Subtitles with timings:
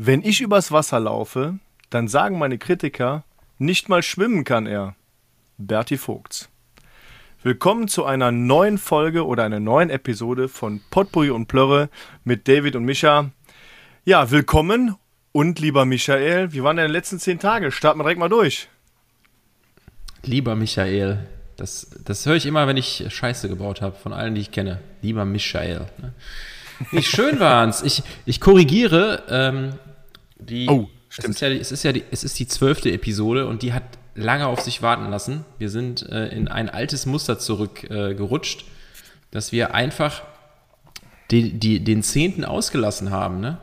[0.00, 1.58] Wenn ich übers Wasser laufe,
[1.90, 3.24] dann sagen meine Kritiker,
[3.58, 4.94] nicht mal schwimmen kann er.
[5.56, 6.50] Berti Vogts.
[7.42, 11.88] Willkommen zu einer neuen Folge oder einer neuen Episode von Potpourri und Plörre
[12.22, 13.32] mit David und Micha.
[14.04, 14.94] Ja, willkommen
[15.32, 17.72] und lieber Michael, wie waren deine letzten zehn Tage?
[17.72, 18.68] Starten wir direkt mal durch.
[20.22, 21.26] Lieber Michael,
[21.56, 24.78] das, das höre ich immer, wenn ich Scheiße gebaut habe, von allen, die ich kenne.
[25.02, 25.88] Lieber Michael.
[25.98, 26.12] Ne?
[26.90, 27.82] Wie schön waren's.
[27.82, 29.74] Ich, ich korrigiere, ähm,
[30.38, 33.62] die, Oh, es ist ja, es ist ja die, es ist die zwölfte Episode und
[33.62, 33.82] die hat
[34.14, 35.44] lange auf sich warten lassen.
[35.58, 38.64] Wir sind äh, in ein altes Muster zurückgerutscht, äh,
[39.30, 40.22] dass wir einfach
[41.30, 43.58] die, die, den zehnten ausgelassen haben, ne?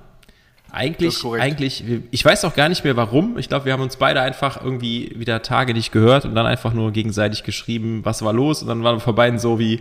[0.72, 3.38] Eigentlich, eigentlich, ich weiß auch gar nicht mehr warum.
[3.38, 6.74] Ich glaube, wir haben uns beide einfach irgendwie wieder Tage nicht gehört und dann einfach
[6.74, 9.80] nur gegenseitig geschrieben, was war los und dann waren wir vor beiden so wie,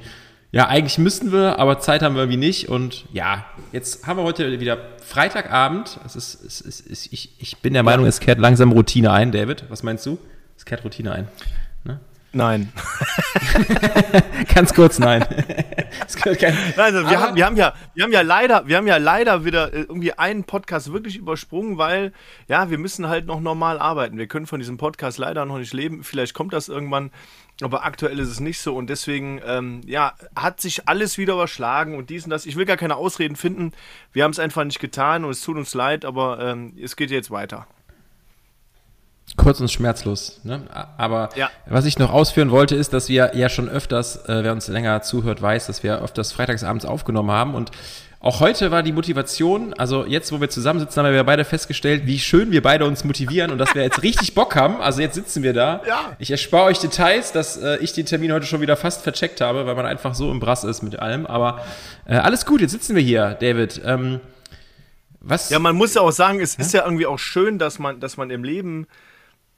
[0.55, 4.23] ja, eigentlich müssten wir, aber Zeit haben wir irgendwie nicht und ja, jetzt haben wir
[4.23, 5.99] heute wieder Freitagabend.
[6.07, 9.33] Es ist, es ist, es, ich, ich bin der Meinung, es kehrt langsam Routine ein,
[9.33, 9.65] David.
[9.69, 10.17] Was meinst du?
[10.57, 11.29] Es kehrt Routine ein.
[12.35, 12.73] Nein.
[14.55, 15.25] Ganz kurz, nein.
[16.27, 19.45] Nein, also wir, haben, wir, haben ja, wir haben ja leider, wir haben ja leider
[19.45, 22.13] wieder äh, irgendwie einen Podcast wirklich übersprungen, weil
[22.49, 24.19] ja, wir müssen halt noch normal arbeiten.
[24.19, 26.03] Wir können von diesem Podcast leider noch nicht leben.
[26.03, 27.11] Vielleicht kommt das irgendwann,
[27.63, 31.97] aber aktuell ist es nicht so und deswegen ähm, ja, hat sich alles wieder überschlagen
[31.97, 32.47] und dies und das.
[32.47, 33.73] Ich will gar keine Ausreden finden.
[34.13, 37.11] Wir haben es einfach nicht getan und es tut uns leid, aber ähm, es geht
[37.11, 37.67] jetzt weiter.
[39.37, 40.41] Kurz und schmerzlos.
[40.45, 40.63] Ne?
[40.99, 41.51] Aber Ja.
[41.67, 45.01] was ich noch ausführen wollte, ist, dass wir ja schon öfters, äh, wer uns länger
[45.03, 47.55] zuhört, weiß, dass wir öfters freitagsabends aufgenommen haben.
[47.55, 47.71] Und
[48.25, 52.19] auch heute war die Motivation, also jetzt, wo wir zusammensitzen, haben wir beide festgestellt, wie
[52.19, 54.81] schön wir beide uns motivieren und dass wir jetzt richtig Bock haben.
[54.81, 55.83] Also jetzt sitzen wir da.
[55.87, 56.17] Ja.
[56.19, 59.67] Ich erspare euch Details, dass äh, ich den Termin heute schon wieder fast vercheckt habe,
[59.67, 61.27] weil man einfach so im Brass ist mit allem.
[61.27, 61.67] Aber
[62.07, 63.83] äh, alles gut, jetzt sitzen wir hier, David.
[63.85, 64.21] Ähm,
[65.21, 65.51] was?
[65.51, 68.17] Ja, man muss ja auch sagen, es ist ja irgendwie auch schön, dass man, dass
[68.17, 68.87] man im Leben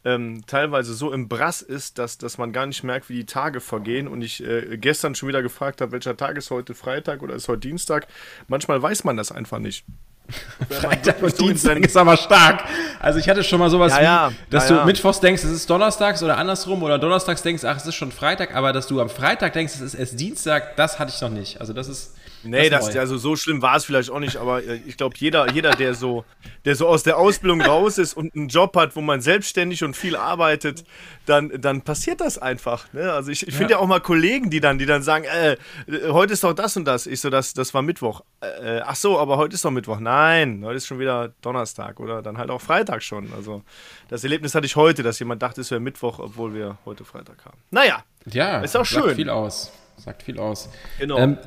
[0.07, 3.61] ähm, teilweise so im Brass ist, dass, dass man gar nicht merkt, wie die Tage
[3.61, 4.07] vergehen.
[4.07, 7.49] Und ich äh, gestern schon wieder gefragt habe, welcher Tag ist heute Freitag oder ist
[7.49, 8.07] heute Dienstag.
[8.47, 9.85] Manchmal weiß man das einfach nicht.
[10.71, 12.65] Freitag und so Dienstag ist aber stark.
[13.01, 14.85] Also ich hatte schon mal sowas Ja, ja, wie, dass ja, du ja.
[14.87, 18.55] mittwochs denkst, es ist donnerstags oder andersrum oder donnerstags denkst, ach, es ist schon Freitag,
[18.55, 21.61] aber dass du am Freitag denkst, es ist erst Dienstag, das hatte ich noch nicht.
[21.61, 24.63] Also das ist Nee, das das, also so schlimm war es vielleicht auch nicht, aber
[24.63, 26.25] äh, ich glaube, jeder, jeder der, so,
[26.65, 29.97] der so aus der Ausbildung raus ist und einen Job hat, wo man selbstständig und
[29.97, 30.85] viel arbeitet,
[31.27, 32.93] dann, dann passiert das einfach.
[32.93, 33.13] Ne?
[33.13, 33.79] Also ich, ich finde ja.
[33.79, 36.85] auch mal Kollegen, die dann, die dann sagen, äh, äh, heute ist doch das und
[36.85, 37.07] das.
[37.07, 38.23] Ich so, das, das war Mittwoch.
[38.41, 39.99] Äh, ach so, aber heute ist doch Mittwoch.
[39.99, 43.33] Nein, heute ist schon wieder Donnerstag oder dann halt auch Freitag schon.
[43.35, 43.63] Also
[44.09, 47.45] das Erlebnis hatte ich heute, dass jemand dachte, es wäre Mittwoch, obwohl wir heute Freitag
[47.45, 47.59] haben.
[47.71, 49.15] Naja, ja, Ist auch schön.
[49.15, 49.73] viel aus.
[49.97, 50.69] Sagt viel aus.
[50.99, 51.19] Genau.
[51.19, 51.39] Ähm,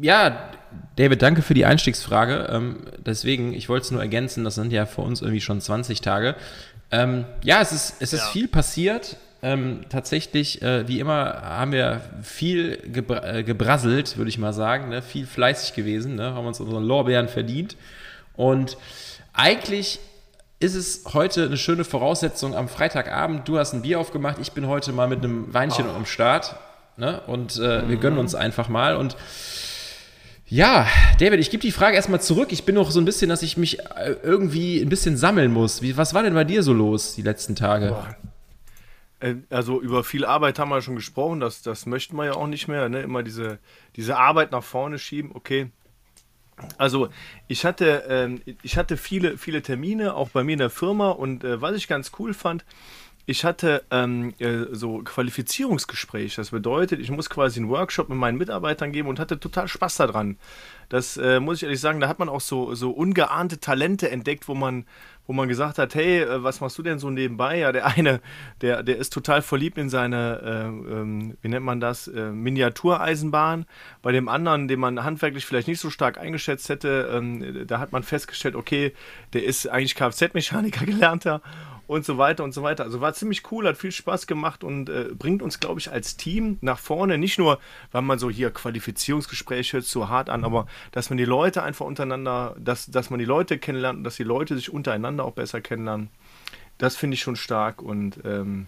[0.00, 0.50] ja,
[0.96, 2.48] David, danke für die Einstiegsfrage.
[2.50, 6.00] Ähm, deswegen, ich wollte es nur ergänzen, das sind ja für uns irgendwie schon 20
[6.00, 6.34] Tage.
[6.90, 8.26] Ähm, ja, es ist, es ist Ja.
[8.28, 9.16] viel passiert.
[9.44, 14.88] Ähm, tatsächlich, äh, wie immer, haben wir viel gebra äh, gebrasselt, würde ich mal sagen.
[14.90, 15.02] Ne?
[15.02, 16.34] Viel fleißig gewesen, ne?
[16.34, 17.76] haben uns unsere Lorbeeren verdient.
[18.36, 18.76] Und
[19.32, 19.98] eigentlich
[20.60, 23.48] ist es heute eine schöne Voraussetzung am Freitagabend.
[23.48, 26.54] Du hast ein Bier aufgemacht, ich bin heute mal mit einem Weinchen am Start.
[26.96, 27.20] Ne?
[27.26, 28.96] Und äh, wir gönnen uns einfach mal.
[28.96, 29.16] Und
[30.46, 30.86] ja,
[31.18, 32.52] David, ich gebe die Frage erstmal zurück.
[32.52, 35.80] Ich bin noch so ein bisschen, dass ich mich äh, irgendwie ein bisschen sammeln muss.
[35.80, 37.96] Wie, was war denn bei dir so los die letzten Tage?
[39.20, 42.46] Äh, Also über viel Arbeit haben wir schon gesprochen, das, das möchten wir ja auch
[42.46, 42.88] nicht mehr.
[42.88, 43.00] Ne?
[43.00, 43.58] Immer diese,
[43.96, 45.70] diese Arbeit nach vorne schieben, okay.
[46.76, 47.08] Also
[47.48, 51.44] ich hatte, ähm, ich hatte viele, viele Termine, auch bei mir in der Firma und
[51.44, 52.64] äh, was ich ganz cool fand,
[53.24, 56.40] ich hatte ähm, äh, so Qualifizierungsgespräche.
[56.40, 59.96] Das bedeutet, ich muss quasi einen Workshop mit meinen Mitarbeitern geben und hatte total Spaß
[59.96, 60.38] daran.
[60.88, 64.48] Das äh, muss ich ehrlich sagen, da hat man auch so, so ungeahnte Talente entdeckt,
[64.48, 64.86] wo man,
[65.26, 67.58] wo man gesagt hat, hey, äh, was machst du denn so nebenbei?
[67.58, 68.20] Ja, der eine,
[68.60, 73.66] der, der ist total verliebt in seine, äh, ähm, wie nennt man das, äh, Miniatureisenbahn.
[74.02, 77.92] Bei dem anderen, den man handwerklich vielleicht nicht so stark eingeschätzt hätte, ähm, da hat
[77.92, 78.92] man festgestellt, okay,
[79.32, 81.40] der ist eigentlich Kfz-Mechaniker gelernter
[81.92, 82.84] und so weiter und so weiter.
[82.84, 86.16] Also war ziemlich cool, hat viel Spaß gemacht und äh, bringt uns, glaube ich, als
[86.16, 87.18] Team nach vorne.
[87.18, 87.58] Nicht nur,
[87.92, 91.86] weil man so hier Qualifizierungsgespräche hört, so hart an, aber dass man die Leute einfach
[91.86, 95.60] untereinander, dass, dass man die Leute kennenlernt und dass die Leute sich untereinander auch besser
[95.60, 96.08] kennenlernen.
[96.78, 98.66] Das finde ich schon stark und ähm,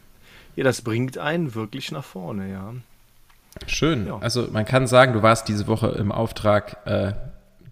[0.57, 2.75] ja, das bringt einen wirklich nach vorne, ja.
[3.67, 4.07] Schön.
[4.07, 4.19] Ja.
[4.19, 7.13] Also man kann sagen, du warst diese Woche im Auftrag äh,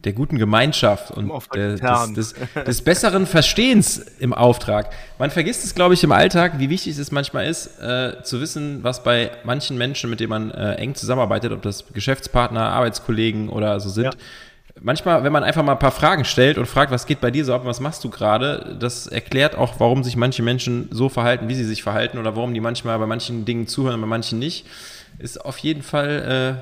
[0.05, 4.91] der guten Gemeinschaft und der, des des, des, des besseren Verstehens im Auftrag.
[5.19, 8.83] Man vergisst es, glaube ich, im Alltag, wie wichtig es manchmal ist, äh, zu wissen,
[8.83, 13.79] was bei manchen Menschen, mit denen man äh, eng zusammenarbeitet, ob das Geschäftspartner, Arbeitskollegen oder
[13.79, 14.11] so sind, Ja.
[14.81, 17.45] manchmal, wenn man einfach mal ein paar Fragen stellt und fragt, was geht bei dir
[17.45, 21.49] so ab, was machst du gerade, das erklärt auch, warum sich manche Menschen so verhalten,
[21.49, 24.67] wie sie sich verhalten oder warum die manchmal bei manchen Dingen zuhören, bei manchen nicht.
[25.19, 26.59] Ist auf jeden Fall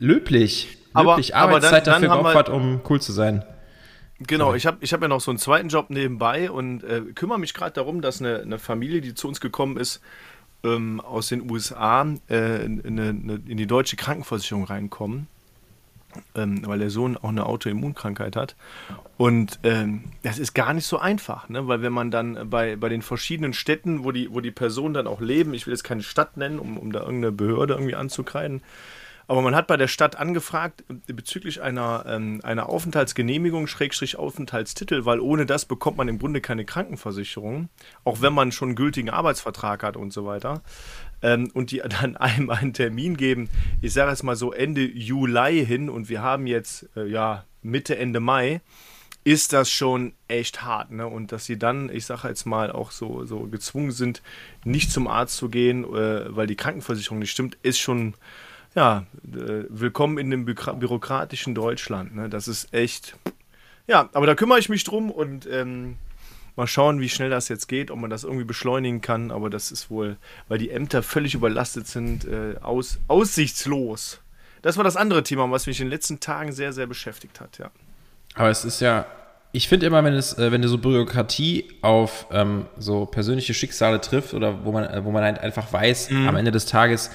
[0.00, 0.78] äh, löblich.
[0.94, 3.44] Löblich aber, Arbeitszeit aber dann, dafür geopfert, um cool zu sein.
[4.26, 7.38] Genau, ich habe ich hab ja noch so einen zweiten Job nebenbei und äh, kümmere
[7.38, 10.00] mich gerade darum, dass eine, eine Familie, die zu uns gekommen ist,
[10.64, 13.10] ähm, aus den USA äh, in, eine,
[13.46, 15.26] in, die deutsche Krankenversicherung reinkommen,
[16.34, 18.54] ähm, weil der Sohn auch eine Autoimmunkkrankheit hat.
[19.16, 21.66] Und ähm, das ist gar nicht so einfach, ne?
[21.66, 25.06] weil wenn man dann bei, bei den verschiedenen Städten, wo die, wo die Personen dann
[25.06, 28.62] auch leben, ich will jetzt keine Stadt nennen, um, um da irgendeine Behörde irgendwie anzukreiden,
[29.26, 35.20] aber man hat bei der Stadt angefragt bezüglich einer, ähm, einer Aufenthaltsgenehmigung, Schrägstrich Aufenthaltstitel, weil
[35.20, 37.68] ohne das bekommt man im Grunde keine Krankenversicherung,
[38.04, 40.62] auch wenn man schon einen gültigen Arbeitsvertrag hat und so weiter.
[41.22, 43.48] Ähm, und die dann einem einen Termin geben,
[43.80, 47.96] ich sage jetzt mal so Ende Juli hin und wir haben jetzt äh, ja Mitte,
[47.96, 48.60] Ende Mai
[49.24, 50.90] ist das schon echt hart.
[50.90, 51.06] Ne?
[51.06, 54.22] Und dass sie dann, ich sage jetzt mal, auch so, so gezwungen sind,
[54.64, 58.14] nicht zum Arzt zu gehen, äh, weil die Krankenversicherung nicht stimmt, ist schon,
[58.74, 62.14] ja, äh, willkommen in dem bürokratischen Deutschland.
[62.14, 62.28] Ne?
[62.28, 63.16] Das ist echt.
[63.86, 65.96] Ja, aber da kümmere ich mich drum und ähm,
[66.56, 69.30] mal schauen, wie schnell das jetzt geht, ob man das irgendwie beschleunigen kann.
[69.30, 70.16] Aber das ist wohl,
[70.48, 74.20] weil die Ämter völlig überlastet sind, äh, aus, aussichtslos.
[74.62, 77.58] Das war das andere Thema, was mich in den letzten Tagen sehr, sehr beschäftigt hat,
[77.58, 77.70] ja.
[78.34, 79.06] Aber es ist ja,
[79.50, 84.00] ich finde immer, wenn es, äh, wenn du so Bürokratie auf ähm, so persönliche Schicksale
[84.00, 86.28] trifft oder wo man, äh, wo man halt einfach weiß, mhm.
[86.28, 87.10] am Ende des Tages,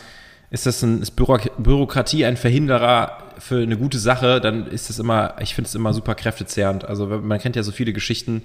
[0.50, 5.36] ist das ein, ist Bürokratie ein Verhinderer für eine gute Sache, dann ist es immer,
[5.42, 6.86] ich finde es immer super kräftezehrend.
[6.86, 8.44] Also man kennt ja so viele Geschichten,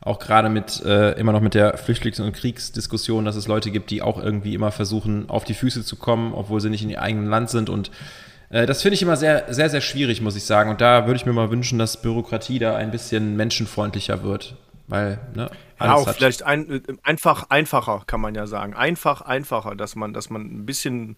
[0.00, 3.90] auch gerade mit äh, immer noch mit der Flüchtlings- und Kriegsdiskussion, dass es Leute gibt,
[3.90, 7.02] die auch irgendwie immer versuchen, auf die Füße zu kommen, obwohl sie nicht in ihrem
[7.02, 7.70] eigenen Land sind.
[7.70, 7.90] Und
[8.50, 10.70] äh, das finde ich immer sehr, sehr, sehr schwierig, muss ich sagen.
[10.70, 14.56] Und da würde ich mir mal wünschen, dass Bürokratie da ein bisschen menschenfreundlicher wird.
[14.88, 15.50] Weil, ne,
[15.80, 18.74] ja, auch vielleicht ein, äh, einfach einfacher, kann man ja sagen.
[18.74, 21.16] Einfach einfacher, dass man, dass man ein bisschen,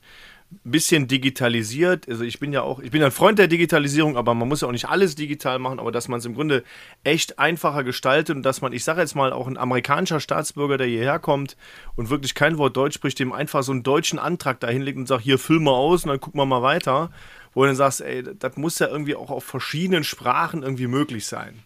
[0.63, 2.09] bisschen digitalisiert.
[2.09, 4.69] Also ich bin ja auch, ich bin ein Freund der Digitalisierung, aber man muss ja
[4.69, 6.63] auch nicht alles digital machen, aber dass man es im Grunde
[7.03, 10.87] echt einfacher gestaltet und dass man, ich sage jetzt mal, auch ein amerikanischer Staatsbürger, der
[10.87, 11.57] hierher kommt
[11.97, 15.09] und wirklich kein Wort Deutsch spricht, dem einfach so einen deutschen Antrag da hinlegt und
[15.09, 17.11] sagt, hier füll mal aus und dann gucken wir mal weiter.
[17.55, 21.27] Wo du dann sagst, ey, das muss ja irgendwie auch auf verschiedenen Sprachen irgendwie möglich
[21.27, 21.63] sein.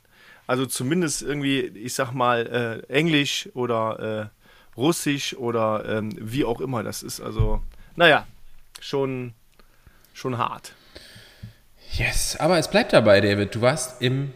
[0.48, 6.62] Also zumindest irgendwie, ich sag mal, äh, Englisch oder äh, Russisch oder ähm, wie auch
[6.62, 6.82] immer.
[6.82, 7.60] Das ist also,
[7.96, 8.26] naja,
[8.80, 9.34] schon,
[10.14, 10.72] schon hart.
[11.92, 13.54] Yes, aber es bleibt dabei, David.
[13.54, 14.32] Du warst im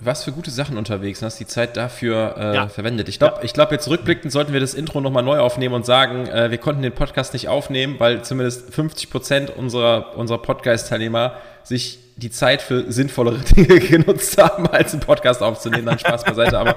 [0.00, 2.68] was für gute Sachen unterwegs und hast die Zeit dafür äh, ja.
[2.68, 3.08] verwendet.
[3.08, 3.52] Ich glaube, ja.
[3.52, 6.82] glaub, jetzt rückblickend sollten wir das Intro nochmal neu aufnehmen und sagen, äh, wir konnten
[6.82, 11.34] den Podcast nicht aufnehmen, weil zumindest 50 Prozent unserer, unserer Podcast-Teilnehmer
[11.68, 15.86] sich die Zeit für sinnvollere Dinge genutzt haben, als einen Podcast aufzunehmen.
[15.86, 16.76] Dann Spaß beiseite, aber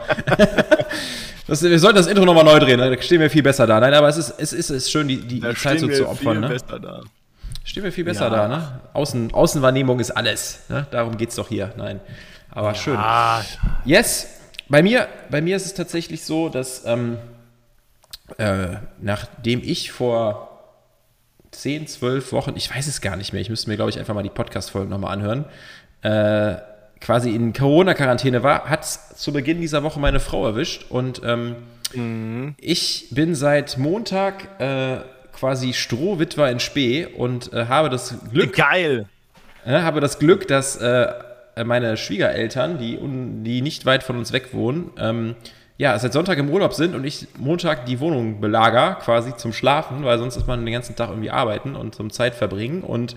[1.48, 3.80] das, wir sollten das Intro nochmal neu drehen, da stehen wir viel besser da.
[3.80, 6.08] Nein, aber es ist, es ist, es ist schön, die, die, die Zeit so zu
[6.08, 6.42] opfern.
[6.42, 6.50] Ne?
[6.50, 7.02] Besser da.
[7.64, 8.30] Stehen wir viel besser ja.
[8.30, 8.82] da, ne?
[8.94, 10.62] Außen, Außenwahrnehmung ist alles.
[10.68, 10.86] Ne?
[10.92, 11.72] Darum geht es doch hier.
[11.78, 12.00] Nein.
[12.50, 12.76] Aber ja.
[12.76, 13.00] schön.
[13.86, 14.28] Yes.
[14.68, 17.18] Bei mir, bei mir ist es tatsächlich so, dass ähm,
[18.38, 20.51] äh, nachdem ich vor
[21.52, 24.14] 10, 12 Wochen, ich weiß es gar nicht mehr, ich müsste mir, glaube ich, einfach
[24.14, 25.46] mal die Podcast-Folgen nochmal anhören,
[26.02, 26.56] äh,
[27.00, 31.56] quasi in Corona-Quarantäne war, hat es zu Beginn dieser Woche meine Frau erwischt und ähm,
[31.94, 32.56] mhm.
[32.60, 35.02] ich bin seit Montag äh,
[35.34, 38.56] quasi Strohwitwer in Spee und äh, habe das Glück.
[38.56, 39.08] Geil!
[39.66, 41.14] habe das Glück, dass äh,
[41.64, 42.98] meine Schwiegereltern, die,
[43.44, 45.36] die nicht weit von uns weg wohnen, ähm,
[45.82, 50.04] ja, seit Sonntag im Urlaub sind und ich Montag die Wohnung belager, quasi zum Schlafen,
[50.04, 52.84] weil sonst ist man den ganzen Tag irgendwie arbeiten und zum Zeit verbringen.
[52.84, 53.16] Und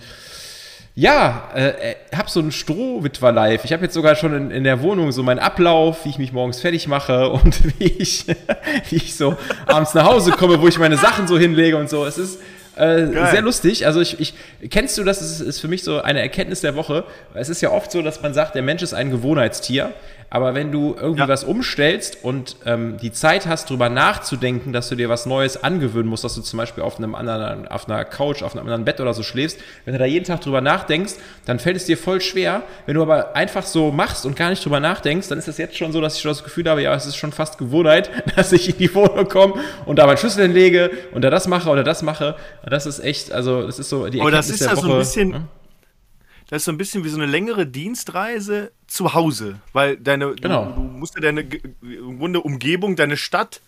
[0.94, 3.66] ja, äh, äh hab so ein Strohwitwer-Live.
[3.66, 6.32] Ich habe jetzt sogar schon in, in, der Wohnung so meinen Ablauf, wie ich mich
[6.32, 8.24] morgens fertig mache und wie ich,
[8.88, 12.06] wie ich so abends nach Hause komme, wo ich meine Sachen so hinlege und so.
[12.06, 12.40] Es ist
[12.76, 13.86] äh, sehr lustig.
[13.86, 14.34] Also ich, ich
[14.70, 15.20] kennst du das?
[15.20, 17.04] Ist, ist für mich so eine Erkenntnis der Woche.
[17.34, 19.92] Es ist ja oft so, dass man sagt, der Mensch ist ein Gewohnheitstier.
[20.34, 21.28] Aber wenn du irgendwie ja.
[21.28, 26.08] was umstellst und ähm, die Zeit hast, darüber nachzudenken, dass du dir was Neues angewöhnen
[26.08, 29.00] musst, dass du zum Beispiel auf einem anderen, auf einer Couch, auf einem anderen Bett
[29.00, 31.12] oder so schläfst, wenn du da jeden Tag drüber nachdenkst,
[31.46, 32.64] dann fällt es dir voll schwer.
[32.84, 35.76] Wenn du aber einfach so machst und gar nicht drüber nachdenkst, dann ist es jetzt
[35.76, 38.50] schon so, dass ich schon das Gefühl habe, ja, es ist schon fast Gewohnheit, dass
[38.50, 41.84] ich in die Wohnung komme und da meinen Schlüssel hinlege und da das mache oder
[41.84, 42.34] das mache.
[42.68, 44.98] Das ist echt, also das ist so die Erkenntnis Aber das ist ja so ein
[44.98, 45.34] bisschen.
[45.34, 45.48] Hm?
[46.48, 50.66] Das ist so ein bisschen wie so eine längere Dienstreise zu Hause, weil deine, genau.
[50.66, 51.42] du, du, musst ja deine
[51.82, 53.60] im Grunde Umgebung, deine Stadt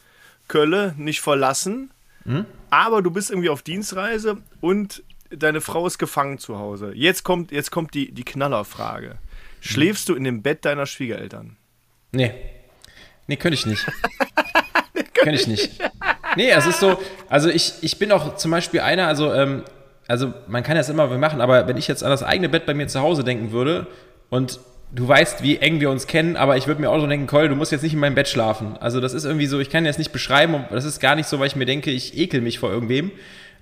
[0.49, 1.91] Kölle nicht verlassen,
[2.25, 2.45] mhm.
[2.71, 6.93] aber du bist irgendwie auf Dienstreise und deine Frau ist gefangen zu Hause.
[6.95, 9.19] Jetzt kommt, jetzt kommt die, die Knallerfrage.
[9.61, 11.57] Schläfst du in dem Bett deiner Schwiegereltern?
[12.13, 12.33] Nee.
[13.27, 13.85] Nee, könnte ich nicht.
[15.15, 15.71] könnte ich nicht.
[16.37, 19.65] Nee, es ist so, also ich, ich bin auch zum Beispiel einer, also, ähm,
[20.09, 22.75] also man kann das immer machen, aber wenn ich jetzt an das eigene Bett bei
[22.75, 23.87] mir zu Hause denken würde
[24.31, 24.61] und
[24.93, 27.49] du weißt, wie eng wir uns kennen, aber ich würde mir auch so denken, Cole,
[27.49, 28.77] du musst jetzt nicht in meinem Bett schlafen.
[28.79, 31.39] Also das ist irgendwie so, ich kann jetzt nicht beschreiben, das ist gar nicht so,
[31.41, 33.11] weil ich mir denke, ich ekel mich vor irgendwem.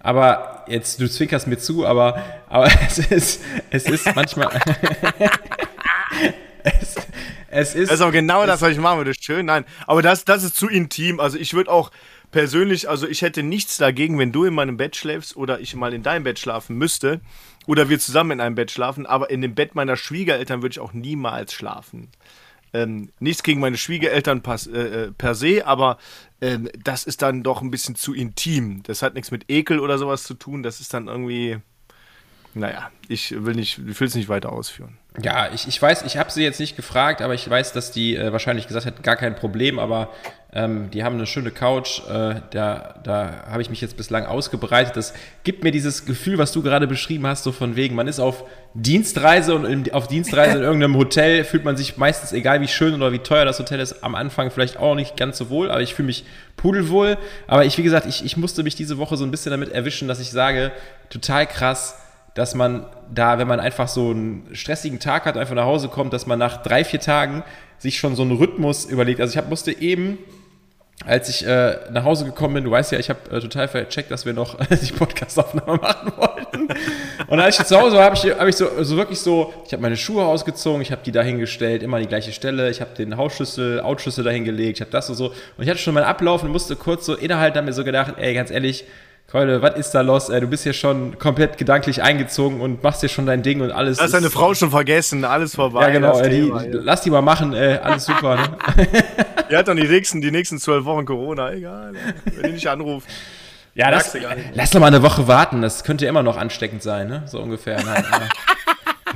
[0.01, 4.51] Aber jetzt, du zwinkerst mir zu, aber, aber es ist, es ist manchmal.
[6.63, 6.97] es,
[7.51, 7.91] es ist.
[7.91, 9.15] Das ist auch genau das, was ich machen würde.
[9.19, 9.65] Schön, nein.
[9.87, 11.21] Aber das, das ist zu intim.
[11.21, 11.91] Also ich würde auch
[12.35, 15.95] persönlich, also ich hätte nichts dagegen, wenn du in meinem Bett schläfst oder ich mal
[15.95, 17.21] in deinem Bett schlafen müsste
[17.69, 20.81] oder wir zusammen in einem Bett schlafen, aber in dem Bett meiner Schwiegereltern würde ich
[20.81, 22.09] auch niemals schlafen.
[22.73, 25.97] Ähm, nichts gegen meine Schwiegereltern pas, äh, äh per se, aber
[26.41, 28.83] ähm, das ist dann doch ein bisschen zu intim.
[28.83, 30.65] Das hat nichts mit Ekel oder sowas zu tun.
[30.65, 31.59] Das ist dann irgendwie,
[32.55, 34.97] naja, ich will nicht, ich will es nicht weiter ausführen.
[35.23, 38.17] Ja, ich, ich weiß, ich habe sie jetzt nicht gefragt, aber ich weiß, dass die
[38.17, 40.11] äh, wahrscheinlich gesagt hat, gar kein Problem, aber
[40.53, 44.97] ähm, die haben eine schöne Couch, äh, da, da habe ich mich jetzt bislang ausgebreitet.
[44.97, 48.21] Das gibt mir dieses Gefühl, was du gerade beschrieben hast, so von wegen, man ist
[48.21, 48.45] auf
[48.75, 52.95] Dienstreise und in, auf Dienstreise in irgendeinem Hotel fühlt man sich meistens, egal wie schön
[52.95, 55.83] oder wie teuer das Hotel ist, am Anfang vielleicht auch nicht ganz so wohl, aber
[55.83, 56.25] ich fühle mich
[56.57, 57.19] pudelwohl.
[57.47, 60.07] Aber ich, wie gesagt, ich, ich musste mich diese Woche so ein bisschen damit erwischen,
[60.09, 60.73] dass ich sage,
[61.11, 62.01] total krass,
[62.35, 66.13] dass man da, wenn man einfach so einen stressigen Tag hat, einfach nach Hause kommt,
[66.13, 67.45] dass man nach drei, vier Tagen
[67.79, 69.21] sich schon so einen Rhythmus überlegt.
[69.21, 70.19] Also ich hab, musste eben,
[71.07, 74.11] als ich äh, nach Hause gekommen bin, du weißt ja, ich habe äh, total vercheckt,
[74.11, 76.69] dass wir noch die Podcastaufnahme machen wollten.
[77.29, 79.73] Und als ich zu Hause war, habe ich, hab ich so, so wirklich so, ich
[79.73, 82.95] habe meine Schuhe ausgezogen, ich habe die dahingestellt, immer an die gleiche Stelle, ich habe
[82.97, 85.29] den Hausschlüssel, Outschlüssel dahingelegt, ich habe das und so.
[85.29, 88.15] Und ich hatte schon meinen Ablauf und musste kurz so innerhalb dann mir so gedacht,
[88.17, 88.85] ey, ganz ehrlich,
[89.27, 90.29] Keule, was ist da los?
[90.29, 93.73] Ey, du bist hier schon komplett gedanklich eingezogen und machst hier schon dein Ding und
[93.73, 94.01] alles.
[94.01, 95.83] Hast deine Frau schon vergessen, alles vorbei.
[95.83, 98.37] Ja, genau, ey, die, lass die mal machen, ey, alles super.
[98.37, 98.57] Ne?
[99.51, 103.09] die hat dann die nächsten, die nächsten zwölf Wochen Corona, egal, wenn die nicht anruft.
[103.77, 104.17] Ja, das,
[104.55, 107.25] lass doch mal eine Woche warten, das könnte ja immer noch ansteckend sein, ne?
[107.27, 107.83] So ungefähr.
[107.83, 108.05] Nein,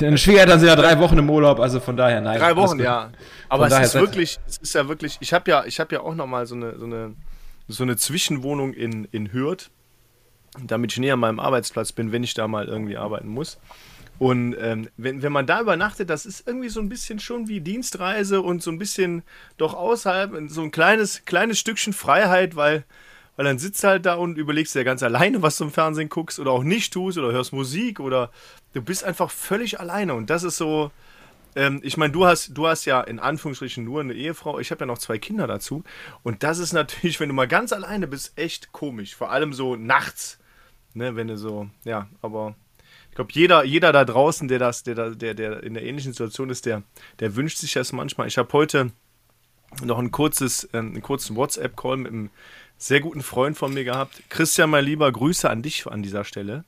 [0.00, 2.40] Deine Schwiegereltern sind ja drei Wochen im Urlaub, also von daher, nein.
[2.40, 3.10] Drei Wochen, ja.
[3.48, 6.16] Aber es ist wirklich, es ist ja wirklich, ich habe ja, ich habe ja auch
[6.16, 7.14] noch mal so eine, so eine,
[7.68, 9.70] so eine Zwischenwohnung in, in Hürth
[10.62, 13.58] damit ich näher an meinem Arbeitsplatz bin, wenn ich da mal irgendwie arbeiten muss.
[14.18, 17.60] Und ähm, wenn, wenn man da übernachtet, das ist irgendwie so ein bisschen schon wie
[17.60, 19.22] Dienstreise und so ein bisschen
[19.58, 22.84] doch außerhalb, so ein kleines, kleines Stückchen Freiheit, weil,
[23.36, 26.40] weil dann sitzt halt da und überlegst dir ganz alleine, was du im Fernsehen guckst
[26.40, 28.32] oder auch nicht tust oder hörst Musik oder
[28.72, 30.14] du bist einfach völlig alleine.
[30.14, 30.90] Und das ist so,
[31.56, 34.80] ähm, ich meine, du hast, du hast ja in Anführungsstrichen nur eine Ehefrau, ich habe
[34.80, 35.84] ja noch zwei Kinder dazu.
[36.22, 39.14] Und das ist natürlich, wenn du mal ganz alleine bist, echt komisch.
[39.14, 40.38] Vor allem so nachts
[40.94, 42.56] Ne, wenn du so, ja, aber
[43.10, 46.50] ich glaube, jeder, jeder da draußen, der das, der, der, der in der ähnlichen Situation
[46.50, 46.82] ist, der,
[47.20, 48.26] der wünscht sich das manchmal.
[48.26, 48.90] Ich habe heute
[49.82, 52.30] noch ein kurzes, äh, einen kurzen WhatsApp-Call mit einem
[52.78, 54.22] sehr guten Freund von mir gehabt.
[54.28, 56.64] Christian, mein Lieber, Grüße an dich an dieser Stelle.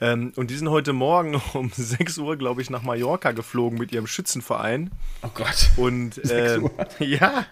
[0.00, 3.92] Ähm, und die sind heute Morgen um 6 Uhr, glaube ich, nach Mallorca geflogen mit
[3.92, 4.90] ihrem Schützenverein.
[5.22, 5.70] Oh Gott.
[5.76, 6.58] Und äh,
[7.00, 7.46] ja.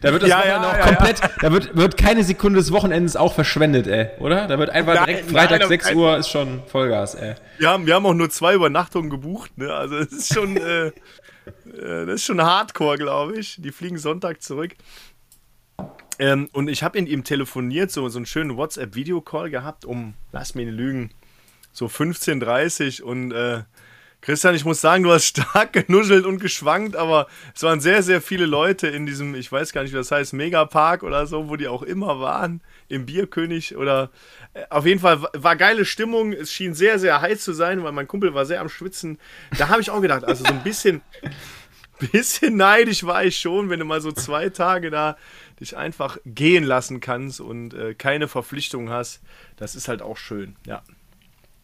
[0.00, 2.72] Da wird das ja, Wochenende ja, auch ja, komplett, da wird, wird keine Sekunde des
[2.72, 4.46] Wochenendes auch verschwendet, ey, oder?
[4.46, 7.34] Da wird einfach nein, direkt Freitag nein, 6 Uhr ist schon Vollgas, ey.
[7.58, 9.72] Wir haben, wir haben auch nur zwei Übernachtungen gebucht, ne?
[9.72, 10.92] Also es ist schon, äh, äh,
[12.06, 13.56] das ist schon Hardcore, glaube ich.
[13.60, 14.76] Die fliegen Sonntag zurück.
[16.20, 20.54] Ähm, und ich habe in ihm telefoniert, so, so einen schönen WhatsApp-Videocall gehabt, um, lass
[20.54, 21.10] mich nicht lügen,
[21.72, 23.62] so 15:30 und äh,
[24.20, 28.20] Christian, ich muss sagen, du hast stark genuschelt und geschwankt, aber es waren sehr, sehr
[28.20, 31.56] viele Leute in diesem, ich weiß gar nicht, wie das heißt, Megapark oder so, wo
[31.56, 34.10] die auch immer waren, im Bierkönig oder
[34.54, 36.32] äh, auf jeden Fall war geile Stimmung.
[36.32, 39.18] Es schien sehr, sehr heiß zu sein, weil mein Kumpel war sehr am Schwitzen.
[39.56, 41.00] Da habe ich auch gedacht, also so ein bisschen,
[42.12, 45.16] bisschen neidisch war ich schon, wenn du mal so zwei Tage da
[45.60, 49.20] dich einfach gehen lassen kannst und äh, keine Verpflichtung hast.
[49.56, 50.82] Das ist halt auch schön, ja.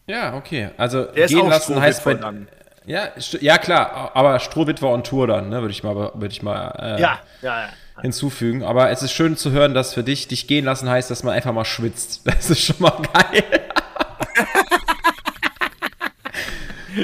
[0.07, 0.69] Ja, okay.
[0.77, 2.47] Also Der gehen lassen heißt bei, dann.
[2.85, 3.09] Ja,
[3.41, 7.01] ja klar, aber Strohwitwer on Tour dann, ne, würde ich mal, würde ich mal äh,
[7.01, 7.69] ja, ja, ja.
[8.01, 8.63] hinzufügen.
[8.63, 11.33] Aber es ist schön zu hören, dass für dich dich gehen lassen heißt, dass man
[11.33, 12.21] einfach mal schwitzt.
[12.25, 13.43] Das ist schon mal geil.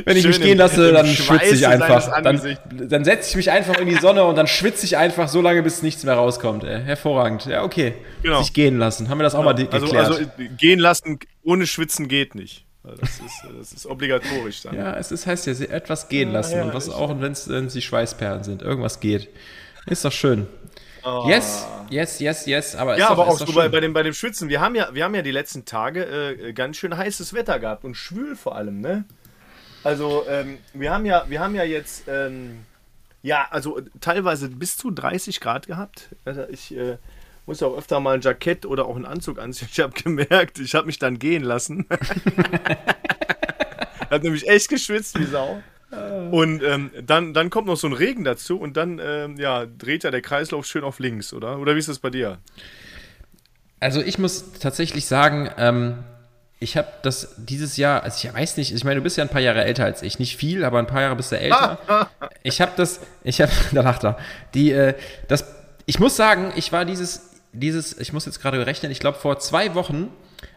[0.05, 2.21] Wenn ich Schön mich gehen lasse, dann schwitze ich einfach.
[2.21, 5.41] Dann, dann setze ich mich einfach in die Sonne und dann schwitze ich einfach so
[5.41, 6.63] lange, bis nichts mehr rauskommt.
[6.63, 6.81] Ey.
[6.81, 7.45] Hervorragend.
[7.45, 7.95] Ja, okay.
[8.23, 8.41] Genau.
[8.41, 9.09] Sich gehen lassen.
[9.09, 10.07] Haben wir das auch ja, mal also, geklärt.
[10.07, 10.25] Also
[10.57, 12.65] gehen lassen ohne Schwitzen geht nicht.
[12.83, 14.75] Das ist, das ist obligatorisch dann.
[14.75, 16.57] Ja, es ist, heißt ja, etwas gehen ja, lassen.
[16.57, 18.63] Ja, und was auch, wenn es die Schweißperlen sind.
[18.63, 19.29] Irgendwas geht.
[19.85, 20.47] Ist doch schön.
[21.03, 21.25] Oh.
[21.27, 22.75] Yes, yes, yes, yes.
[22.75, 24.49] Aber ja, doch, aber auch so bei, bei, dem, bei dem Schwitzen.
[24.49, 27.83] Wir haben ja, wir haben ja die letzten Tage äh, ganz schön heißes Wetter gehabt
[27.83, 29.05] und schwül vor allem, ne?
[29.83, 32.65] Also, ähm, wir, haben ja, wir haben ja jetzt, ähm,
[33.23, 36.09] ja, also teilweise bis zu 30 Grad gehabt.
[36.23, 36.97] Also ich äh,
[37.45, 39.69] muss ja auch öfter mal ein Jackett oder auch einen Anzug anziehen.
[39.71, 41.85] Ich habe gemerkt, ich habe mich dann gehen lassen.
[44.01, 45.61] ich habe nämlich echt geschwitzt wie Sau.
[46.31, 50.05] Und ähm, dann, dann kommt noch so ein Regen dazu und dann ähm, ja, dreht
[50.05, 51.59] ja der Kreislauf schön auf links, oder?
[51.59, 52.37] Oder wie ist das bei dir?
[53.81, 56.03] Also ich muss tatsächlich sagen, ähm,
[56.59, 59.29] ich habe das dieses Jahr, also ich weiß nicht, ich meine, du bist ja ein
[59.29, 61.79] paar Jahre älter als ich, nicht viel, aber ein paar Jahre bist du älter.
[62.43, 64.17] ich habe das, ich habe, da lacht er,
[64.53, 64.93] die, äh,
[65.27, 65.43] das,
[65.87, 69.39] ich muss sagen, ich war dieses, dieses, ich muss jetzt gerade rechnen, ich glaube vor
[69.39, 70.09] zwei Wochen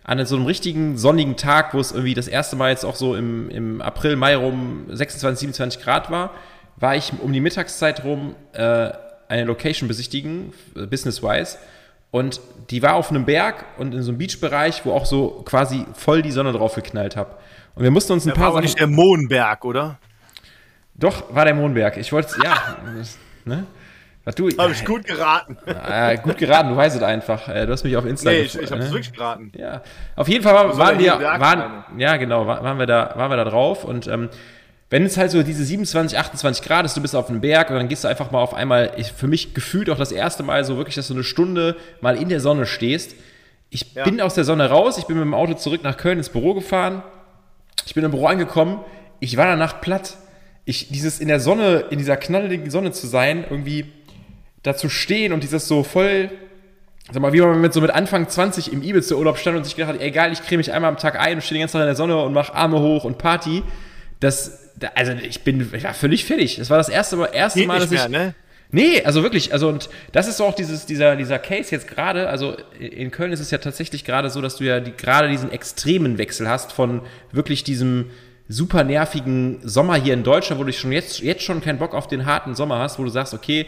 [0.02, 3.16] an so einem richtigen sonnigen Tag, wo es irgendwie das erste Mal jetzt auch so
[3.16, 6.30] im, im April, Mai rum 26, 27 Grad war,
[6.76, 8.90] war ich um die Mittagszeit rum äh,
[9.28, 11.58] eine Location besichtigen, business-wise.
[12.10, 15.84] Und die war auf einem Berg und in so einem Beachbereich, wo auch so quasi
[15.94, 17.38] voll die Sonne drauf geknallt hat.
[17.74, 19.98] Und wir mussten uns ein Der paar war aber nicht der Mohnberg, oder?
[20.94, 21.96] Doch, war der Mondberg.
[21.96, 22.76] Ich wollte ja.
[23.44, 23.66] ne?
[24.24, 25.58] Was du, Habe ich gut geraten.
[25.66, 27.46] äh, gut geraten, du weißt es einfach.
[27.48, 28.94] Äh, Du hast mich auf Insta Nee, ich, ich habe es ne?
[28.94, 29.52] wirklich geraten.
[29.56, 29.82] Ja,
[30.16, 33.30] auf jeden Fall war, soll waren wir, waren, ja genau, wa- waren wir da, waren
[33.30, 34.30] wir da drauf und ähm,
[34.90, 37.76] wenn es halt so diese 27, 28 Grad ist, du bist auf einem Berg und
[37.76, 40.64] dann gehst du einfach mal auf einmal, ich, für mich gefühlt auch das erste Mal
[40.64, 43.14] so wirklich, dass du eine Stunde mal in der Sonne stehst.
[43.70, 44.04] Ich Ja.
[44.04, 46.54] bin aus der Sonne raus, ich bin mit dem Auto zurück nach Köln ins Büro
[46.54, 47.02] gefahren,
[47.86, 48.80] ich bin im Büro angekommen,
[49.20, 50.16] ich war danach platt.
[50.66, 53.92] Ich, dieses in der Sonne, in dieser knalligen Sonne zu sein, irgendwie
[54.64, 56.30] da zu stehen und dieses so voll,
[57.12, 59.94] sag mal, wie man mit so mit Anfang 20 im Ibiza-Urlaub stand und sich gedacht
[59.94, 61.86] hat, egal, ich creme mich einmal am Tag ein und stehe den ganzen Tag in
[61.86, 63.62] der Sonne und mache Arme hoch und Party.
[64.20, 66.56] Das, da- also ich bin, ich war völlig fertig.
[66.56, 68.34] Das war das erste Mal, erste Geht Mal, dass mehr, ich, ne?
[68.70, 72.28] Nee, also wirklich, also und das ist so auch dieses, dieser, dieser Case jetzt gerade,
[72.28, 75.52] also in Köln ist es ja tatsächlich gerade so, dass du ja die, gerade diesen
[75.52, 78.10] extremen Wechsel hast von wirklich diesem
[78.48, 82.08] super nervigen Sommer hier in Deutschland, wo du schon jetzt, jetzt schon keinen Bock auf
[82.08, 83.66] den harten Sommer hast, wo du sagst, okay,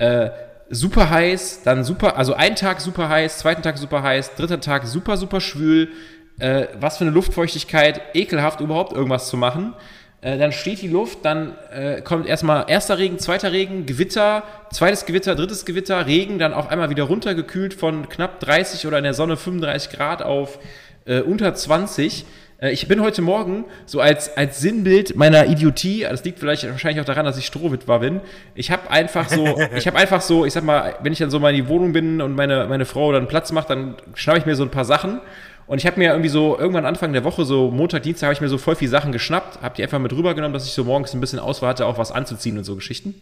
[0.00, 0.30] äh,
[0.70, 4.86] super heiß, dann super, also ein Tag super heiß, zweiten Tag super heiß, dritter Tag
[4.86, 5.90] super, super schwül,
[6.38, 9.74] äh, was für eine Luftfeuchtigkeit, ekelhaft überhaupt irgendwas zu machen.
[10.22, 15.04] Äh, dann steht die Luft, dann äh, kommt erstmal erster Regen, zweiter Regen, Gewitter, zweites
[15.04, 19.14] Gewitter, drittes Gewitter, Regen, dann auf einmal wieder runtergekühlt von knapp 30 oder in der
[19.14, 20.58] Sonne 35 Grad auf
[21.04, 22.24] äh, unter 20.
[22.60, 27.00] Äh, ich bin heute Morgen so als, als Sinnbild meiner Idiotie, das liegt vielleicht wahrscheinlich
[27.00, 28.20] auch daran, dass ich Strohwitwer bin.
[28.54, 31.40] Ich habe einfach so, ich habe einfach so, ich sag mal, wenn ich dann so
[31.40, 34.46] mal in die Wohnung bin und meine, meine Frau dann Platz macht, dann schnappe ich
[34.46, 35.20] mir so ein paar Sachen.
[35.66, 38.40] Und ich habe mir irgendwie so irgendwann Anfang der Woche, so Montag, Dienstag, habe ich
[38.40, 41.14] mir so voll viele Sachen geschnappt, habe die einfach mit rübergenommen, dass ich so morgens
[41.14, 43.14] ein bisschen Auswahl hatte, auch was anzuziehen und so Geschichten.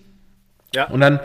[0.74, 0.86] Ja.
[0.88, 1.20] Und dann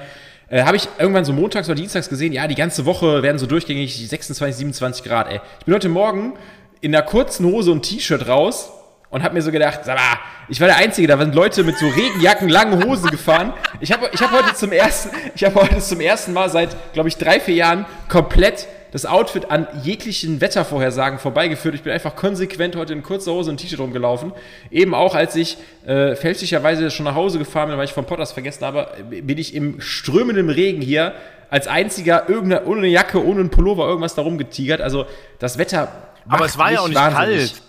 [0.50, 3.46] äh, habe ich irgendwann so montags oder dienstags gesehen, ja, die ganze Woche werden so
[3.46, 5.40] durchgängig 26, 27 Grad, ey.
[5.60, 6.34] Ich bin heute Morgen
[6.84, 8.70] in einer kurzen Hose und T-Shirt raus
[9.10, 10.20] und habe mir so gedacht, sag mal,
[10.50, 13.54] ich war der Einzige, da sind Leute mit so Regenjacken, langen Hosen gefahren.
[13.80, 17.08] Ich habe ich hab heute zum ersten, ich habe heute zum ersten Mal seit, glaube
[17.08, 21.74] ich, drei, vier Jahren komplett das Outfit an jeglichen Wettervorhersagen vorbeigeführt.
[21.74, 24.34] Ich bin einfach konsequent heute in kurzer Hose und T-Shirt rumgelaufen.
[24.70, 28.34] Eben auch, als ich äh, fälschlicherweise schon nach Hause gefahren bin, weil ich vom Potters
[28.34, 31.14] vergessen habe, bin ich im strömenden Regen hier
[31.50, 34.82] als einziger irgendeine, ohne Jacke, ohne einen Pullover irgendwas da rumgetigert.
[34.82, 35.06] Also
[35.40, 35.88] das Wetter
[36.28, 37.54] Aber es war ja auch nicht wahnsinnig.
[37.54, 37.62] kalt.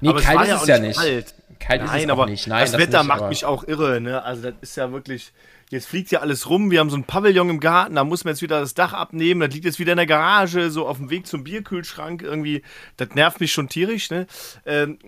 [0.00, 1.34] Nee, Aber es kalt war ist ja es auch ja nicht kalt.
[1.58, 2.46] Kalt ist Nein, es auch aber nicht.
[2.46, 4.22] Nein, das, Wetter nicht, macht mich auch irre, ne?
[4.22, 5.32] Also das ist ja wirklich.
[5.70, 6.70] Jetzt fliegt ja alles rum.
[6.70, 9.40] Wir haben so ein Pavillon im Garten, da muss man jetzt wieder das Dach abnehmen.
[9.40, 12.22] Das liegt jetzt wieder in der Garage, so auf dem Weg zum Bierkühlschrank.
[12.22, 12.62] Irgendwie,
[12.96, 14.26] das nervt mich schon tierisch, ne?
[14.64, 14.98] Ähm,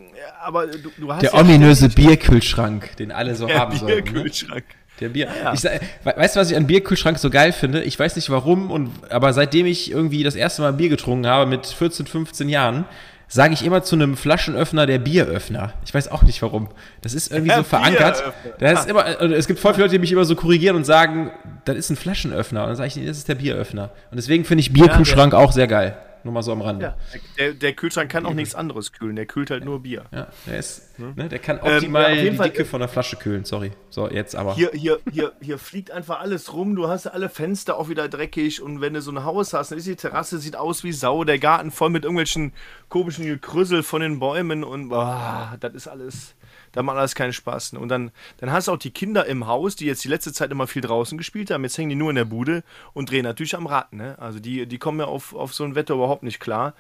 [0.43, 4.05] aber du, du hast Der ja ominöse Bierkühlschrank, den alle so haben sollen.
[4.05, 4.63] Ne?
[5.01, 5.29] Der Bier.
[5.55, 7.83] Ich sag, we- weißt du, was ich an Bierkühlschrank so geil finde?
[7.83, 11.47] Ich weiß nicht warum, und, aber seitdem ich irgendwie das erste Mal Bier getrunken habe
[11.49, 12.85] mit 14, 15 Jahren,
[13.29, 15.73] sage ich immer zu einem Flaschenöffner der Bieröffner.
[15.85, 16.69] Ich weiß auch nicht warum.
[17.01, 18.23] Das ist irgendwie so verankert.
[18.59, 21.31] Das ist immer, es gibt voll viele Leute, die mich immer so korrigieren und sagen,
[21.65, 22.63] das ist ein Flaschenöffner.
[22.63, 23.91] Und dann sage ich, nee, das ist der Bieröffner.
[24.11, 25.97] Und deswegen finde ich Bierkühlschrank auch sehr geil.
[26.23, 26.85] Nur mal so am Rande.
[26.85, 26.97] Ja,
[27.39, 29.17] der, der Kühlschrank kann auch nichts anderes kühlen.
[29.17, 30.05] Der kühlt halt nur Bier.
[30.13, 32.89] Ja, der ist, ne, der kann ja, optimal auf jeden die Fall- Dicke von der
[32.89, 33.45] Flasche kühlen.
[33.45, 33.73] Sorry.
[33.89, 34.55] So, jetzt aber.
[34.55, 36.77] Hier, hier, hier, hier fliegt einfach alles rum.
[36.77, 38.61] Du hast alle Fenster auch wieder dreckig.
[38.61, 41.25] Und wenn du so ein Haus hast, dann ist die Terrasse sieht aus wie Sau.
[41.25, 42.53] Der Garten voll mit irgendwelchen
[42.89, 44.63] komischen Gekrüssel von den Bäumen.
[44.65, 46.35] Und boah, das ist alles.
[46.73, 47.73] Da macht alles keinen Spaß.
[47.75, 50.51] Und dann, dann hast du auch die Kinder im Haus, die jetzt die letzte Zeit
[50.51, 51.65] immer viel draußen gespielt haben.
[51.65, 53.93] Jetzt hängen die nur in der Bude und drehen natürlich am Rad.
[53.93, 54.17] Ne?
[54.19, 56.75] Also die, die kommen ja auf, auf so ein Wetter überhaupt nicht klar.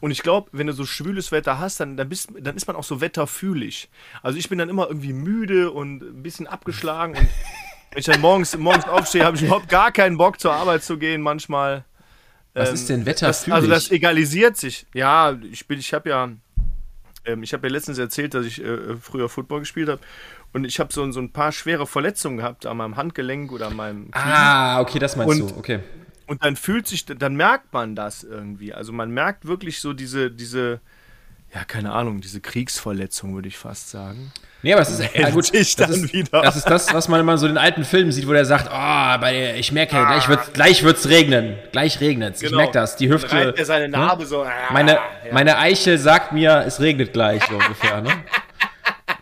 [0.00, 2.74] Und ich glaube, wenn du so schwüles Wetter hast, dann, dann, bist, dann ist man
[2.76, 3.88] auch so wetterfühlig.
[4.22, 7.14] Also ich bin dann immer irgendwie müde und ein bisschen abgeschlagen.
[7.16, 7.28] Und
[7.90, 10.98] wenn ich dann morgens, morgens aufstehe, habe ich überhaupt gar keinen Bock zur Arbeit zu
[10.98, 11.84] gehen manchmal.
[12.54, 13.54] Was Ähm, ist denn Das, wetterfühlig?
[13.54, 14.86] also das egalisiert sich.
[14.94, 16.30] Ja, ich bin, ich habe ja,
[17.24, 20.00] ähm, ich habe ja letztens erzählt, dass ich äh, früher Football gespielt habe
[20.52, 23.76] und ich habe so, so ein paar schwere Verletzungen gehabt an meinem Handgelenk oder an
[23.76, 24.22] meinem Knie.
[24.22, 25.80] Ah, okay, das meinst und, du, okay.
[26.26, 28.72] Und dann fühlt sich, dann merkt man das irgendwie.
[28.72, 30.80] Also man merkt wirklich so diese, diese,
[31.54, 34.32] ja, keine Ahnung, diese Kriegsverletzung, würde ich fast sagen.
[34.62, 35.52] Nee, aber es ist ja, gut.
[35.52, 38.26] Ich das, ist, das ist das, was man immer so in den alten Filmen sieht,
[38.26, 40.06] wo der sagt, oh, bei, ich merke, ah.
[40.06, 41.56] gleich, wird, gleich wird's regnen.
[41.70, 42.40] Gleich regnet's.
[42.40, 42.52] Genau.
[42.52, 42.96] Ich merke das.
[42.96, 43.54] Die Hüfte.
[43.56, 43.98] er seine ne?
[43.98, 44.28] Narbe ne?
[44.28, 44.42] so.
[44.42, 45.00] Ah, meine, ja.
[45.32, 48.10] meine Eiche sagt mir, es regnet gleich, so ungefähr, ne?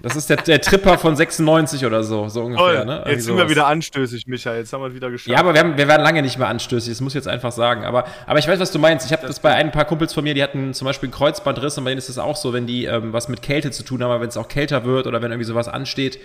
[0.03, 2.85] Das ist der, der Tripper von 96 oder so, so ungefähr.
[2.85, 3.05] Ne?
[3.07, 4.59] Jetzt sind wir wieder anstößig, Michael.
[4.59, 5.31] Jetzt haben wir es wieder geschafft.
[5.31, 7.53] Ja, aber wir, haben, wir werden lange nicht mehr anstößig, das muss ich jetzt einfach
[7.53, 7.85] sagen.
[7.85, 9.07] Aber, aber ich weiß, was du meinst.
[9.07, 11.15] Ich habe das, das bei ein paar Kumpels von mir, die hatten zum Beispiel einen
[11.15, 13.85] Kreuzbandriss und bei denen ist es auch so, wenn die ähm, was mit Kälte zu
[13.85, 16.19] tun haben, wenn es auch kälter wird oder wenn irgendwie sowas ansteht,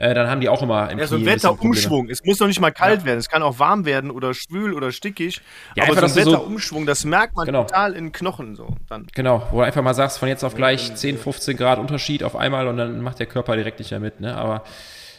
[0.00, 2.08] äh, dann haben die auch immer im Ja, so ein Wetterumschwung.
[2.08, 3.06] Es muss doch nicht mal kalt ja.
[3.06, 3.18] werden.
[3.18, 5.42] Es kann auch warm werden oder schwül oder stickig.
[5.76, 7.64] Ja, aber so ein Wetterumschwung, so, das merkt man genau.
[7.64, 8.68] total in Knochen so.
[8.88, 9.06] Dann.
[9.14, 12.34] Genau, wo du einfach mal sagst, von jetzt auf gleich 10, 15 Grad Unterschied auf
[12.34, 14.20] einmal und dann macht der Körper direkt nicht mehr mit.
[14.20, 14.34] Ne?
[14.34, 14.64] Aber,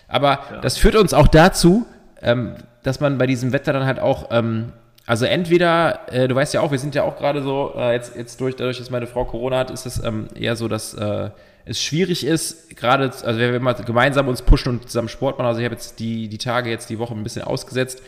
[0.07, 0.61] aber ja.
[0.61, 1.85] das führt uns auch dazu,
[2.23, 4.73] ähm, dass man bei diesem Wetter dann halt auch ähm,
[5.05, 8.15] also entweder, äh, du weißt ja auch, wir sind ja auch gerade so, äh, jetzt,
[8.15, 11.29] jetzt durch, dadurch, dass meine Frau Corona hat, ist es ähm, eher so, dass äh,
[11.65, 15.47] es schwierig ist, gerade, also wenn wir mal gemeinsam uns pushen und zusammen Sport machen,
[15.47, 18.01] also ich habe jetzt die, die Tage, jetzt die Woche ein bisschen ausgesetzt,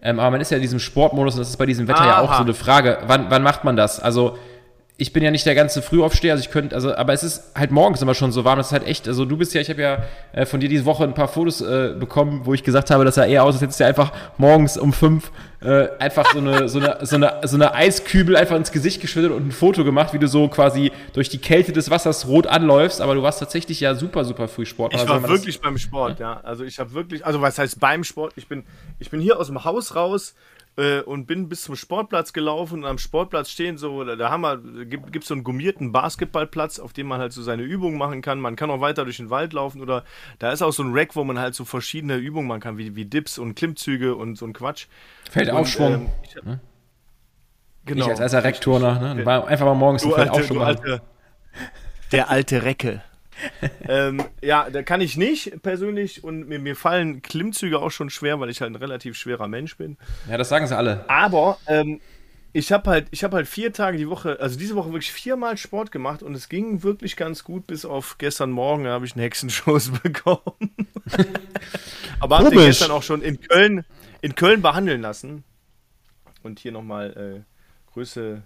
[0.00, 2.06] ähm, aber man ist ja in diesem Sportmodus und das ist bei diesem Wetter Aha.
[2.06, 4.00] ja auch so eine Frage, wann, wann macht man das?
[4.00, 4.38] Also
[4.96, 7.72] ich bin ja nicht der ganze Frühaufsteher, also ich könnte, also, aber es ist halt
[7.72, 9.82] morgens immer schon so warm, das ist halt echt, also du bist ja, ich habe
[9.82, 13.04] ja äh, von dir diese Woche ein paar Fotos äh, bekommen, wo ich gesagt habe,
[13.04, 15.32] das sah eher aus, als hättest du einfach morgens um fünf
[15.64, 19.32] äh, einfach so eine, so, eine, so, eine, so eine Eiskübel einfach ins Gesicht geschüttet
[19.32, 23.00] und ein Foto gemacht, wie du so quasi durch die Kälte des Wassers rot anläufst,
[23.00, 24.94] aber du warst tatsächlich ja super, super früh Sport.
[24.94, 26.34] Ich also, war wirklich das, beim Sport, ja.
[26.34, 26.40] ja.
[26.44, 28.34] Also ich habe wirklich, also was heißt beim Sport?
[28.36, 28.64] Ich bin,
[29.00, 30.34] ich bin hier aus dem Haus raus,
[30.76, 34.84] äh, und bin bis zum Sportplatz gelaufen und am Sportplatz stehen so, da haben wir,
[34.86, 38.40] gibt es so einen gummierten Basketballplatz, auf dem man halt so seine Übungen machen kann.
[38.40, 40.04] Man kann auch weiter durch den Wald laufen oder
[40.38, 42.96] da ist auch so ein Rack, wo man halt so verschiedene Übungen machen kann, wie,
[42.96, 44.86] wie Dips und Klimmzüge und so ein Quatsch.
[45.30, 45.92] Feldaufschwung.
[45.92, 46.60] Ähm, ich, ne?
[47.86, 48.10] Genau.
[48.10, 49.44] Ich als Rektorner, ne?
[49.46, 51.02] Einfach mal morgens du Feldaufschwung alte,
[52.12, 53.02] Der alte Recke
[53.88, 58.40] ähm, ja, da kann ich nicht persönlich und mir, mir, fallen Klimmzüge auch schon schwer,
[58.40, 59.96] weil ich halt ein relativ schwerer Mensch bin.
[60.28, 61.08] Ja, das sagen sie alle.
[61.08, 62.00] Aber ähm,
[62.52, 65.90] ich habe halt, ich halt vier Tage die Woche, also diese Woche wirklich viermal Sport
[65.90, 69.22] gemacht und es ging wirklich ganz gut, bis auf gestern Morgen, da habe ich einen
[69.22, 70.70] Hexenschuss bekommen.
[72.20, 73.84] Aber habe den gestern auch schon in Köln,
[74.20, 75.42] in Köln behandeln lassen.
[76.44, 78.42] Und hier nochmal äh, Grüße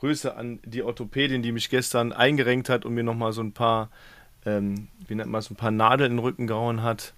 [0.00, 3.90] Grüße an die Orthopädin, die mich gestern eingerenkt hat und mir nochmal so ein paar,
[4.46, 7.14] ähm, wie nennt man so ein paar Nadeln in den Rücken gehauen hat.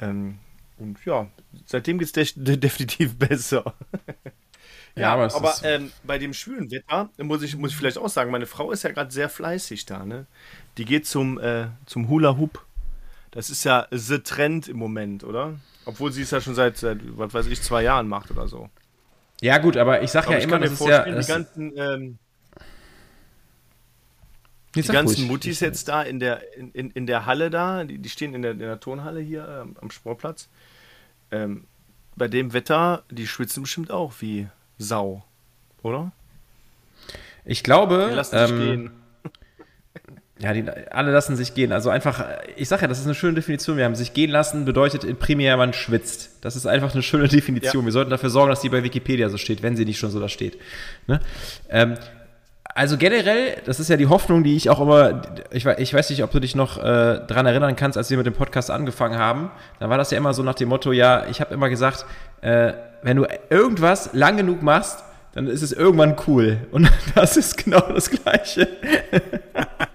[0.00, 0.38] Ähm,
[0.78, 1.28] und ja,
[1.66, 3.74] seitdem geht es de definitiv besser.
[4.96, 8.08] ja, ja, aber, aber ähm, bei dem schwülen Wetter muss ich, muss ich vielleicht auch
[8.08, 10.06] sagen, meine Frau ist ja gerade sehr fleißig da.
[10.06, 10.26] Ne?
[10.78, 12.64] Die geht zum, äh, zum Hula Hoop.
[13.30, 15.60] Das ist ja the Trend im Moment, oder?
[15.84, 18.70] Obwohl sie es ja schon seit, seit, was weiß ich, zwei Jahren macht oder so.
[19.40, 21.04] Ja, gut, aber ich sage ja immer, das ist ja.
[21.04, 22.18] Das die ganzen, ähm,
[24.74, 28.34] die ganzen Muttis jetzt da in der, in, in der Halle da, die, die stehen
[28.34, 30.48] in der, in der Turnhalle hier ähm, am Sportplatz.
[31.30, 31.64] Ähm,
[32.16, 34.48] bei dem Wetter, die schwitzen bestimmt auch wie
[34.78, 35.24] Sau,
[35.82, 36.12] oder?
[37.44, 38.08] Ich glaube.
[38.10, 38.90] Die lassen ähm, gehen.
[40.42, 41.70] Ja, die, alle lassen sich gehen.
[41.70, 42.24] Also einfach,
[42.56, 43.76] ich sage ja, das ist eine schöne Definition.
[43.76, 46.30] Wir haben sich gehen lassen, bedeutet in primär, man schwitzt.
[46.40, 47.82] Das ist einfach eine schöne Definition.
[47.82, 47.86] Ja.
[47.86, 50.18] Wir sollten dafür sorgen, dass die bei Wikipedia so steht, wenn sie nicht schon so
[50.18, 50.58] da steht.
[51.06, 51.20] Ne?
[51.68, 51.94] Ähm,
[52.74, 56.22] also generell, das ist ja die Hoffnung, die ich auch immer, ich, ich weiß nicht,
[56.22, 59.50] ob du dich noch äh, daran erinnern kannst, als wir mit dem Podcast angefangen haben,
[59.78, 62.06] dann war das ja immer so nach dem Motto, ja, ich habe immer gesagt,
[62.40, 62.72] äh,
[63.02, 66.58] wenn du irgendwas lang genug machst, dann ist es irgendwann cool.
[66.70, 68.68] Und das ist genau das Gleiche.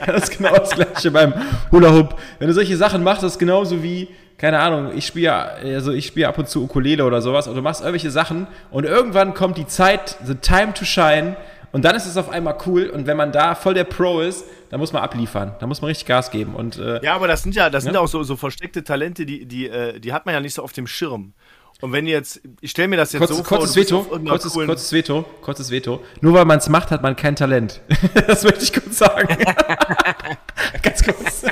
[0.06, 1.34] das ist genau das Gleiche beim
[1.70, 2.16] Hula Hoop.
[2.38, 6.26] Wenn du solche Sachen machst, das ist genauso wie, keine Ahnung, ich spiele also ich
[6.26, 9.66] ab und zu Ukulele oder sowas und du machst irgendwelche Sachen und irgendwann kommt die
[9.66, 11.36] Zeit, the time to shine
[11.72, 14.44] und dann ist es auf einmal cool und wenn man da voll der Pro ist,
[14.70, 17.42] dann muss man abliefern, da muss man richtig Gas geben und äh, ja, aber das
[17.42, 20.26] sind ja, das sind ja auch so, so versteckte Talente, die die äh, die hat
[20.26, 21.34] man ja nicht so auf dem Schirm.
[21.82, 24.92] Und wenn jetzt, ich stelle mir das jetzt Kurz, so kurzes vor, Veto, kurzes, kurzes
[24.92, 26.00] Veto, kurzes Veto.
[26.20, 27.80] Nur weil man es macht, hat man kein Talent.
[28.28, 29.36] das möchte ich kurz sagen.
[30.82, 31.42] Ganz kurz.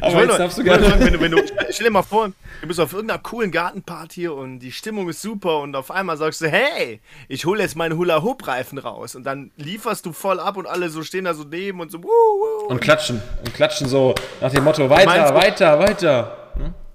[0.00, 0.98] Aber jetzt darfst du gerne.
[0.98, 2.30] Wenn du, wenn du, stell dir mal vor,
[2.62, 6.40] du bist auf irgendeiner coolen Gartenparty und die Stimmung ist super und auf einmal sagst
[6.40, 10.66] du, hey, ich hole jetzt meine Hula-Hoop-Reifen raus und dann lieferst du voll ab und
[10.66, 14.14] alle so stehen da so neben und so, wuh, wuh, und klatschen und klatschen so
[14.40, 16.47] nach dem Motto, weiter, weiter, weiter.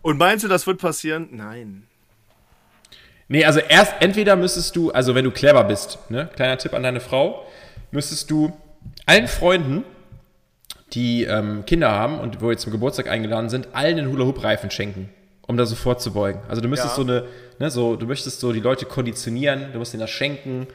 [0.03, 1.29] Und meinst du, das wird passieren?
[1.31, 1.87] Nein.
[3.29, 6.83] Nee, also erst entweder müsstest du, also wenn du clever bist, ne, kleiner Tipp an
[6.83, 7.47] deine Frau,
[7.91, 8.53] müsstest du
[9.05, 9.83] allen Freunden,
[10.91, 15.09] die ähm, Kinder haben und wo jetzt zum Geburtstag eingeladen sind, allen einen Hula-Hoop-Reifen schenken,
[15.47, 16.41] um da so vorzubeugen.
[16.49, 17.03] Also du müsstest Ja.
[17.03, 17.23] so eine,
[17.59, 20.67] ne, so, du möchtest so die Leute konditionieren, du musst ihnen das schenken.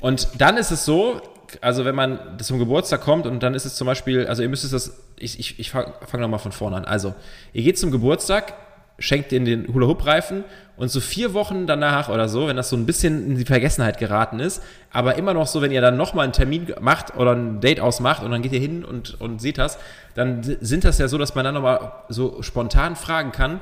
[0.00, 1.20] Und dann ist es so,
[1.60, 4.72] also wenn man zum Geburtstag kommt und dann ist es zum Beispiel, also ihr müsst
[4.72, 6.84] das, ich, ich, ich fange fang nochmal von vorne an.
[6.86, 7.14] Also,
[7.52, 8.54] ihr geht zum Geburtstag,
[9.00, 10.44] schenkt denen den Hula-Hoop-Reifen
[10.76, 13.98] und so vier Wochen danach oder so, wenn das so ein bisschen in die Vergessenheit
[13.98, 17.60] geraten ist, aber immer noch so, wenn ihr dann nochmal einen Termin macht oder ein
[17.60, 19.78] Date ausmacht und dann geht ihr hin und, und seht das,
[20.14, 23.60] dann sind das ja so, dass man dann nochmal so spontan fragen kann,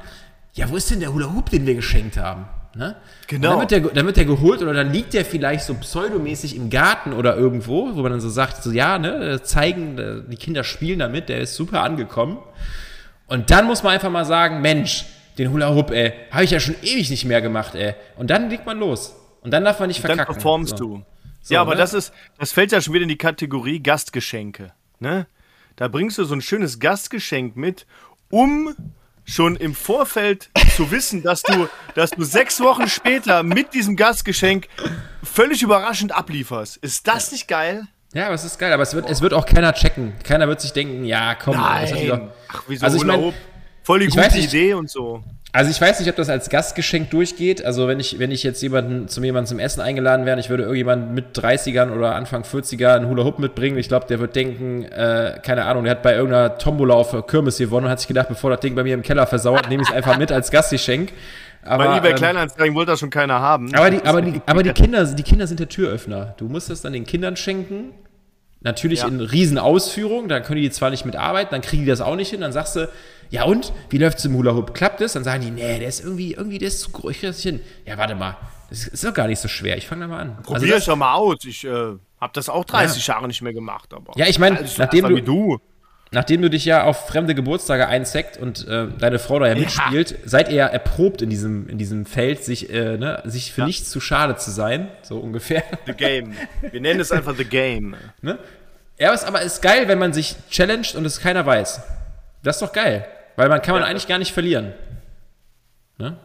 [0.54, 2.46] ja, wo ist denn der Hula-Hoop, den wir geschenkt haben?
[2.74, 2.96] Ne?
[3.26, 3.54] Genau.
[3.58, 6.54] Und Dann wird, der, dann wird der geholt oder dann liegt der vielleicht so pseudomäßig
[6.54, 10.36] im Garten oder irgendwo, wo man dann so sagt, so ja, ne, zeigen, äh, die
[10.36, 12.38] Kinder spielen damit, der ist super angekommen.
[13.26, 15.06] Und dann muss man einfach mal sagen, Mensch,
[15.38, 17.94] den Hula Hoop, ey, habe ich ja schon ewig nicht mehr gemacht, ey.
[18.16, 19.14] Und dann legt man los.
[19.40, 20.34] Und dann darf man nicht Dann verkacken.
[20.34, 20.84] performst so.
[20.84, 21.02] du.
[21.42, 21.78] So, ja, aber ne?
[21.78, 24.72] das ist, das fällt ja schon wieder in die Kategorie Gastgeschenke.
[24.98, 25.26] Ne?
[25.76, 27.86] Da bringst du so ein schönes Gastgeschenk mit,
[28.30, 28.74] um
[29.24, 34.68] schon im Vorfeld zu wissen, dass du, dass du sechs Wochen später mit diesem Gastgeschenk
[35.22, 36.78] völlig überraschend ablieferst.
[36.78, 37.84] Ist das nicht geil?
[38.14, 40.14] Ja, aber es ist geil, aber es wird, es wird auch keiner checken.
[40.24, 43.34] Keiner wird sich denken, ja, komm, die doch- Ach, wieso Also ich Hula mein?
[43.88, 45.22] Voll die ich gute nicht- Idee und so.
[45.50, 47.64] Also ich weiß nicht, ob das als Gastgeschenk durchgeht.
[47.64, 50.64] Also wenn ich, wenn ich jetzt jemanden zum jemanden zum Essen eingeladen wäre, ich würde
[50.64, 53.78] irgendjemand mit 30ern oder Anfang 40er einen Hula Hoop mitbringen.
[53.78, 57.56] Ich glaube, der wird denken, äh, keine Ahnung, der hat bei irgendeiner Tombola auf Kirmes
[57.56, 59.88] gewonnen und hat sich gedacht, bevor das Ding bei mir im Keller versauert, nehme ich
[59.88, 61.14] es einfach mit als Gastgeschenk.
[61.64, 63.74] Aber, Bei eBay ähm, Kleinanzeigen wollte das schon keiner haben.
[63.74, 66.34] aber die, aber die, aber die Kinder, die Kinder sind der Türöffner.
[66.36, 67.92] Du musst das dann den Kindern schenken.
[68.60, 69.08] Natürlich Ja.
[69.08, 72.40] in Riesenausführung, dann können die zwar nicht mitarbeiten, dann kriegen die das auch nicht hin,
[72.40, 72.88] dann sagst du,
[73.30, 74.74] ja und, wie läuft's im Hula Hoop?
[74.74, 75.12] Klappt es?
[75.12, 77.60] Dann sagen die, nee, der ist irgendwie, irgendwie, der ist zu das hin.
[77.86, 78.36] Ja, warte mal,
[78.70, 80.36] das ist doch gar nicht so schwer, ich fange da mal an.
[80.38, 81.36] Also Probier das, es doch mal aus.
[81.44, 83.92] Ich äh, habe das auch 30 Jahre nicht mehr gemacht.
[83.94, 85.58] Aber Ja, ich meine, Also, nachdem du- du.
[86.10, 90.16] nachdem du dich ja auf fremde Geburtstage einseckt und äh, deine Frau da ja mitspielt,
[90.24, 93.90] seid ihr ja erprobt in diesem, in diesem Feld, sich, äh, ne, sich für nichts
[93.90, 95.62] zu schade zu sein, so ungefähr.
[95.86, 96.34] The Game.
[96.70, 97.94] Wir nennen es einfach The Game.
[98.22, 98.38] Ne?
[98.98, 101.80] Ja, es, aber es ist geil, wenn man sich challenged und es keiner weiß.
[102.42, 103.06] Das ist doch geil.
[103.38, 103.88] Weil man kann man Ja.
[103.88, 104.72] eigentlich gar nicht verlieren.
[105.96, 106.16] Ne?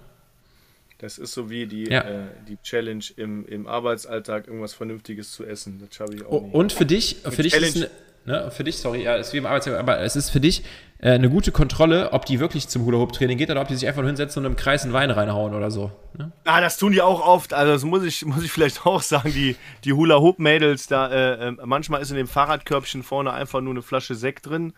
[0.97, 2.01] Das ist so wie die, Ja.
[2.01, 5.79] äh, die Challenge im, im Arbeitsalltag, irgendwas Vernünftiges zu essen.
[5.85, 6.55] Das schaffe ich auch O- nicht.
[6.55, 7.89] Und für dich, für dich ist eine,
[8.25, 10.63] ne, für dich, sorry, ja, ist wie im Arbeitstag, aber es ist für dich
[10.99, 14.01] äh, eine gute Kontrolle, ob die wirklich zum Hula-Hoop-Training geht oder ob die sich einfach
[14.01, 15.91] nur hinsetzen und im Kreis einen Wein reinhauen oder so.
[16.17, 16.31] Ne?
[16.45, 17.53] Ah, das tun die auch oft.
[17.53, 19.31] Also das muss ich, muss ich vielleicht auch sagen.
[19.33, 23.81] Die, die Hula-Hoop-Mädels, da äh, äh, manchmal ist in dem Fahrradkörbchen vorne einfach nur eine
[23.83, 24.73] Flasche Sekt drin.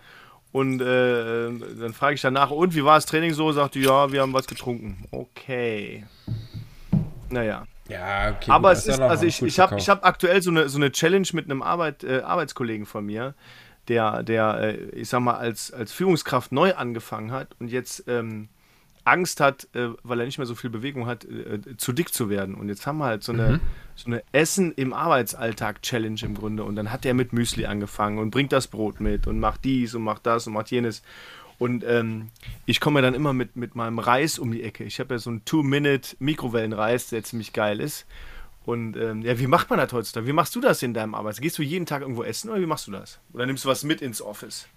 [0.56, 1.50] Und äh,
[1.82, 3.52] dann frage ich danach, und wie war das Training so?
[3.52, 5.04] Sagt die, ja, wir haben was getrunken.
[5.12, 6.06] Okay.
[7.30, 7.68] Naja.
[7.90, 8.52] Ja, okay.
[8.52, 11.28] Aber gut, es ist, also ich, ich habe hab aktuell so eine, so eine Challenge
[11.34, 13.34] mit einem Arbeit, äh, Arbeitskollegen von mir,
[13.90, 18.48] der, der äh, ich sag mal, als, als Führungskraft neu angefangen hat und jetzt ähm,
[19.06, 22.30] Angst hat, äh, weil er nicht mehr so viel Bewegung hat, äh, zu dick zu
[22.30, 22.56] werden.
[22.56, 23.60] Und jetzt haben wir halt so eine,
[23.96, 26.64] so eine Essen im Arbeitsalltag-Challenge im Grunde.
[26.64, 29.96] Und dann hat er mit Müsli angefangen und bringt das Brot mit und macht dies
[29.96, 31.04] und macht das und macht jenes.
[31.58, 32.30] Und ähm,
[32.66, 34.84] ich komme ja dann immer mit, mit meinem Reis um die Ecke.
[34.84, 38.06] Ich habe ja so einen Two-Minute-Mikrowellenreis, der ziemlich geil ist.
[38.66, 40.26] Und ähm, ja, wie macht man das heutzutage?
[40.26, 41.40] Wie machst du das in deinem Arbeit?
[41.40, 43.20] Gehst du jeden Tag irgendwo essen oder wie machst du das?
[43.32, 44.68] Oder nimmst du was mit ins Office?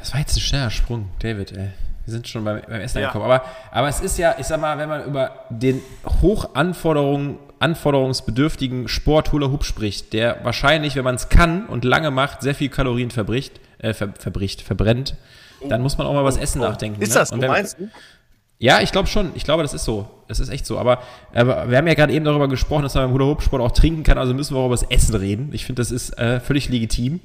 [0.00, 1.68] Das war jetzt ein schneller Sprung, David, ey.
[2.04, 3.08] Wir sind schon beim, beim Essen Ja.
[3.08, 3.30] angekommen.
[3.30, 5.80] Aber, aber es ist ja, ich sag mal, wenn man über den
[6.22, 12.40] Hochanforderungen, anforderungsbedürftigen Sport Hula Hoop spricht, der wahrscheinlich, wenn man es kann und lange macht,
[12.42, 15.16] sehr viel Kalorien verbricht, äh, ver, verbricht, verbrennt,
[15.68, 17.02] dann muss man auch mal was Essen nachdenken.
[17.02, 17.14] Ist ne?
[17.16, 17.88] das Und wenn- meinst du?
[18.60, 19.30] Ja, ich glaube schon.
[19.36, 20.08] Ich glaube, das ist so.
[20.26, 20.78] Das ist echt so.
[20.78, 21.00] Aber,
[21.32, 24.18] aber wir haben ja gerade eben darüber gesprochen, dass man beim Hula-Hoop-Sport auch trinken kann.
[24.18, 25.50] Also müssen wir auch über das Essen reden.
[25.52, 27.20] Ich finde, das ist äh, völlig legitim.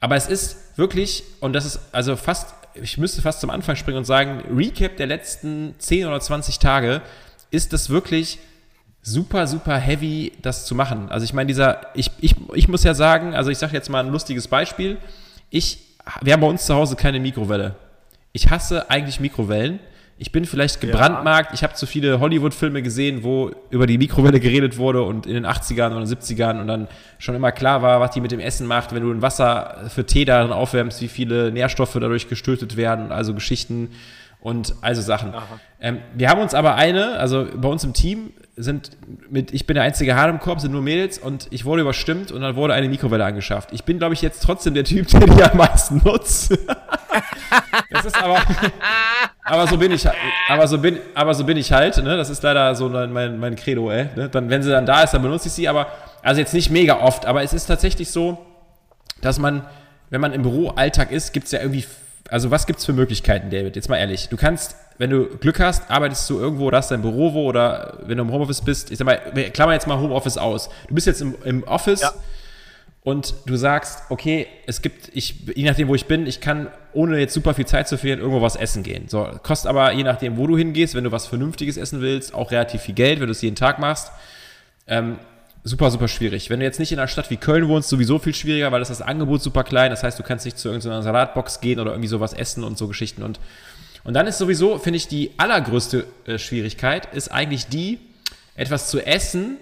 [0.00, 3.98] Aber es ist wirklich, und das ist also fast, ich müsste fast zum Anfang springen
[3.98, 7.02] und sagen, Recap der letzten 10 oder 20 Tage,
[7.50, 8.38] ist das wirklich
[9.02, 11.10] super, super heavy, das zu machen.
[11.10, 14.04] Also ich meine, dieser, ich, ich, ich muss ja sagen, also ich sage jetzt mal
[14.04, 14.98] ein lustiges Beispiel.
[15.50, 15.78] Ich,
[16.22, 17.74] wir haben bei uns zu Hause keine Mikrowelle.
[18.32, 19.80] Ich hasse eigentlich Mikrowellen.
[20.22, 21.54] Ich bin vielleicht gebrandmarkt.
[21.54, 25.46] Ich habe zu viele Hollywood-Filme gesehen, wo über die Mikrowelle geredet wurde und in den
[25.46, 28.94] 80ern oder 70ern und dann schon immer klar war, was die mit dem Essen macht,
[28.94, 33.32] wenn du ein Wasser für Tee darin aufwärmst, wie viele Nährstoffe dadurch gestötet werden, also
[33.32, 33.92] Geschichten
[34.40, 35.32] und also Sachen.
[35.80, 38.90] Ähm, wir haben uns aber eine, also bei uns im Team sind
[39.30, 42.32] mit, ich bin der einzige Hahn im Korb, sind nur Mädels und ich wurde überstimmt
[42.32, 43.70] und dann wurde eine Mikrowelle angeschafft.
[43.72, 46.56] Ich bin, glaube ich, jetzt trotzdem der Typ, der die am meisten nutzt.
[47.90, 48.40] Das ist aber,
[49.42, 50.06] aber so bin ich,
[50.48, 52.16] aber so bin, aber so bin ich halt, ne?
[52.16, 54.08] Das ist leider so mein, mein Credo, ey.
[54.14, 54.28] Ne?
[54.28, 55.88] Dann, wenn sie dann da ist, dann benutze ich sie, aber,
[56.22, 58.38] also jetzt nicht mega oft, aber es ist tatsächlich so,
[59.20, 59.66] dass man,
[60.10, 61.84] wenn man im Büroalltag ist, gibt es ja irgendwie,
[62.30, 63.74] also was gibt es für Möglichkeiten, David?
[63.74, 64.28] Jetzt mal ehrlich.
[64.28, 67.98] Du kannst, wenn du Glück hast, arbeitest du irgendwo oder hast dein Büro wo oder
[68.06, 69.16] wenn du im Homeoffice bist, ich sag mal,
[69.50, 70.68] klammer jetzt mal Homeoffice aus.
[70.88, 72.02] Du bist jetzt im, im Office.
[72.02, 72.12] Ja
[73.02, 77.18] und du sagst, okay, es gibt, ich, je nachdem, wo ich bin, ich kann, ohne
[77.18, 79.08] jetzt super viel Zeit zu verlieren, irgendwo was essen gehen.
[79.08, 82.50] So, kostet aber, je nachdem, wo du hingehst, wenn du was Vernünftiges essen willst, auch
[82.50, 84.12] relativ viel Geld, wenn du es jeden Tag machst.
[84.86, 85.18] Ähm,
[85.64, 86.50] super, super schwierig.
[86.50, 88.88] Wenn du jetzt nicht in einer Stadt wie Köln wohnst, sowieso viel schwieriger, weil das,
[88.88, 89.90] das Angebot super klein.
[89.90, 92.86] Das heißt, du kannst nicht zu irgendeiner Salatbox gehen oder irgendwie sowas essen und so
[92.86, 93.22] Geschichten.
[93.22, 93.40] Und,
[94.04, 97.98] und dann ist sowieso, finde ich, die allergrößte äh, Schwierigkeit ist eigentlich die,
[98.54, 99.56] etwas zu essen,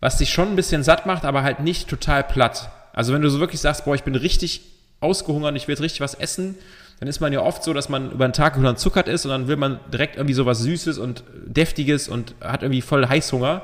[0.00, 2.70] was dich schon ein bisschen satt macht, aber halt nicht total platt.
[2.92, 4.62] Also wenn du so wirklich sagst, boah, ich bin richtig
[5.00, 6.56] ausgehungert, ich will jetzt richtig was essen,
[7.00, 9.48] dann ist man ja oft so, dass man über den Tag zuckert ist und dann
[9.48, 13.62] will man direkt irgendwie sowas Süßes und Deftiges und hat irgendwie voll Heißhunger.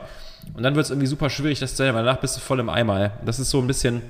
[0.55, 2.59] Und dann wird es irgendwie super schwierig, das zu essen, weil danach bist du voll
[2.59, 3.12] im Eimer.
[3.25, 4.03] Das ist so ein bisschen,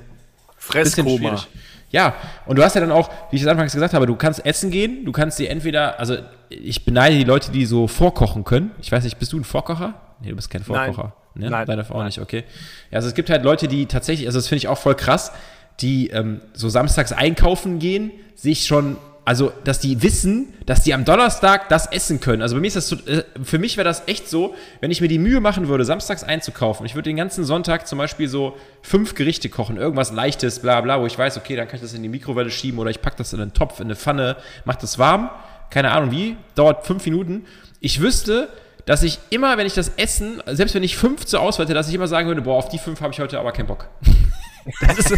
[0.57, 1.31] Fresskoma.
[1.31, 1.49] Bisschen
[1.90, 2.14] ja,
[2.46, 4.70] und du hast ja dann auch, wie ich es anfangs gesagt habe, du kannst essen
[4.70, 6.16] gehen, du kannst dir entweder, also
[6.51, 8.72] ich beneide die Leute, die so vorkochen können.
[8.81, 9.94] Ich weiß nicht, bist du ein Vorkocher?
[10.20, 11.14] Nee, du bist kein Vorkocher.
[11.35, 11.44] Nein.
[11.44, 11.51] Ne?
[11.51, 11.66] Nein.
[11.66, 12.07] Deine Frau Nein.
[12.07, 12.44] nicht, okay.
[12.90, 15.33] Ja, also es gibt halt Leute, die tatsächlich, also das finde ich auch voll krass,
[15.81, 18.96] die ähm, so samstags einkaufen gehen, sich schon,
[19.29, 22.41] also dass die wissen, dass die am Donnerstag das essen können.
[22.41, 25.03] Also bei mir ist das so, äh, für mich wäre das echt so, wenn ich
[25.03, 26.87] mir die Mühe machen würde, samstags einzukaufen.
[26.87, 30.99] Ich würde den ganzen Sonntag zum Beispiel so fünf Gerichte kochen, irgendwas leichtes, bla bla,
[30.99, 33.17] wo ich weiß, okay, dann kann ich das in die Mikrowelle schieben oder ich packe
[33.19, 35.29] das in einen Topf, in eine Pfanne, mache das warm.
[35.69, 37.45] Keine Ahnung wie, dauert fünf Minuten.
[37.81, 38.49] Ich wüsste,
[38.87, 41.91] dass ich immer, wenn ich das Essen, selbst wenn ich fünf zur Auswahl hätte, dass
[41.91, 43.88] ich immer sagen würde, boah, auf die fünf habe ich heute aber keinen Bock.
[44.97, 45.12] Ist,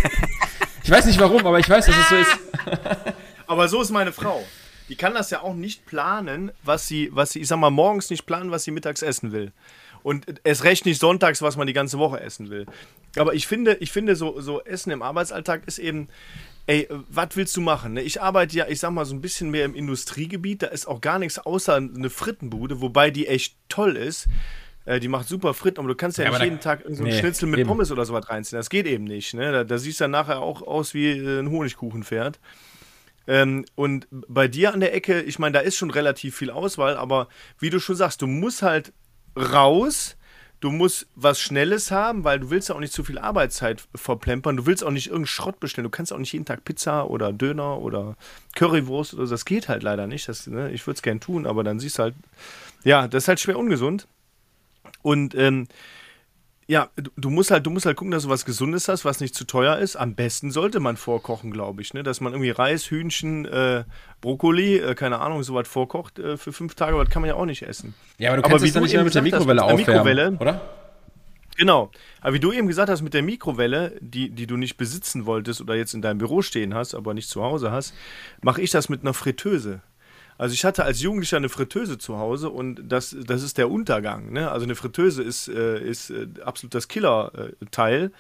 [0.83, 2.39] ich weiß nicht warum, aber ich weiß, dass es so ist.
[3.51, 4.47] aber so ist meine Frau.
[4.89, 8.09] Die kann das ja auch nicht planen, was sie, was sie, ich sag mal, morgens
[8.09, 9.53] nicht planen, was sie mittags essen will.
[10.05, 12.67] Und es recht nicht sonntags, was man die ganze Woche essen will.
[13.17, 16.07] Aber ich finde, ich finde so, so Essen im Arbeitsalltag ist eben,
[16.67, 17.95] ey, was willst du machen?
[17.95, 18.03] Ne?
[18.03, 20.63] Ich arbeite ja, ich sag mal, so ein bisschen mehr im Industriegebiet.
[20.63, 24.29] Da ist auch gar nichts außer eine Frittenbude, wobei die echt toll ist.
[24.85, 27.13] Äh, die macht super Fritten, aber du kannst ja, ja nicht jeden Tag so einen
[27.13, 27.69] nee, Schnitzel mit eben.
[27.69, 28.59] Pommes oder sowas reinziehen.
[28.59, 29.35] Das geht eben nicht.
[29.35, 29.51] Ne?
[29.51, 32.39] Da, da siehst du dann nachher auch aus wie ein Honigkuchenpferd.
[33.31, 36.97] Ähm, und bei dir an der Ecke, ich meine, da ist schon relativ viel Auswahl,
[36.97, 37.29] aber
[37.61, 38.93] wie du schon sagst, du musst halt
[39.37, 40.17] raus
[40.61, 44.57] du musst was Schnelles haben, weil du willst ja auch nicht zu viel Arbeitszeit verplempern.
[44.57, 45.85] Du willst auch nicht irgendeinen Schrott bestellen.
[45.85, 48.17] Du kannst auch nicht jeden Tag Pizza oder Döner oder
[48.57, 49.35] Currywurst oder so.
[49.35, 50.29] Das geht halt leider nicht.
[50.29, 52.15] Das, ne, ich würde es gern tun, aber dann siehst du halt,
[52.85, 54.07] ja, das ist halt schwer ungesund.
[55.03, 55.67] Und ähm,
[56.71, 59.35] ja, du, musst halt, du musst halt gucken, dass du was Gesundes hast, was nicht
[59.35, 59.97] zu teuer ist.
[59.97, 62.05] Am besten sollte man vorkochen, glaube ich, ne?
[62.05, 63.83] Dass man irgendwie Reis, Hühnchen, äh,
[64.21, 67.35] Brokkoli, äh, keine Ahnung, sowas vorkocht äh, für fünf Tage, aber das kann man ja
[67.35, 67.95] auch nicht essen.
[68.19, 70.37] Ja, aber du kannst aber es dann nicht mehr mit der Mikrowelle hast, aufwärmen, Mikrowelle,
[70.39, 70.61] oder?
[71.57, 71.91] Genau.
[72.21, 75.61] Aber wie du eben gesagt hast, mit der Mikrowelle, die, die du nicht besitzen wolltest
[75.61, 77.95] oder jetzt in deinem Büro stehen hast, aber nicht zu Hause hast,
[78.43, 79.83] mache ich das mit einer Fritteuse.
[80.41, 84.33] Also ich hatte als Jugendlicher eine Fritteuse zu Hause und das, das ist der Untergang.
[84.33, 84.51] Ne?
[84.51, 88.11] Also eine Fritteuse ist, äh, ist äh, absolut das Killer-Teil,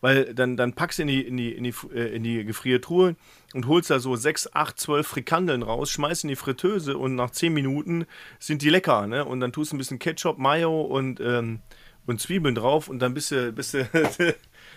[0.00, 3.14] weil dann, dann packst du in die, in, die, in, die, äh, in die Gefriertruhe
[3.54, 7.30] und holst da so 6, 8, 12 Frikandeln raus, schmeißt in die Fritteuse und nach
[7.30, 8.06] 10 Minuten
[8.40, 9.06] sind die lecker.
[9.06, 9.24] Ne?
[9.24, 11.60] Und dann tust du ein bisschen Ketchup, Mayo und, ähm,
[12.06, 13.88] und Zwiebeln drauf und dann bist du, bist du,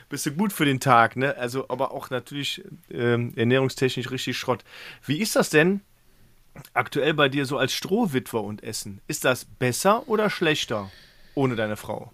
[0.10, 1.16] bist du gut für den Tag.
[1.16, 1.36] Ne?
[1.36, 4.64] Also aber auch natürlich ähm, ernährungstechnisch richtig Schrott.
[5.04, 5.82] Wie ist das denn?
[6.74, 9.02] Aktuell bei dir so als Strohwitwer und Essen?
[9.08, 10.90] Ist das besser oder schlechter
[11.36, 12.12] ohne deine Frau?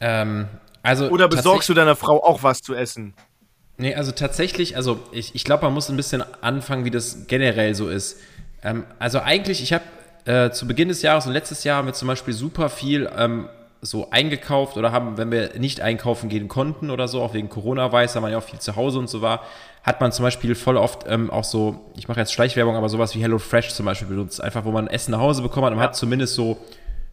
[0.00, 0.48] Ähm,
[0.82, 3.14] also oder besorgst du deiner Frau auch was zu essen?
[3.76, 7.74] Nee, also tatsächlich, also ich, ich glaube, man muss ein bisschen anfangen, wie das generell
[7.74, 8.20] so ist.
[8.62, 9.84] Ähm, also eigentlich, ich habe
[10.26, 13.48] äh, zu Beginn des Jahres und letztes Jahr haben wir zum Beispiel super viel ähm,
[13.80, 17.90] so eingekauft oder haben, wenn wir nicht einkaufen gehen konnten oder so, auch wegen Corona
[17.90, 19.42] weiß, da man ja auch viel zu Hause und so war,
[19.84, 23.14] hat man zum Beispiel voll oft ähm, auch so, ich mache jetzt Schleichwerbung, aber sowas
[23.14, 24.42] wie HelloFresh zum Beispiel benutzt.
[24.42, 26.56] Einfach, wo man Essen nach Hause bekommen hat und man hat zumindest so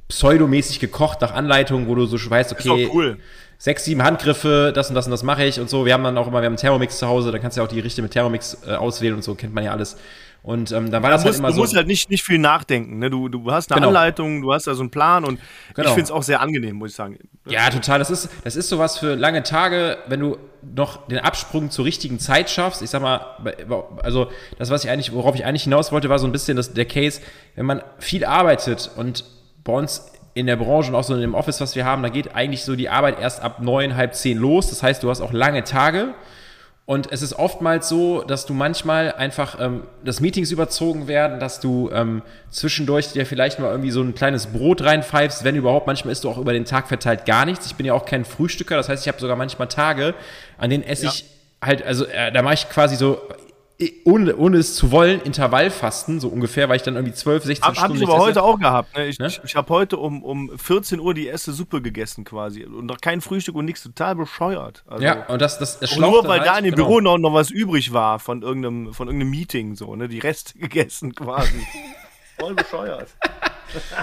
[0.07, 3.17] pseudomäßig gekocht nach Anleitung, wo du so weißt, okay, cool.
[3.57, 5.85] sechs, sieben Handgriffe, das und das und das mache ich und so.
[5.85, 7.65] Wir haben dann auch immer, wir haben einen Thermomix zu Hause, da kannst du ja
[7.65, 9.97] auch die Gerichte mit Thermomix äh, auswählen und so, kennt man ja alles.
[10.43, 11.57] Und ähm, dann war das halt immer du so.
[11.57, 12.97] Du musst halt nicht, nicht viel nachdenken.
[12.97, 13.11] Ne?
[13.11, 13.89] Du, du hast eine genau.
[13.89, 15.39] Anleitung, du hast da so einen Plan und
[15.75, 15.89] genau.
[15.89, 17.19] ich finde es auch sehr angenehm, muss ich sagen.
[17.47, 17.99] Ja, total.
[17.99, 22.19] Das ist, das ist sowas für lange Tage, wenn du noch den Absprung zur richtigen
[22.19, 22.81] Zeit schaffst.
[22.81, 23.21] Ich sag mal,
[24.01, 26.73] also das, was ich eigentlich, worauf ich eigentlich hinaus wollte, war so ein bisschen das,
[26.73, 27.21] der Case,
[27.55, 29.25] wenn man viel arbeitet und
[29.63, 32.09] bei uns in der Branche und auch so in dem Office, was wir haben, da
[32.09, 34.69] geht eigentlich so die Arbeit erst ab neun, halb zehn los.
[34.69, 36.13] Das heißt, du hast auch lange Tage
[36.85, 41.59] Und es ist oftmals so, dass du manchmal einfach, ähm, dass Meetings überzogen werden, dass
[41.59, 45.87] du ähm, zwischendurch dir vielleicht mal irgendwie so ein kleines Brot reinpfeifst, wenn überhaupt.
[45.87, 47.67] Manchmal isst du auch über den Tag verteilt gar nichts.
[47.67, 50.15] Ich bin ja auch kein Frühstücker, das heißt, ich habe sogar manchmal Tage,
[50.57, 51.11] an denen esse ja.
[51.11, 51.25] ich
[51.61, 53.21] halt, also äh, da mache ich quasi so
[54.05, 57.75] ohne, ohne es zu wollen, Intervallfasten, so ungefähr, weil ich dann irgendwie 12, 16 hab,
[57.75, 57.93] Stunden.
[57.93, 58.95] Hab ich aber heute auch gehabt.
[58.95, 59.07] Ne?
[59.07, 59.27] Ich, ne?
[59.27, 62.63] ich, ich habe heute um, um 14 Uhr die erste Suppe gegessen quasi.
[62.63, 64.83] Und noch kein Frühstück und nichts, total bescheuert.
[64.87, 66.87] Also, ja, und das, das, das Nur weil halt, da in dem genau.
[66.87, 70.07] Büro noch, noch was übrig war von irgendeinem, von irgendeinem Meeting, so, ne?
[70.07, 71.65] Die Reste gegessen quasi.
[72.39, 73.09] Voll bescheuert.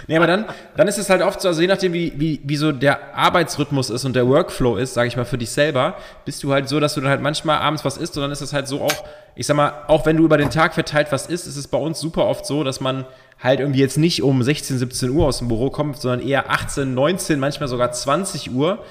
[0.07, 0.47] Nee, aber dann,
[0.77, 3.91] dann ist es halt oft so, also je nachdem, wie, wie, wie so der Arbeitsrhythmus
[3.91, 6.81] ist und der Workflow ist, sage ich mal, für dich selber, bist du halt so,
[6.81, 9.05] dass du dann halt manchmal abends was isst und dann ist es halt so auch,
[9.35, 11.79] ich sag mal, auch wenn du über den Tag verteilt was isst, ist es bei
[11.79, 13.05] uns super oft so, dass man
[13.43, 16.93] halt irgendwie jetzt nicht um 16, 17 Uhr aus dem Büro kommt, sondern eher 18,
[16.93, 18.85] 19, manchmal sogar 20 Uhr.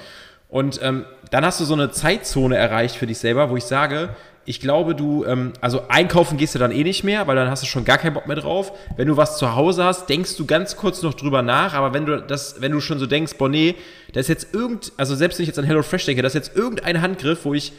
[0.48, 4.10] Und ähm, dann hast du so eine Zeitzone erreicht für dich selber, wo ich sage,
[4.48, 7.62] ich glaube, du, ähm, also einkaufen gehst du dann eh nicht mehr, weil dann hast
[7.62, 8.72] du schon gar keinen Bock mehr drauf.
[8.96, 12.06] Wenn du was zu Hause hast, denkst du ganz kurz noch drüber nach, aber wenn
[12.06, 13.74] du das, wenn du schon so denkst, boah, nee,
[14.14, 16.56] da ist jetzt irgend, also selbst wenn ich jetzt an HelloFresh denke, das ist jetzt
[16.56, 17.72] irgendein Handgriff, wo ich,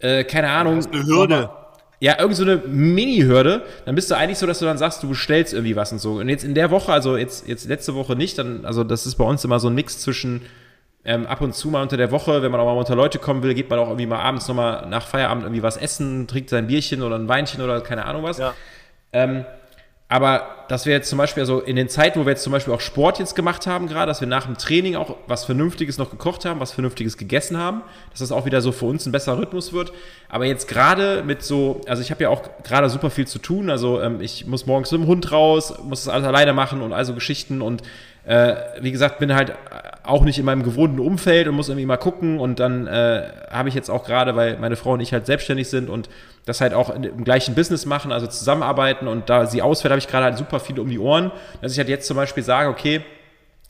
[0.00, 0.76] äh, keine Ahnung.
[0.76, 1.50] Das ist eine Hürde.
[2.00, 5.08] Ja, irgend so eine Mini-Hürde, dann bist du eigentlich so, dass du dann sagst, du
[5.08, 6.14] bestellst irgendwie was und so.
[6.14, 9.14] Und jetzt in der Woche, also jetzt, jetzt letzte Woche nicht, dann, also das ist
[9.14, 10.42] bei uns immer so ein Mix zwischen
[11.08, 13.42] ähm, ab und zu mal unter der Woche, wenn man auch mal unter Leute kommen
[13.42, 16.66] will, geht man auch irgendwie mal abends nochmal nach Feierabend irgendwie was essen, trinkt sein
[16.66, 18.36] Bierchen oder ein Weinchen oder keine Ahnung was.
[18.36, 18.52] Ja.
[19.14, 19.46] Ähm,
[20.10, 22.74] aber dass wir jetzt zum Beispiel, also in den Zeiten, wo wir jetzt zum Beispiel
[22.74, 26.10] auch Sport jetzt gemacht haben, gerade, dass wir nach dem Training auch was Vernünftiges noch
[26.10, 29.38] gekocht haben, was Vernünftiges gegessen haben, dass das auch wieder so für uns ein besserer
[29.38, 29.92] Rhythmus wird.
[30.28, 33.70] Aber jetzt gerade mit so, also ich habe ja auch gerade super viel zu tun,
[33.70, 36.92] also ähm, ich muss morgens mit dem Hund raus, muss das alles alleine machen und
[36.92, 37.82] also Geschichten und
[38.28, 39.54] äh, wie gesagt, bin halt
[40.04, 42.38] auch nicht in meinem gewohnten Umfeld und muss irgendwie mal gucken.
[42.38, 45.68] Und dann äh, habe ich jetzt auch gerade, weil meine Frau und ich halt selbstständig
[45.70, 46.10] sind und
[46.44, 50.08] das halt auch im gleichen Business machen, also zusammenarbeiten und da sie ausfällt, habe ich
[50.08, 53.02] gerade halt super viel um die Ohren, dass ich halt jetzt zum Beispiel sage, okay,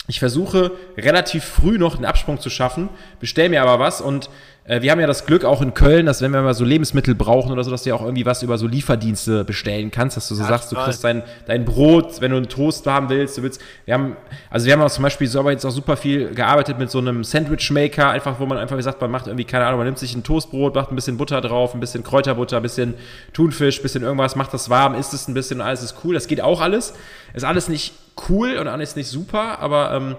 [0.09, 2.89] ich versuche relativ früh noch den Absprung zu schaffen,
[3.21, 4.29] bestell mir aber was und
[4.69, 7.15] äh, wir haben ja das Glück auch in Köln, dass wenn wir mal so Lebensmittel
[7.15, 10.29] brauchen oder so, dass du ja auch irgendwie was über so Lieferdienste bestellen kannst, dass
[10.29, 10.85] du so ja, sagst, total.
[10.85, 14.17] du kriegst dein, dein Brot, wenn du einen Toast haben willst, du willst, wir haben,
[14.51, 16.99] also wir haben auch zum Beispiel so aber jetzt auch super viel gearbeitet mit so
[16.99, 19.99] einem Sandwich-Maker, einfach, wo man einfach, wie gesagt, man macht irgendwie, keine Ahnung, man nimmt
[19.99, 22.95] sich ein Toastbrot, macht ein bisschen Butter drauf, ein bisschen Kräuterbutter, ein bisschen
[23.33, 26.13] Thunfisch, ein bisschen irgendwas, macht das warm, isst es ein bisschen und alles ist cool,
[26.13, 26.93] das geht auch alles,
[27.33, 27.95] ist alles nicht
[28.29, 30.17] cool und alles nicht super, aber ähm,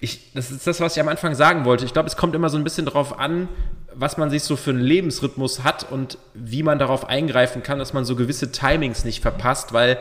[0.00, 1.84] ich, das ist das, was ich am Anfang sagen wollte.
[1.84, 3.48] Ich glaube, es kommt immer so ein bisschen darauf an,
[3.94, 7.94] was man sich so für einen Lebensrhythmus hat und wie man darauf eingreifen kann, dass
[7.94, 9.98] man so gewisse Timings nicht verpasst, weil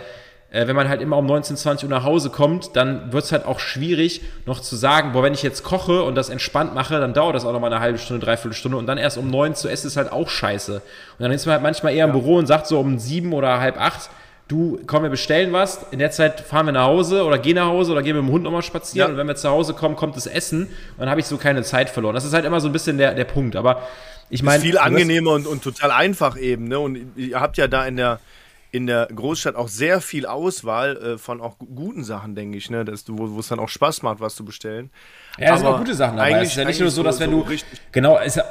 [0.51, 3.31] äh, wenn man halt immer um 19, 20 Uhr nach Hause kommt, dann wird es
[3.31, 6.99] halt auch schwierig, noch zu sagen, boah, wenn ich jetzt koche und das entspannt mache,
[6.99, 9.29] dann dauert das auch noch mal eine halbe Stunde, dreiviertel Stunde und dann erst um
[9.29, 10.75] neun zu essen ist halt auch scheiße.
[10.75, 10.81] Und
[11.19, 13.79] dann ist man halt manchmal eher im Büro und sagt so um sieben oder halb
[13.79, 14.09] acht,
[14.47, 17.67] du, komm, wir bestellen was, in der Zeit fahren wir nach Hause oder gehen nach
[17.67, 19.11] Hause oder gehen mit dem Hund nochmal spazieren ja.
[19.11, 21.63] und wenn wir zu Hause kommen, kommt das Essen und dann habe ich so keine
[21.63, 22.15] Zeit verloren.
[22.15, 23.81] Das ist halt immer so ein bisschen der, der Punkt, aber
[24.29, 24.61] ich meine...
[24.61, 26.79] Viel angenehmer und, und total einfach eben, ne?
[26.79, 28.19] und ihr habt ja da in der
[28.71, 32.83] in der Großstadt auch sehr viel Auswahl äh, von auch guten Sachen, denke ich, ne?
[32.83, 34.89] Das, wo es dann auch Spaß macht, was zu bestellen.
[35.37, 36.41] Ja, es sind auch gute Sachen dabei.
[36.41, 37.55] Es ist ja nicht nur so, dass wenn so du.
[37.93, 38.43] Genau, ist ja,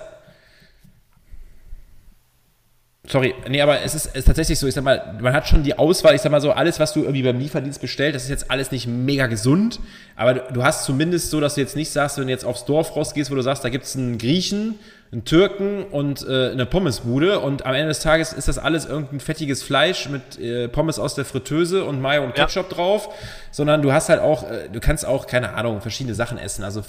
[3.06, 5.78] Sorry, nee, aber es ist, ist, tatsächlich so, ich sag mal, man hat schon die
[5.78, 8.50] Auswahl, ich sag mal so, alles, was du irgendwie beim Lieferdienst bestellt, das ist jetzt
[8.50, 9.78] alles nicht mega gesund,
[10.16, 12.96] aber du hast zumindest so, dass du jetzt nicht sagst, wenn du jetzt aufs Dorf
[12.96, 14.76] rausgehst, wo du sagst, da gibt's einen Griechen,
[15.14, 19.20] einen Türken und äh, eine Pommesbude und am Ende des Tages ist das alles irgendein
[19.20, 22.76] fettiges Fleisch mit äh, Pommes aus der Fritteuse und Mayo und Ketchup ja.
[22.76, 23.14] drauf,
[23.52, 26.82] sondern du hast halt auch, äh, du kannst auch, keine Ahnung, verschiedene Sachen essen, also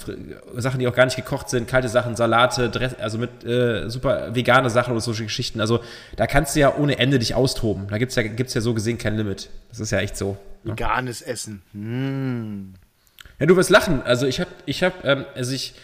[0.56, 4.34] Sachen, die auch gar nicht gekocht sind, kalte Sachen, Salate, Dress, also mit äh, super
[4.34, 5.78] vegane Sachen oder solche Geschichten, also
[6.16, 8.98] da kannst du ja ohne Ende dich austoben, da gibt's ja, gibt's ja so gesehen
[8.98, 10.36] kein Limit, das ist ja echt so.
[10.64, 10.72] Ne?
[10.72, 12.74] Veganes Essen, hm.
[13.38, 14.02] Ja, du wirst lachen.
[14.02, 15.74] Also ich habe, ich habe, ähm, also ich,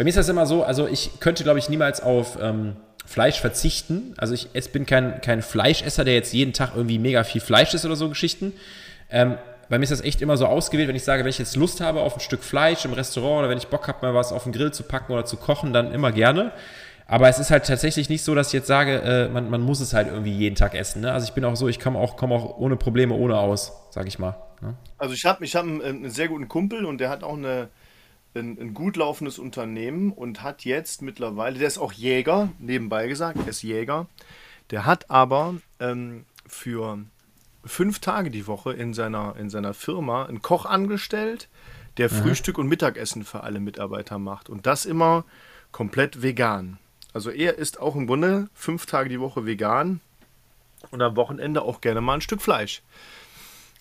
[0.00, 3.38] bei mir ist das immer so, also ich könnte, glaube ich, niemals auf ähm, Fleisch
[3.38, 4.14] verzichten.
[4.16, 7.74] Also ich, ich bin kein, kein Fleischesser, der jetzt jeden Tag irgendwie mega viel Fleisch
[7.74, 8.54] isst oder so Geschichten.
[9.10, 9.36] Ähm,
[9.68, 11.82] bei mir ist das echt immer so ausgewählt, wenn ich sage, wenn ich jetzt Lust
[11.82, 14.44] habe auf ein Stück Fleisch im Restaurant oder wenn ich Bock habe, mal was auf
[14.44, 16.52] den Grill zu packen oder zu kochen, dann immer gerne.
[17.06, 19.80] Aber es ist halt tatsächlich nicht so, dass ich jetzt sage, äh, man, man muss
[19.80, 21.02] es halt irgendwie jeden Tag essen.
[21.02, 21.12] Ne?
[21.12, 24.08] Also ich bin auch so, ich komme auch, komm auch ohne Probleme ohne aus, sage
[24.08, 24.34] ich mal.
[24.62, 24.76] Ne?
[24.96, 27.68] Also ich habe ich hab einen, einen, sehr guten Kumpel und der hat auch eine,
[28.34, 33.38] ein, ein, gut laufendes Unternehmen und hat jetzt mittlerweile, der ist auch Jäger, nebenbei gesagt,
[33.38, 34.06] er ist Jäger,
[34.70, 36.98] der hat aber ähm, für
[37.64, 41.48] fünf Tage die Woche in seiner, in seiner Firma einen Koch angestellt,
[41.96, 42.16] der mhm.
[42.16, 45.24] Frühstück und Mittagessen für alle Mitarbeiter macht und das immer
[45.72, 46.78] komplett vegan.
[47.12, 50.00] Also er ist auch im Grunde fünf Tage die Woche vegan
[50.90, 52.82] und am Wochenende auch gerne mal ein Stück Fleisch.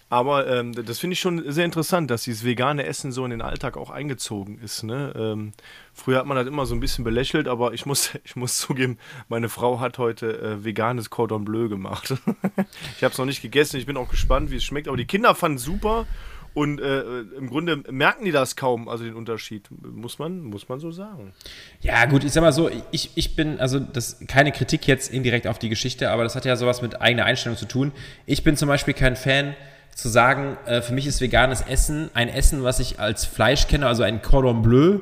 [0.10, 3.41] Aber ähm, das finde ich schon sehr interessant, dass dieses vegane Essen so in den
[3.41, 4.84] Alltag auch eingezogen ist.
[4.84, 5.14] Ne?
[5.16, 5.53] Ähm,
[5.93, 8.97] früher hat man das immer so ein bisschen belächelt, aber ich muss, ich muss zugeben,
[9.28, 12.16] meine Frau hat heute äh, veganes Cordon Bleu gemacht.
[12.97, 14.88] ich habe es noch nicht gegessen, ich bin auch gespannt, wie es schmeckt.
[14.88, 16.07] Aber die Kinder fanden es super
[16.55, 17.01] und äh,
[17.38, 21.34] im Grunde merken die das kaum, also den Unterschied, muss man, muss man so sagen.
[21.82, 25.45] Ja, gut, ich sag mal so, ich, ich bin, also das keine Kritik jetzt indirekt
[25.45, 27.91] auf die Geschichte, aber das hat ja sowas mit eigener Einstellung zu tun.
[28.26, 29.55] Ich bin zum Beispiel kein Fan
[29.95, 33.87] zu sagen, äh, für mich ist veganes Essen ein Essen, was ich als Fleisch kenne,
[33.87, 34.99] also ein Cordon Bleu.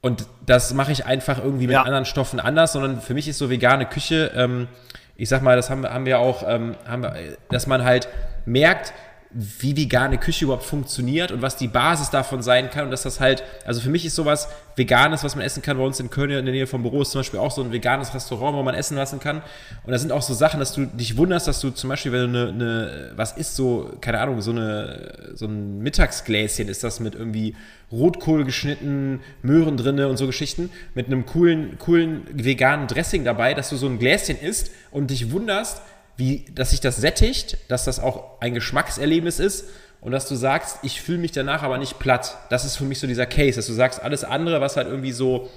[0.00, 1.82] Und das mache ich einfach irgendwie mit ja.
[1.82, 4.68] anderen Stoffen anders, sondern für mich ist so vegane Küche, ähm,
[5.16, 7.14] ich sag mal, das haben, haben wir auch, ähm, haben wir,
[7.50, 8.08] dass man halt
[8.44, 8.92] merkt,
[9.34, 13.18] wie vegane Küche überhaupt funktioniert und was die Basis davon sein kann und dass das
[13.18, 16.30] halt, also für mich ist sowas Veganes, was man essen kann, bei uns in Köln
[16.30, 18.76] in der Nähe vom Büro ist zum Beispiel auch so ein veganes Restaurant, wo man
[18.76, 19.42] essen lassen kann.
[19.84, 22.32] Und da sind auch so Sachen, dass du dich wunderst, dass du zum Beispiel, wenn
[22.32, 27.00] du eine, eine was isst, so, keine Ahnung, so eine, so ein Mittagsgläschen ist das
[27.00, 27.56] mit irgendwie
[27.90, 33.70] Rotkohl geschnitten, Möhren drinne und so Geschichten, mit einem coolen, coolen veganen Dressing dabei, dass
[33.70, 35.82] du so ein Gläschen isst und dich wunderst,
[36.16, 39.66] wie, dass sich das sättigt, dass das auch ein Geschmackserlebnis ist
[40.00, 42.36] und dass du sagst, ich fühle mich danach aber nicht platt.
[42.50, 45.12] Das ist für mich so dieser Case, dass du sagst, alles andere, was halt irgendwie
[45.12, 45.50] so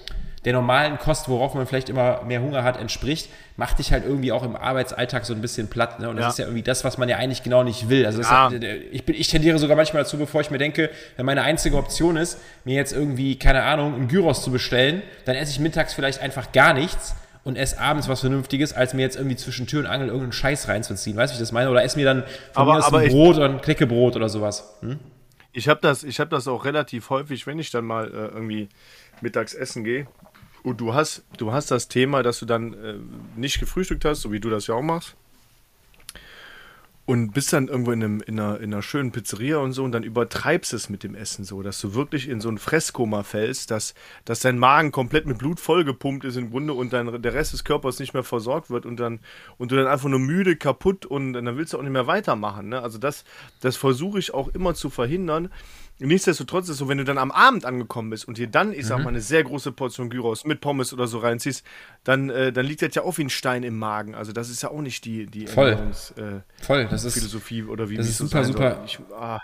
[0.46, 3.28] der normalen Kost, worauf man vielleicht immer mehr Hunger hat, entspricht,
[3.58, 6.00] macht dich halt irgendwie auch im Arbeitsalltag so ein bisschen platt.
[6.00, 6.10] Ne?
[6.10, 6.30] Und das ja.
[6.30, 8.06] ist ja irgendwie das, was man ja eigentlich genau nicht will.
[8.06, 8.48] Also ja.
[8.48, 11.76] ist, ich, bin, ich tendiere sogar manchmal dazu, bevor ich mir denke, wenn meine einzige
[11.76, 15.94] Option ist, mir jetzt irgendwie, keine Ahnung, einen Gyros zu bestellen, dann esse ich mittags
[15.94, 17.16] vielleicht einfach gar nichts
[17.48, 20.68] und esse abends was Vernünftiges, als mir jetzt irgendwie zwischen Tür und Angel irgendeinen Scheiß
[20.68, 21.16] reinzuziehen.
[21.16, 21.72] Weißt du, wie ich das meine?
[21.72, 24.76] Oder esse mir dann von aber, mir aus ein Brot oder ein Knäckebrot oder sowas.
[24.82, 25.00] Hm?
[25.54, 28.68] Ich habe das, hab das auch relativ häufig, wenn ich dann mal äh, irgendwie
[29.22, 30.08] mittags essen gehe.
[30.62, 32.96] Und du hast, du hast das Thema, dass du dann äh,
[33.38, 35.16] nicht gefrühstückt hast, so wie du das ja auch machst
[37.08, 39.94] und bist dann irgendwo in, einem, in, einer, in einer schönen Pizzeria und so und
[39.94, 43.72] dann übertreibst es mit dem Essen so, dass du wirklich in so ein Fresskoma fällst,
[43.72, 43.94] dass,
[44.26, 47.64] dass dein Magen komplett mit Blut vollgepumpt ist im Grunde und dein, der Rest des
[47.64, 49.22] Körpers nicht mehr versorgt wird und dann
[49.58, 52.68] und du dann einfach nur müde, kaputt und dann willst du auch nicht mehr weitermachen.
[52.68, 52.82] Ne?
[52.82, 53.24] Also das,
[53.62, 55.50] das versuche ich auch immer zu verhindern
[56.00, 58.86] Nichtsdestotrotz ist es so, wenn du dann am Abend angekommen bist und dir dann, ich
[58.86, 59.04] sag mhm.
[59.06, 61.66] mal, eine sehr große Portion Gyros mit Pommes oder so reinziehst,
[62.04, 64.14] dann, äh, dann liegt das ja auch wie ein Stein im Magen.
[64.14, 65.70] Also das ist ja auch nicht die, die Voll.
[65.70, 68.84] Ernährungs, äh, Voll, das ist Philosophie oder wie das ist super, so super.
[68.86, 69.40] Ich, ah.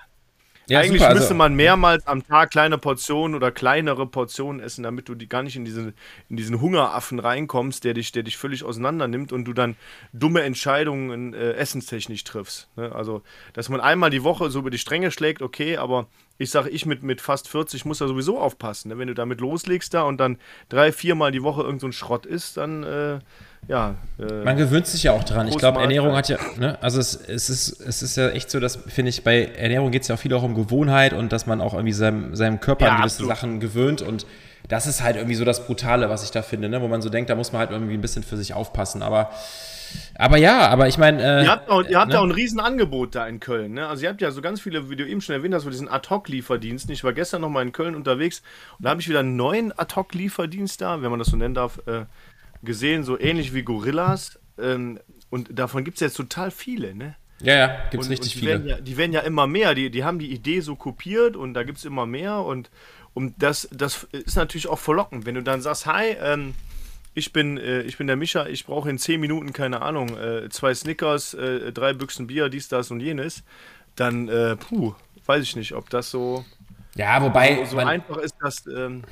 [0.67, 4.83] Ja, Eigentlich super, müsste also, man mehrmals am Tag kleine Portionen oder kleinere Portionen essen,
[4.83, 5.93] damit du die gar nicht in diesen,
[6.29, 9.75] in diesen Hungeraffen reinkommst, der dich, der dich völlig auseinander nimmt und du dann
[10.13, 12.69] dumme Entscheidungen äh, essenstechnisch triffst.
[12.77, 12.93] Ne?
[12.93, 16.07] Also, dass man einmal die Woche so über die Stränge schlägt, okay, aber
[16.37, 18.89] ich sage, ich mit, mit fast 40 muss da sowieso aufpassen.
[18.89, 18.97] Ne?
[18.97, 20.37] Wenn du damit loslegst da und dann
[20.69, 23.19] drei, viermal die Woche irgend so Schrott isst, dann äh,
[23.67, 23.95] ja.
[24.19, 25.47] Äh, Man gewöhnt sich ja auch dran.
[25.47, 28.59] Ich glaube, Ernährung hat ja, ne, also es, es, ist, es ist ja echt so,
[28.59, 31.45] dass, finde ich, bei Ernährung geht es ja auch viel auch um Gewohnheit und dass
[31.45, 33.35] man auch irgendwie seinem, seinem Körper ja, an gewisse absolut.
[33.35, 34.25] Sachen gewöhnt und
[34.67, 36.81] das ist halt irgendwie so das Brutale, was ich da finde, ne?
[36.81, 39.01] wo man so denkt, da muss man halt irgendwie ein bisschen für sich aufpassen.
[39.01, 39.29] Aber,
[40.15, 41.21] aber ja, aber ich meine.
[41.21, 42.15] Äh, ihr habt, auch, ihr habt ne?
[42.15, 43.73] ja auch ein Riesenangebot da in Köln.
[43.73, 43.87] Ne?
[43.87, 46.89] Also, ihr habt ja so ganz viele, wie du eben schon erwähnt hast, diesen Ad-Hoc-Lieferdienst.
[46.89, 48.41] Ich war gestern noch mal in Köln unterwegs
[48.77, 51.79] und da habe ich wieder einen neuen Ad-Hoc-Lieferdienst da, wenn man das so nennen darf.
[51.85, 52.05] Äh,
[52.63, 54.39] gesehen, so ähnlich wie Gorillas.
[54.57, 54.99] Ähm,
[55.29, 57.15] und davon gibt es jetzt total viele, ne?
[57.41, 58.51] Ja, ja, gibt es richtig und die viele.
[58.51, 59.75] Werden ja, die werden ja immer mehr.
[59.75, 62.37] Die, die haben die Idee so kopiert und da gibt es immer mehr.
[62.37, 62.69] Und,
[63.13, 66.53] und das, das ist natürlich auch verlockend, wenn du dann sagst, hi, ähm,
[67.15, 70.49] ich bin, äh, ich bin der Micha, ich brauche in 10 Minuten, keine Ahnung, äh,
[70.49, 73.43] zwei Snickers, äh, drei Büchsen Bier, dies, das und jenes,
[73.95, 74.93] dann, äh, puh,
[75.25, 76.43] weiß ich nicht, ob das so,
[76.95, 79.03] ja, wobei, so, so einfach ist, dass, ähm,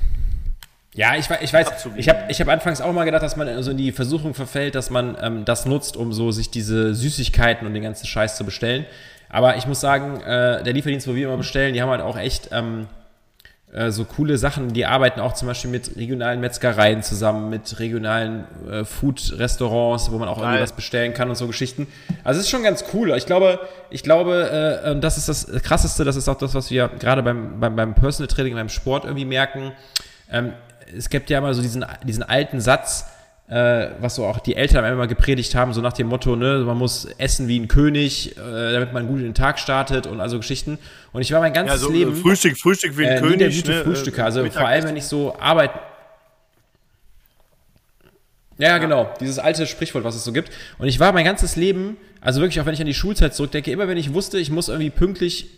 [0.94, 3.70] ja, ich, ich weiß, ich habe ich hab anfangs auch mal gedacht, dass man so
[3.70, 7.72] in die Versuchung verfällt, dass man ähm, das nutzt, um so sich diese Süßigkeiten und
[7.72, 8.84] den ganzen Scheiß zu bestellen.
[9.30, 12.18] Aber ich muss sagen, äh, der Lieferdienst, wo wir immer bestellen, die haben halt auch
[12.18, 12.88] echt ähm,
[13.72, 14.74] äh, so coole Sachen.
[14.74, 20.28] Die arbeiten auch zum Beispiel mit regionalen Metzgereien zusammen, mit regionalen äh, Food-Restaurants, wo man
[20.28, 20.44] auch Nein.
[20.44, 21.86] irgendwie was bestellen kann und so Geschichten.
[22.22, 23.16] Also es ist schon ganz cool.
[23.16, 26.88] Ich glaube, ich glaube, äh, das ist das Krasseste, das ist auch das, was wir
[26.88, 29.72] gerade beim, beim, beim Personal Training, beim Sport irgendwie merken.
[30.30, 30.52] Ähm,
[30.96, 33.06] es gibt ja immer so diesen, diesen alten Satz,
[33.48, 36.78] äh, was so auch die Eltern immer gepredigt haben, so nach dem Motto, ne, man
[36.78, 40.38] muss essen wie ein König, äh, damit man gut in den Tag startet und also
[40.38, 40.78] Geschichten.
[41.12, 42.16] Und ich war mein ganzes ja, so, Leben.
[42.16, 43.38] Frühstück, Frühstück wie ein äh, König.
[43.38, 44.24] Der gute ne, Frühstücker.
[44.24, 45.78] Also Mittag vor allem, wenn ich so arbeite.
[48.58, 49.12] Ja, ja, genau.
[49.20, 50.50] Dieses alte Sprichwort, was es so gibt.
[50.78, 53.70] Und ich war mein ganzes Leben, also wirklich auch wenn ich an die Schulzeit zurückdenke,
[53.70, 55.50] immer wenn ich wusste, ich muss irgendwie pünktlich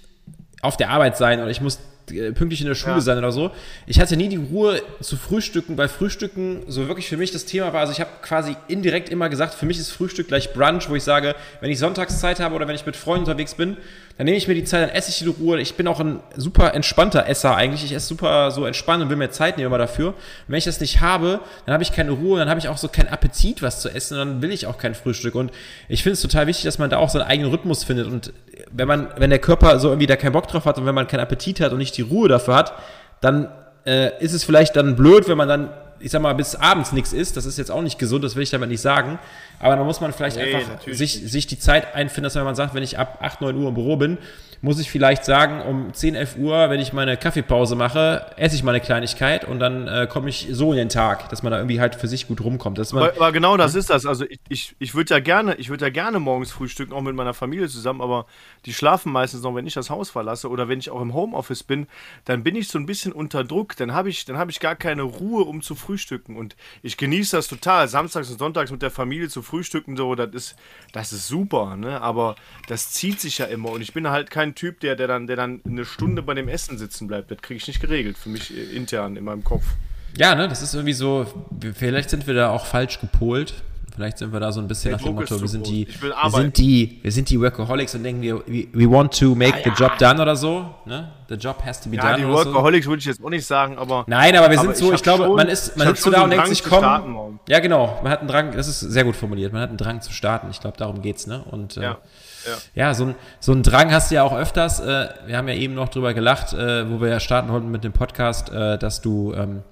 [0.63, 3.01] auf der Arbeit sein oder ich muss äh, pünktlich in der Schule ja.
[3.01, 3.51] sein oder so.
[3.87, 7.73] Ich hatte nie die Ruhe zu frühstücken, weil Frühstücken so wirklich für mich das Thema
[7.73, 7.81] war.
[7.81, 11.05] Also ich habe quasi indirekt immer gesagt, für mich ist Frühstück gleich Brunch, wo ich
[11.05, 13.77] sage, wenn ich Sonntagszeit habe oder wenn ich mit Freunden unterwegs bin,
[14.17, 15.61] dann nehme ich mir die Zeit, dann esse ich die Ruhe.
[15.61, 17.85] Ich bin auch ein super entspannter Esser eigentlich.
[17.85, 20.09] Ich esse super so entspannt und will mir Zeit nehmen immer dafür.
[20.09, 20.15] Und
[20.49, 22.87] wenn ich das nicht habe, dann habe ich keine Ruhe, dann habe ich auch so
[22.87, 25.35] keinen Appetit, was zu essen und dann will ich auch kein Frühstück.
[25.35, 25.51] Und
[25.89, 28.07] ich finde es total wichtig, dass man da auch seinen eigenen Rhythmus findet.
[28.07, 28.33] Und
[28.71, 31.09] wenn man, wenn der Körper so irgendwie da keinen Bock drauf hat und wenn man
[31.09, 32.73] keinen Appetit hat und nicht die Ruhe dafür hat,
[33.21, 33.49] dann
[33.87, 35.71] äh, ist es vielleicht dann blöd, wenn man dann
[36.05, 38.43] ich sag mal, bis abends nichts isst, das ist jetzt auch nicht gesund, das will
[38.43, 39.19] ich damit nicht sagen.
[39.59, 42.55] Aber da muss man vielleicht nee, einfach sich, sich die Zeit einfinden, dass wenn man
[42.55, 44.19] sagt, wenn ich ab 8, 9 Uhr im Büro bin,
[44.65, 48.63] muss ich vielleicht sagen, um 10, 11 Uhr, wenn ich meine Kaffeepause mache, esse ich
[48.63, 51.59] mal eine Kleinigkeit und dann äh, komme ich so in den Tag, dass man da
[51.59, 52.79] irgendwie halt für sich gut rumkommt.
[52.79, 54.07] Dass man, aber, aber genau das ist das.
[54.07, 57.15] Also ich, ich, ich würde ja gerne, ich würde ja gerne morgens frühstücken, auch mit
[57.15, 58.25] meiner Familie zusammen, aber
[58.65, 61.63] die schlafen meistens noch, wenn ich das Haus verlasse oder wenn ich auch im Homeoffice
[61.63, 61.87] bin,
[62.25, 65.03] dann bin ich so ein bisschen unter Druck, dann habe ich, hab ich gar keine
[65.03, 66.39] Ruhe, um zu frühstücken.
[66.39, 70.31] Und ich genieße das total, samstags und sonntags mit der Familie zu frühstücken, so, das
[70.33, 70.57] ist,
[70.93, 72.01] das ist super, ne?
[72.01, 72.35] Aber
[72.67, 75.37] das zieht sich ja immer und ich bin halt kein Typ, der, der, dann, der
[75.37, 77.31] dann eine Stunde bei dem Essen sitzen bleibt.
[77.31, 79.65] Das kriege ich nicht geregelt, für mich äh, intern in meinem Kopf.
[80.17, 81.27] Ja, ne, das ist irgendwie so,
[81.75, 83.55] vielleicht sind wir da auch falsch gepolt.
[83.95, 86.31] Vielleicht sind wir da so ein bisschen Der nach dem Motto, wir sind, die, wir,
[86.31, 89.61] sind die, wir sind die Workaholics und denken wir, we, we want to make ah,
[89.63, 90.69] the job done oder so.
[90.85, 91.13] Ne?
[91.29, 92.17] The job has to be ja, done.
[92.17, 92.91] Die Workaholics so.
[92.91, 94.05] würde ich jetzt auch nicht sagen, aber.
[94.09, 96.23] Nein, aber wir sind so, ich, ich glaube, schon, man ist, man sitzt so da
[96.23, 97.39] und denkt sich, komm.
[97.49, 100.01] Ja, genau, man hat einen Drang, das ist sehr gut formuliert, man hat einen Drang
[100.01, 100.49] zu starten.
[100.51, 101.45] Ich glaube, darum geht's, ne?
[101.49, 101.95] Und, äh,
[102.47, 102.57] ja.
[102.75, 104.81] Ja, so, ein, so einen Drang hast du ja auch öfters.
[104.81, 107.85] Äh, wir haben ja eben noch drüber gelacht, äh, wo wir ja starten wollten mit
[107.85, 109.63] dem Podcast, äh, dass du ähm,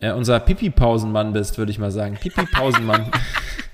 [0.00, 2.16] äh, unser Pipi-Pausenmann bist, würde ich mal sagen.
[2.20, 3.10] Pipi-Pausenmann.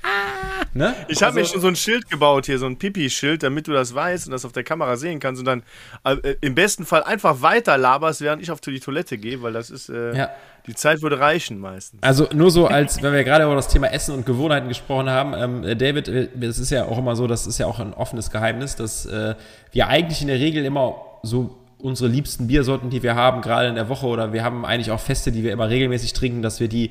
[0.74, 0.94] ne?
[1.08, 3.72] Ich habe also, mir schon so ein Schild gebaut hier, so ein Pipi-Schild, damit du
[3.72, 5.62] das weißt und das auf der Kamera sehen kannst und dann
[6.04, 9.70] äh, im besten Fall einfach weiter laberst, während ich auf die Toilette gehe, weil das
[9.70, 9.88] ist.
[9.88, 10.30] Äh, ja.
[10.66, 12.02] Die Zeit würde reichen meistens.
[12.02, 15.34] Also nur so als, wenn wir gerade über das Thema Essen und Gewohnheiten gesprochen haben,
[15.34, 18.30] ähm, äh, David, es ist ja auch immer so, das ist ja auch ein offenes
[18.30, 19.34] Geheimnis, dass äh,
[19.72, 23.74] wir eigentlich in der Regel immer so unsere liebsten Biersorten, die wir haben, gerade in
[23.74, 26.68] der Woche oder wir haben eigentlich auch Feste, die wir immer regelmäßig trinken, dass wir
[26.68, 26.90] die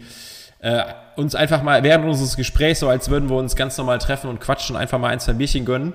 [0.59, 0.83] äh,
[1.15, 4.39] uns einfach mal während unseres Gesprächs, so als würden wir uns ganz normal treffen und
[4.39, 5.93] quatschen, einfach mal ein, zwei Bierchen gönnen.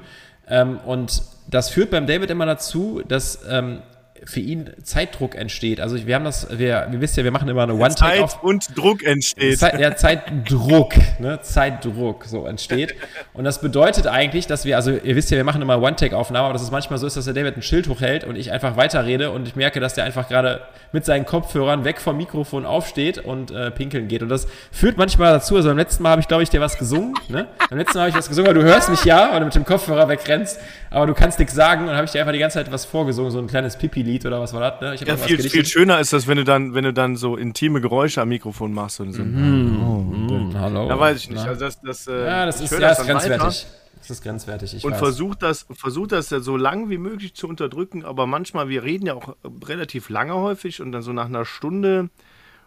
[0.49, 3.81] Ähm, und das führt beim David immer dazu, dass ähm,
[4.25, 5.81] für ihn Zeitdruck entsteht.
[5.81, 8.27] Also wir haben das, wir, wir wisst ja, wir machen immer eine One-Take.
[8.27, 9.59] Zeit und Druck entsteht.
[9.59, 11.41] Zeit, ja, Zeitdruck, ne?
[11.43, 12.95] Zeitdruck so entsteht.
[13.33, 16.53] Und das bedeutet eigentlich, dass wir, also ihr wisst ja, wir machen immer One-Take-Aufnahmen, aber
[16.53, 19.31] dass es manchmal so ist, dass der David ein Schild hochhält und ich einfach weiterrede
[19.31, 20.61] und ich merke, dass der einfach gerade
[20.93, 24.23] mit seinen Kopfhörern weg vom Mikrofon aufsteht und äh, pinkeln geht.
[24.23, 26.79] Und das führt manchmal dazu, also beim letzten Mal habe ich, glaube ich, dir was
[26.79, 27.15] gesungen.
[27.29, 27.47] Ne?
[27.69, 29.55] Beim letzten Mal habe ich was gesungen, aber du hörst mich ja, weil du mit
[29.55, 30.59] dem Kopfhörer wegrennst,
[30.91, 33.31] aber du kannst nichts sagen und habe ich dir einfach die ganze Zeit was vorgesungen,
[33.31, 35.01] so ein kleines Pipi-Lied oder was war das?
[35.01, 35.07] Ne?
[35.07, 38.23] ja, viel, viel schöner ist das, wenn du dann, wenn du dann so intime Geräusche
[38.23, 39.23] am Mikrofon machst und so.
[39.23, 39.83] Mhm.
[39.83, 40.59] Oh, mhm.
[40.59, 40.89] Hallo.
[40.89, 41.47] Da weiß ich nicht.
[41.47, 43.67] Also das, das, äh, ja, das ist, ja, das grenzwertig.
[44.01, 44.75] Das ist grenzwertig.
[44.75, 48.69] Ich und versucht das, versucht das ja so lang wie möglich zu unterdrücken, aber manchmal,
[48.69, 49.37] wir reden ja auch
[49.67, 52.09] relativ lange häufig und dann so nach einer Stunde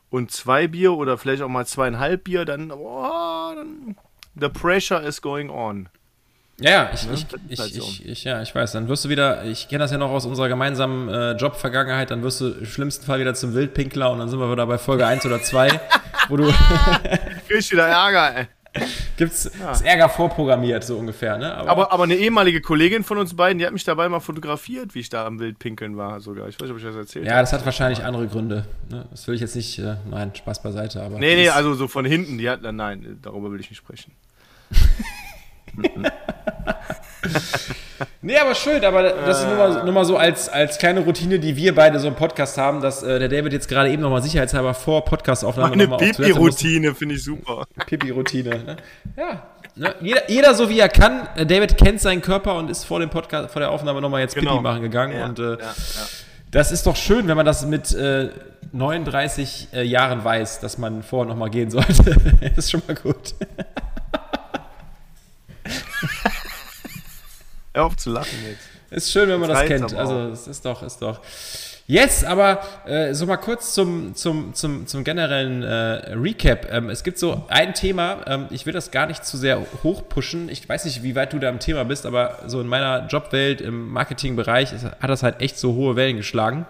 [0.09, 3.95] und zwei Bier oder vielleicht auch mal zweieinhalb Bier, dann, oh, dann
[4.39, 5.89] the pressure is going on.
[6.59, 7.13] Ja, ich, ne?
[7.13, 8.73] ich, ich, halt ich, ich, ja, ich weiß.
[8.73, 12.21] Dann wirst du wieder, ich kenne das ja noch aus unserer gemeinsamen äh, Job-Vergangenheit, dann
[12.21, 15.05] wirst du im schlimmsten Fall wieder zum Wildpinkler und dann sind wir wieder bei Folge
[15.05, 15.79] 1 oder 2,
[16.29, 16.53] wo du.
[17.47, 18.47] Kriegst wieder Ärger, ey.
[19.17, 19.67] Gibt's ja.
[19.67, 21.53] das Ärger vorprogrammiert, so ungefähr, ne?
[21.53, 24.95] Aber, aber, aber, eine ehemalige Kollegin von uns beiden, die hat mich dabei mal fotografiert,
[24.95, 26.47] wie ich da am Wildpinkeln war, sogar.
[26.47, 28.65] Ich weiß nicht, ob ich das erzählt Ja, das hat wahrscheinlich andere Gründe.
[28.89, 29.05] Ne?
[29.11, 31.19] Das will ich jetzt nicht, äh, nein, Spaß beiseite, aber.
[31.19, 34.11] Nee, nee, also so von hinten, die hat, nein, darüber will ich nicht sprechen.
[38.21, 41.39] nee, aber schön, aber das ist nur mal, nur mal so als, als kleine Routine,
[41.39, 44.21] die wir beide so im Podcast haben, dass äh, der David jetzt gerade eben nochmal
[44.21, 47.65] sicherheitshalber vor Podcastaufnahme Meine Pipi-Routine finde ich super.
[47.85, 48.77] Pipi-Routine, ne?
[49.17, 49.43] Ja.
[49.75, 49.95] Ne?
[50.01, 51.27] Jeder, jeder, so wie er kann.
[51.35, 54.35] Äh, David kennt seinen Körper und ist vor dem Podcast, vor der Aufnahme nochmal jetzt
[54.35, 54.51] genau.
[54.51, 55.17] Pipi machen gegangen.
[55.17, 55.73] Ja, und äh, ja, ja.
[56.51, 58.29] das ist doch schön, wenn man das mit äh,
[58.71, 62.15] 39 äh, Jahren weiß, dass man vorher nochmal gehen sollte.
[62.41, 63.33] das ist schon mal gut.
[67.73, 68.69] Hör auf zu lachen jetzt.
[68.91, 69.93] Ist schön, wenn man das, das kennt.
[69.95, 71.19] Also, es ist doch, ist doch.
[71.85, 76.71] Yes, aber äh, so mal kurz zum, zum, zum, zum generellen äh, Recap.
[76.71, 80.47] Ähm, es gibt so ein Thema, ähm, ich will das gar nicht zu sehr hochpushen.
[80.47, 83.59] Ich weiß nicht, wie weit du da im Thema bist, aber so in meiner Jobwelt,
[83.59, 86.65] im Marketingbereich, hat das halt echt so hohe Wellen geschlagen.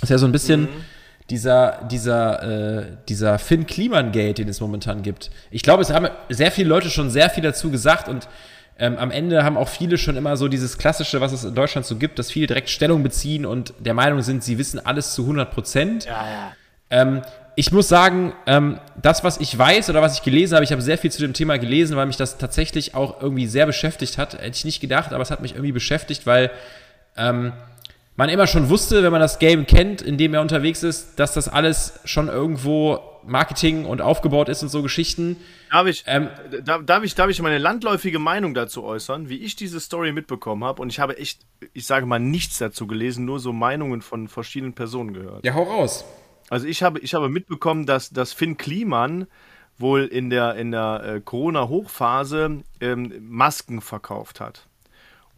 [0.00, 0.84] Das ist ja so ein bisschen mhm.
[1.30, 2.42] dieser, dieser,
[2.80, 5.30] äh, dieser Finn Kliman-Gate, den es momentan gibt.
[5.52, 8.26] Ich glaube, es haben sehr viele Leute schon sehr viel dazu gesagt und
[8.78, 11.86] ähm, am Ende haben auch viele schon immer so dieses Klassische, was es in Deutschland
[11.86, 15.22] so gibt, dass viele direkt Stellung beziehen und der Meinung sind, sie wissen alles zu
[15.22, 16.04] 100 Prozent.
[16.06, 16.52] Ja, ja.
[16.90, 17.22] Ähm,
[17.56, 20.82] ich muss sagen, ähm, das, was ich weiß oder was ich gelesen habe, ich habe
[20.82, 24.34] sehr viel zu dem Thema gelesen, weil mich das tatsächlich auch irgendwie sehr beschäftigt hat.
[24.34, 26.50] Hätte ich nicht gedacht, aber es hat mich irgendwie beschäftigt, weil
[27.16, 27.52] ähm,
[28.16, 31.32] man immer schon wusste, wenn man das Game kennt, in dem er unterwegs ist, dass
[31.32, 35.36] das alles schon irgendwo Marketing und aufgebaut ist und so Geschichten.
[35.70, 36.28] Darf ich, ähm,
[36.64, 40.80] darf, ich, darf ich meine landläufige Meinung dazu äußern, wie ich diese Story mitbekommen habe?
[40.82, 44.74] Und ich habe echt, ich sage mal, nichts dazu gelesen, nur so Meinungen von verschiedenen
[44.74, 45.44] Personen gehört.
[45.44, 46.04] Ja, hau raus.
[46.50, 49.26] Also ich habe, ich habe mitbekommen, dass, dass Finn Kliman
[49.78, 54.68] wohl in der, in der äh, Corona-Hochphase ähm, Masken verkauft hat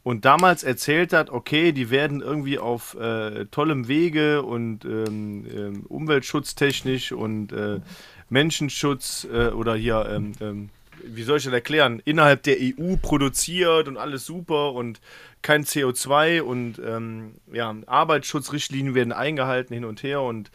[0.07, 5.83] und damals erzählt hat, okay, die werden irgendwie auf äh, tollem Wege und ähm, ähm,
[5.89, 7.81] umweltschutztechnisch und äh,
[8.29, 10.69] Menschenschutz äh, oder hier, ähm, ähm,
[11.03, 15.01] wie soll ich das erklären, innerhalb der EU produziert und alles super und
[15.43, 20.53] kein CO2 und ähm, ja, Arbeitsschutzrichtlinien werden eingehalten hin und her und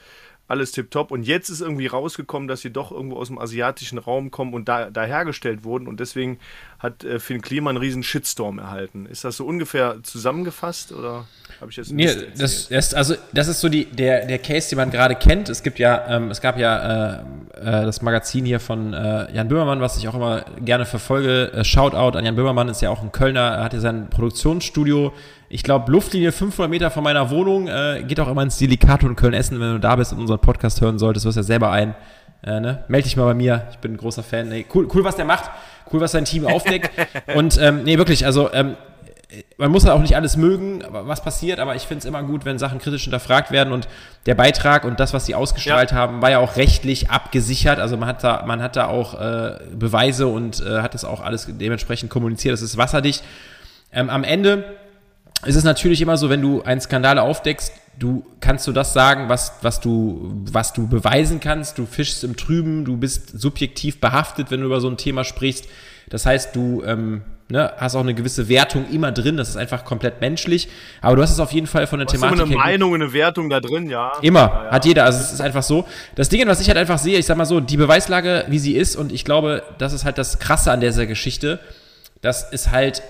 [0.52, 1.12] alles tipptopp.
[1.12, 4.68] Und jetzt ist irgendwie rausgekommen, dass sie doch irgendwo aus dem asiatischen Raum kommen und
[4.68, 5.88] da, da hergestellt wurden.
[5.88, 6.38] Und deswegen
[6.78, 9.06] hat äh, Finn Klima einen riesen Shitstorm erhalten.
[9.08, 11.28] Ist das so ungefähr zusammengefasst oder
[11.62, 14.78] habe ich jetzt nee, das, das, also das ist so die, der, der Case, den
[14.78, 15.48] man gerade kennt.
[15.48, 17.20] Es gibt ja, ähm, es gab ja äh,
[17.60, 21.52] äh, das Magazin hier von äh, Jan Böhmermann, was ich auch immer gerne verfolge.
[21.54, 25.14] Äh, Shoutout an Jan Böhmermann, ist ja auch ein Kölner, er hat ja sein Produktionsstudio
[25.54, 27.68] ich glaube, Luftlinie 500 Meter von meiner Wohnung.
[27.68, 30.80] Äh, geht auch immer ins Delikato in Köln-Essen, wenn du da bist und unseren Podcast
[30.80, 31.26] hören solltest.
[31.26, 31.94] Du wirst ja selber ein.
[32.42, 32.86] Äh, ne?
[32.88, 33.68] Meld dich mal bei mir.
[33.72, 34.48] Ich bin ein großer Fan.
[34.48, 35.52] Nee, cool, cool, was der macht.
[35.92, 36.90] Cool, was sein Team aufdeckt.
[37.36, 38.78] und ähm, nee, wirklich, also ähm,
[39.58, 42.46] man muss ja auch nicht alles mögen, was passiert, aber ich finde es immer gut,
[42.46, 43.88] wenn Sachen kritisch hinterfragt werden und
[44.26, 45.98] der Beitrag und das, was sie ausgestrahlt ja.
[45.98, 47.80] haben, war ja auch rechtlich abgesichert.
[47.80, 51.22] Also man hat da, man hat da auch äh, Beweise und äh, hat das auch
[51.22, 52.54] alles dementsprechend kommuniziert.
[52.54, 53.24] Das ist wasserdicht.
[53.94, 54.66] Ähm, am Ende
[55.44, 59.28] es ist natürlich immer so, wenn du einen Skandal aufdeckst, du kannst du das sagen,
[59.28, 61.78] was, was, du, was du beweisen kannst.
[61.78, 65.68] Du fischst im Trüben, du bist subjektiv behaftet, wenn du über so ein Thema sprichst.
[66.12, 69.38] Das heißt, du ähm, ne, hast auch eine gewisse Wertung immer drin.
[69.38, 70.70] Das ist einfach komplett menschlich.
[71.02, 72.38] Aber du hast es auf jeden Fall von der Thematik.
[72.38, 74.12] Immer eine Meinung, eine Wertung da drin, ja.
[74.22, 74.72] Immer, ja, ja.
[74.72, 75.06] hat jeder.
[75.06, 75.88] Also es ist einfach so.
[76.14, 78.76] Das Ding, was ich halt einfach sehe, ich sag mal so, die Beweislage, wie sie
[78.76, 81.60] ist, und ich glaube, das ist halt das Krasse an dieser Geschichte.
[82.22, 83.02] Das ist halt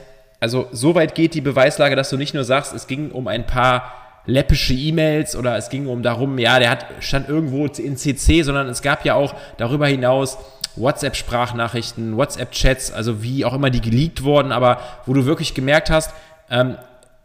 [0.42, 3.46] also so weit geht die Beweislage, dass du nicht nur sagst, es ging um ein
[3.46, 3.94] paar
[4.26, 8.68] läppische E-Mails oder es ging um darum, ja, der hat stand irgendwo in CC, sondern
[8.68, 10.40] es gab ja auch darüber hinaus
[10.76, 16.14] WhatsApp-Sprachnachrichten, WhatsApp-Chats, also wie auch immer die geleakt wurden, aber wo du wirklich gemerkt hast,
[16.50, 16.78] ähm,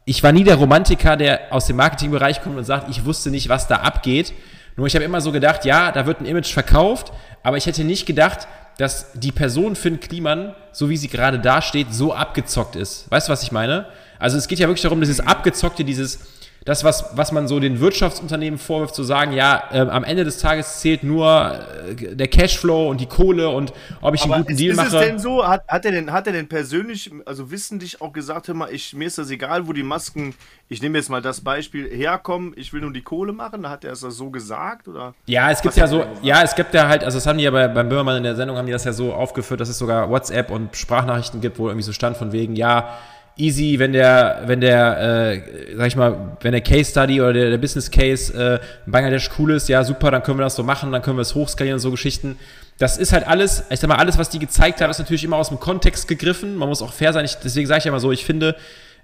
[0.05, 3.49] ich war nie der Romantiker, der aus dem Marketingbereich kommt und sagt, ich wusste nicht,
[3.49, 4.33] was da abgeht.
[4.77, 7.83] Nur ich habe immer so gedacht, ja, da wird ein Image verkauft, aber ich hätte
[7.83, 8.47] nicht gedacht,
[8.79, 13.11] dass die Person Finn Kliman, so wie sie gerade dasteht, so abgezockt ist.
[13.11, 13.87] Weißt du, was ich meine?
[14.19, 16.21] Also es geht ja wirklich darum, dieses Abgezockte, dieses,
[16.67, 20.39] das, was, was man so den Wirtschaftsunternehmen vorwirft, zu sagen, ja, äh, am Ende des
[20.39, 24.55] Tages zählt nur äh, der Cashflow und die Kohle und ob ich Aber einen guten
[24.55, 24.87] ist, Deal ist mache.
[24.89, 28.13] Ist es denn so, hat, hat, er denn, hat er denn persönlich, also wissentlich auch
[28.13, 30.35] gesagt, hör mal, ich, mir ist das egal, wo die Masken,
[30.69, 33.85] ich nehme jetzt mal das Beispiel, herkommen, ich will nur die Kohle machen, da hat
[33.85, 35.15] er es das so gesagt, oder?
[35.27, 37.53] Ja, es gibt ja so, ja, es gibt ja halt, also das haben die ja
[37.53, 40.11] bei, beim Böhmermann in der Sendung, haben die das ja so aufgeführt, dass es sogar
[40.11, 42.99] WhatsApp und Sprachnachrichten gibt, wo irgendwie so stand von wegen, ja,
[43.37, 45.43] easy, wenn der, wenn der, äh,
[45.77, 49.31] sag ich mal, wenn der Case Study oder der, der Business Case äh, in Bangladesch
[49.39, 51.75] cool ist, ja super, dann können wir das so machen, dann können wir es hochskalieren
[51.77, 52.39] und so Geschichten.
[52.79, 55.37] Das ist halt alles, ich sag mal, alles, was die gezeigt haben, ist natürlich immer
[55.37, 56.57] aus dem Kontext gegriffen.
[56.57, 57.25] Man muss auch fair sein.
[57.25, 58.57] Ich, deswegen sage ich ja immer so, ich finde,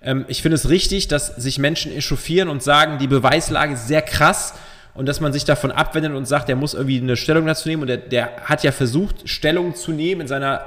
[0.03, 4.03] ähm, ich finde es richtig, dass sich Menschen echauffieren und sagen, die Beweislage ist sehr
[4.03, 4.55] krass
[4.95, 7.83] und dass man sich davon abwendet und sagt, der muss irgendwie eine Stellung dazu nehmen
[7.83, 10.65] und der, der hat ja versucht, Stellung zu nehmen in seiner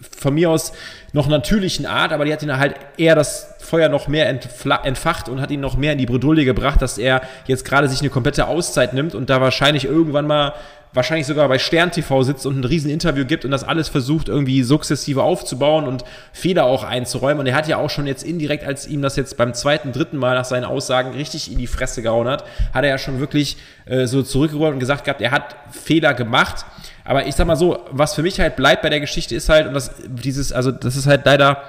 [0.00, 0.72] von mir aus
[1.12, 5.40] noch natürlichen Art, aber die hat ihn halt eher das Feuer noch mehr entfacht und
[5.40, 8.46] hat ihn noch mehr in die Bredouille gebracht, dass er jetzt gerade sich eine komplette
[8.46, 10.54] Auszeit nimmt und da wahrscheinlich irgendwann mal
[10.96, 14.28] wahrscheinlich sogar bei Stern TV sitzt und ein riesen Interview gibt und das alles versucht
[14.28, 17.40] irgendwie sukzessive aufzubauen und Fehler auch einzuräumen.
[17.40, 20.16] Und er hat ja auch schon jetzt indirekt, als ihm das jetzt beim zweiten, dritten
[20.16, 23.58] Mal nach seinen Aussagen richtig in die Fresse gehauen hat, hat er ja schon wirklich
[23.84, 26.64] äh, so zurückgerollt und gesagt gehabt, er hat Fehler gemacht.
[27.06, 29.68] Aber ich sag mal so, was für mich halt bleibt bei der Geschichte ist halt,
[29.68, 31.62] und das, dieses, also das ist halt leider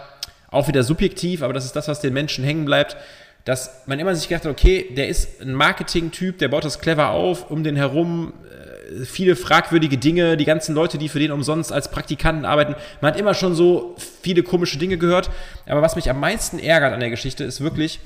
[0.49, 2.97] auch wieder subjektiv, aber das ist das, was den Menschen hängen bleibt,
[3.45, 7.11] dass man immer sich gedacht hat, okay, der ist ein Marketing-Typ, der baut das clever
[7.11, 11.71] auf, um den herum äh, viele fragwürdige Dinge, die ganzen Leute, die für den umsonst
[11.71, 12.75] als Praktikanten arbeiten.
[12.99, 15.29] Man hat immer schon so viele komische Dinge gehört.
[15.65, 17.99] Aber was mich am meisten ärgert an der Geschichte ist wirklich,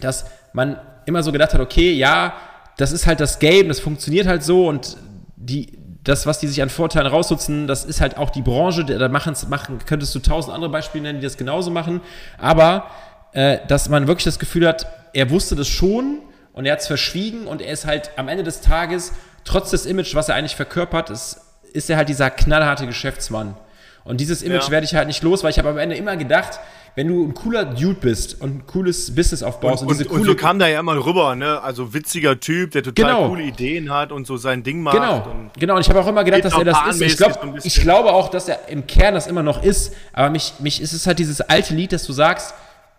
[0.00, 2.34] dass man immer so gedacht hat, okay, ja,
[2.76, 4.98] das ist halt das Game, das funktioniert halt so und
[5.36, 5.78] die,
[6.08, 9.36] das, was die sich an Vorteilen rausnutzen, das ist halt auch die Branche, da machen,
[9.48, 12.00] machen könntest du tausend andere Beispiele nennen, die das genauso machen,
[12.38, 12.86] aber
[13.32, 16.20] äh, dass man wirklich das Gefühl hat, er wusste das schon
[16.54, 19.12] und er hat es verschwiegen und er ist halt am Ende des Tages,
[19.44, 21.42] trotz des Image, was er eigentlich verkörpert, ist,
[21.74, 23.54] ist er halt dieser knallharte Geschäftsmann.
[24.04, 24.70] Und dieses Image ja.
[24.70, 26.58] werde ich halt nicht los, weil ich habe am Ende immer gedacht,
[26.98, 30.22] wenn du ein cooler Dude bist und ein cooles Business aufbaust und, und, diese coole.
[30.22, 31.62] Und so kam da ja immer rüber, ne?
[31.62, 33.28] Also witziger Typ, der total genau.
[33.28, 34.96] coole Ideen hat und so sein Ding macht.
[34.96, 35.76] Genau, und genau.
[35.76, 37.00] Und ich habe auch immer gedacht, dass er das ist.
[37.00, 39.94] Ich, glaub, ich glaube auch, dass er im Kern das immer noch ist.
[40.12, 42.52] Aber mich, mich ist es halt dieses alte Lied, dass du sagst,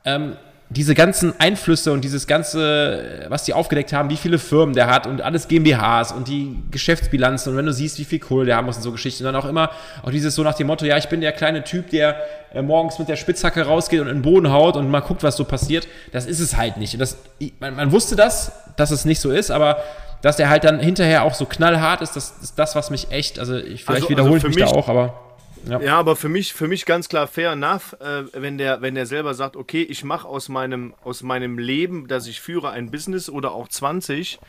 [0.05, 0.37] ähm,
[0.71, 5.07] diese ganzen Einflüsse und dieses ganze, was die aufgedeckt haben, wie viele Firmen der hat
[5.07, 8.65] und alles GmbHs und die Geschäftsbilanzen und wenn du siehst, wie viel Kohle der haben
[8.65, 9.25] muss und so Geschichten.
[9.25, 9.71] Und dann auch immer
[10.03, 12.17] auch dieses so nach dem Motto, ja, ich bin der kleine Typ, der
[12.53, 15.37] äh, morgens mit der Spitzhacke rausgeht und in den Boden haut und mal guckt, was
[15.37, 15.87] so passiert.
[16.11, 16.93] Das ist es halt nicht.
[16.93, 17.17] Und das,
[17.59, 19.77] man, man wusste das, dass es nicht so ist, aber
[20.21, 23.39] dass der halt dann hinterher auch so knallhart ist, das ist das, was mich echt,
[23.39, 25.28] also ich, vielleicht also, wiederhole also ich mich mich da auch, aber
[25.67, 25.81] ja.
[25.81, 29.05] ja, aber für mich, für mich ganz klar fair enough, äh, wenn, der, wenn der
[29.05, 33.29] selber sagt, okay, ich mache aus meinem, aus meinem Leben, das ich führe, ein Business
[33.29, 34.39] oder auch 20,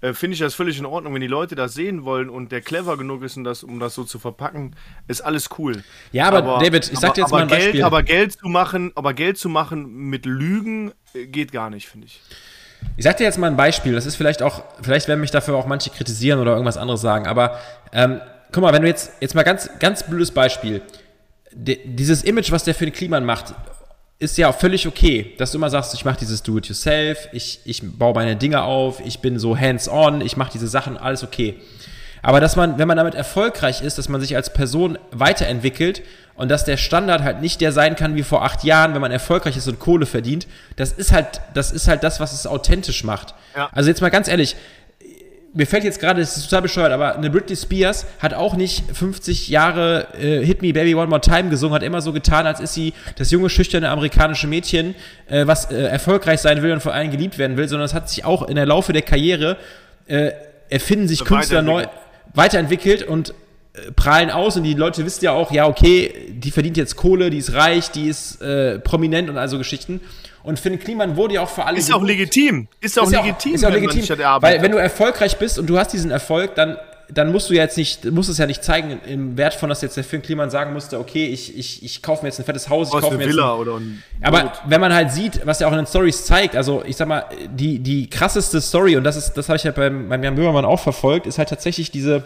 [0.00, 1.14] äh, finde ich das völlig in Ordnung.
[1.14, 3.94] Wenn die Leute das sehen wollen und der clever genug ist, um das, um das
[3.94, 4.76] so zu verpacken,
[5.08, 5.82] ist alles cool.
[6.12, 7.82] Ja, aber, aber David, ich sag dir jetzt mal ein Geld, Beispiel.
[7.82, 12.06] Aber Geld zu machen, aber Geld zu machen mit Lügen äh, geht gar nicht, finde
[12.06, 12.20] ich.
[12.96, 13.92] Ich sag dir jetzt mal ein Beispiel.
[13.92, 17.26] Das ist vielleicht auch, vielleicht werden mich dafür auch manche kritisieren oder irgendwas anderes sagen,
[17.26, 17.58] aber
[17.92, 18.20] ähm,
[18.52, 20.82] guck mal, wenn du jetzt, jetzt mal ganz, ganz blödes Beispiel.
[21.52, 23.54] De, dieses Image, was der für den Kliman macht,
[24.18, 28.14] ist ja völlig okay, dass du immer sagst, ich mache dieses Do-it-yourself, ich, ich baue
[28.14, 31.60] meine Dinge auf, ich bin so hands-on, ich mache diese Sachen, alles okay.
[32.20, 36.02] Aber dass man, wenn man damit erfolgreich ist, dass man sich als Person weiterentwickelt
[36.34, 39.12] und dass der Standard halt nicht der sein kann wie vor acht Jahren, wenn man
[39.12, 43.04] erfolgreich ist und Kohle verdient, das ist halt, das ist halt das, was es authentisch
[43.04, 43.34] macht.
[43.56, 43.68] Ja.
[43.72, 44.56] Also jetzt mal ganz ehrlich,
[45.58, 48.84] mir fällt jetzt gerade, das ist total bescheuert, aber eine Britney Spears hat auch nicht
[48.96, 52.60] 50 Jahre äh, Hit Me Baby One More Time gesungen, hat immer so getan, als
[52.60, 54.94] ist sie das junge, schüchterne amerikanische Mädchen,
[55.26, 58.08] äh, was äh, erfolgreich sein will und vor allem geliebt werden will, sondern es hat
[58.08, 59.56] sich auch in der Laufe der Karriere
[60.06, 60.30] äh,
[60.68, 61.86] erfinden sich Künstler neu
[62.34, 63.30] weiterentwickelt und
[63.72, 67.30] äh, prallen aus und die Leute wissen ja auch, ja, okay, die verdient jetzt Kohle,
[67.30, 70.02] die ist reich, die ist äh, prominent und also Geschichten.
[70.48, 71.76] Und Finn Kliman wurde ja auch für alle.
[71.76, 72.68] Ist auch legitim.
[72.80, 73.54] Ist auch ist legitim.
[73.54, 74.18] Ist auch legitim.
[74.40, 76.78] Weil wenn du erfolgreich bist und du hast diesen Erfolg, dann
[77.10, 79.82] dann musst du ja jetzt nicht, musst es ja nicht zeigen im Wert von, dass
[79.82, 82.68] jetzt der Finn Kliman sagen musste, okay, ich, ich, ich kaufe mir jetzt ein fettes
[82.70, 84.52] Haus, ich kaufe mir Villa ein, oder ein Aber Boot.
[84.66, 87.24] wenn man halt sieht, was er auch in den Stories zeigt, also ich sag mal,
[87.50, 90.66] die, die krasseste Story, und das ist, das habe ich ja beim, beim Jan Böhmermann
[90.66, 92.24] auch verfolgt, ist halt tatsächlich diese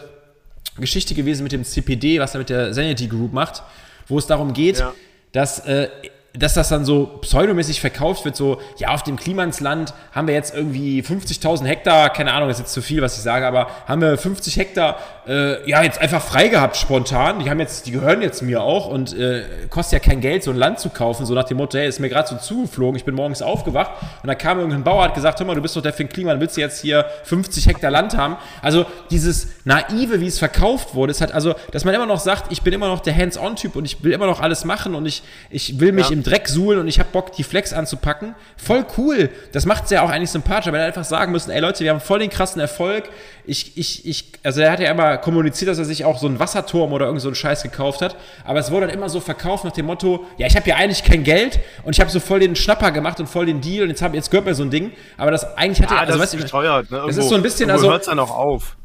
[0.78, 3.62] Geschichte gewesen mit dem CPD, was er mit der Sanity Group macht,
[4.08, 4.92] wo es darum geht, ja.
[5.30, 5.88] dass äh,
[6.34, 10.54] dass das dann so pseudomäßig verkauft wird, so, ja, auf dem Klimansland haben wir jetzt
[10.54, 14.16] irgendwie 50.000 Hektar, keine Ahnung, ist jetzt zu viel, was ich sage, aber haben wir
[14.16, 17.38] 50 Hektar, äh, ja, jetzt einfach frei gehabt, spontan.
[17.38, 20.50] Die haben jetzt, die gehören jetzt mir auch und äh, kostet ja kein Geld, so
[20.50, 23.04] ein Land zu kaufen, so nach dem Motto, hey, ist mir gerade so zugeflogen, ich
[23.04, 23.92] bin morgens aufgewacht
[24.22, 26.40] und da kam irgendein Bauer, hat gesagt, hör mal, du bist doch der Finn Kliman,
[26.40, 28.36] willst du jetzt hier 50 Hektar Land haben?
[28.62, 32.50] Also dieses Naive, wie es verkauft wurde, ist halt, also, dass man immer noch sagt,
[32.50, 35.22] ich bin immer noch der Hands-on-Typ und ich will immer noch alles machen und ich,
[35.50, 36.12] ich will mich ja.
[36.12, 38.34] im Dreck suhlen und ich habe Bock, die Flex anzupacken.
[38.56, 39.30] Voll cool.
[39.52, 41.90] Das macht es ja auch eigentlich sympathisch, aber er einfach sagen müssen, ey Leute, wir
[41.90, 43.08] haben voll den krassen Erfolg.
[43.44, 46.38] Ich, ich, ich, also er hat ja immer kommuniziert, dass er sich auch so einen
[46.38, 48.16] Wasserturm oder irgend so einen Scheiß gekauft hat.
[48.44, 51.04] Aber es wurde dann immer so verkauft nach dem Motto, ja, ich habe ja eigentlich
[51.04, 53.90] kein Geld und ich habe so voll den Schnapper gemacht und voll den Deal und
[53.90, 54.92] jetzt, hab, jetzt gehört mir so ein Ding.
[55.16, 57.02] Aber das eigentlich hat ja, er, also das ist besteuert, ne?
[57.06, 57.90] das ist so ein bisschen, also.
[57.90, 58.76] hört es dann auch auf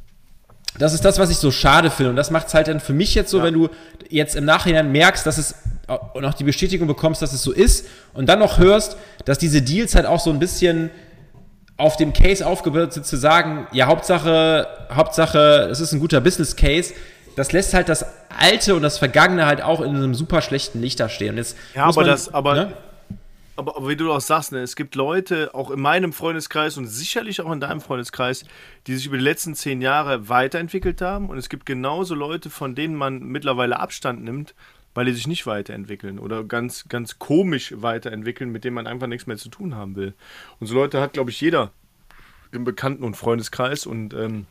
[0.79, 2.11] das ist das, was ich so schade finde.
[2.11, 3.45] Und das macht es halt dann für mich jetzt so, ja.
[3.45, 3.69] wenn du
[4.09, 5.55] jetzt im Nachhinein merkst, dass es
[6.13, 9.61] und auch die Bestätigung bekommst, dass es so ist und dann noch hörst, dass diese
[9.61, 10.89] Deals halt auch so ein bisschen
[11.77, 16.55] auf dem Case aufgebaut sind, zu sagen, ja, Hauptsache, Hauptsache, es ist ein guter Business
[16.55, 16.93] Case,
[17.35, 18.03] das lässt halt das
[18.35, 21.37] Alte und das Vergangene halt auch in einem super schlechten Licht da stehen.
[21.37, 22.73] Jetzt ja, aber man, das, aber, ne?
[23.55, 26.87] aber, aber, wie du auch sagst, ne, es gibt Leute, auch in meinem Freundeskreis und
[26.87, 28.43] sicherlich auch in deinem Freundeskreis,
[28.87, 31.29] die sich über die letzten zehn Jahre weiterentwickelt haben.
[31.29, 34.55] Und es gibt genauso Leute, von denen man mittlerweile Abstand nimmt
[34.97, 39.27] weil die sich nicht weiterentwickeln oder ganz, ganz komisch weiterentwickeln, mit denen man einfach nichts
[39.27, 40.15] mehr zu tun haben will.
[40.59, 41.71] Und so Leute hat, glaube ich, jeder
[42.51, 43.85] im Bekannten- und Freundeskreis.
[43.85, 44.47] Und ähm,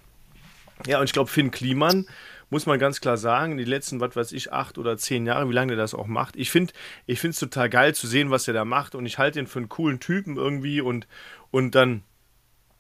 [0.86, 2.06] ja, und ich glaube, Finn Kliman,
[2.48, 5.52] muss man ganz klar sagen, die letzten, was weiß ich, acht oder zehn Jahre, wie
[5.52, 6.36] lange der das auch macht.
[6.36, 6.72] Ich finde
[7.08, 8.94] es total geil zu sehen, was er da macht.
[8.94, 11.08] Und ich halte ihn für einen coolen Typen irgendwie und,
[11.50, 12.04] und dann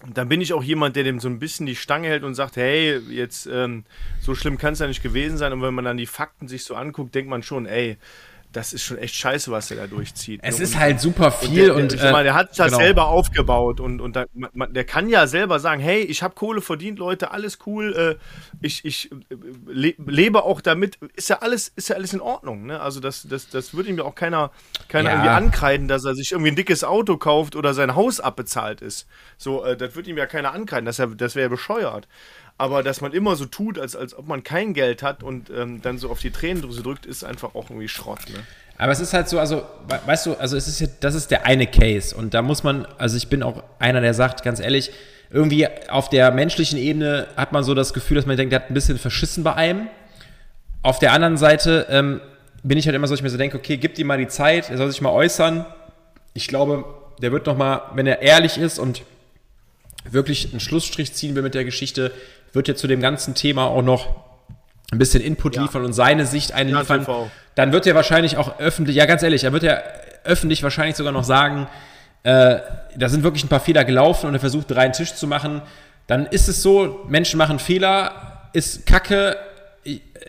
[0.04, 2.56] dann bin ich auch jemand, der dem so ein bisschen die Stange hält und sagt,
[2.56, 3.84] hey, jetzt ähm,
[4.20, 5.52] so schlimm kann es ja nicht gewesen sein.
[5.52, 7.96] Und wenn man dann die Fakten sich so anguckt, denkt man schon, ey,
[8.56, 10.40] das ist schon echt scheiße, was er da durchzieht.
[10.42, 10.64] Es ne?
[10.64, 12.78] ist und, halt super viel und, der, und, ich meine, der hat das genau.
[12.78, 16.62] selber aufgebaut und, und da, man, der kann ja selber sagen, hey, ich habe Kohle
[16.62, 18.16] verdient, Leute, alles cool, äh,
[18.62, 19.16] ich, ich äh,
[19.66, 22.64] le lebe auch damit, ist ja alles, ist ja alles in Ordnung.
[22.64, 22.80] Ne?
[22.80, 24.50] Also das, das, das würde ihm ja auch keiner,
[24.88, 25.16] keiner Ja.
[25.16, 29.06] irgendwie ankreiden, dass er sich irgendwie ein dickes Auto kauft oder sein Haus abbezahlt ist.
[29.36, 32.08] So, äh, das würde ihm ja keiner ankreiden, das, das wäre bescheuert.
[32.58, 35.82] Aber dass man immer so tut, als, als ob man kein Geld hat und ähm,
[35.82, 38.20] dann so auf die Tränendrüse drückt, ist einfach auch irgendwie Schrott.
[38.32, 38.38] Ne?
[38.78, 41.30] Aber es ist halt so, also, we- weißt du, also es ist ja, das ist
[41.30, 44.58] der eine Case und da muss man, also ich bin auch einer, der sagt, ganz
[44.58, 44.90] ehrlich,
[45.30, 48.70] irgendwie auf der menschlichen Ebene hat man so das Gefühl, dass man denkt, der hat
[48.70, 49.88] ein bisschen verschissen bei einem.
[50.82, 52.20] Auf der anderen Seite ähm,
[52.62, 54.70] bin ich halt immer so, ich mir so denke, okay, gib ihm mal die Zeit,
[54.70, 55.66] er soll sich mal äußern.
[56.32, 56.84] Ich glaube,
[57.20, 59.02] der wird noch mal, wenn er ehrlich ist und
[60.08, 62.12] wirklich einen Schlussstrich ziehen will mit der Geschichte,
[62.56, 64.08] wird er zu dem ganzen Thema auch noch
[64.92, 65.62] ein bisschen Input Ja.
[65.62, 67.00] liefern und seine Sicht einliefern.
[67.00, 67.30] TV.
[67.54, 69.78] Dann wird er wahrscheinlich auch öffentlich, ja ganz ehrlich, er wird ja
[70.24, 71.68] öffentlich wahrscheinlich sogar noch sagen,
[72.24, 72.58] äh,
[72.96, 75.62] da sind wirklich ein paar Fehler gelaufen und er versucht, reinen Tisch zu machen.
[76.08, 79.36] Dann ist es so, Menschen machen Fehler, ist Kacke,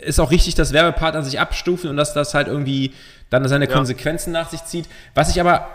[0.02, 2.94] ist auch richtig, dass Werbepartner sich abstufen und dass das halt irgendwie
[3.30, 3.74] dann seine Ja.
[3.74, 4.86] Konsequenzen nach sich zieht.
[5.16, 5.68] Was ich aber,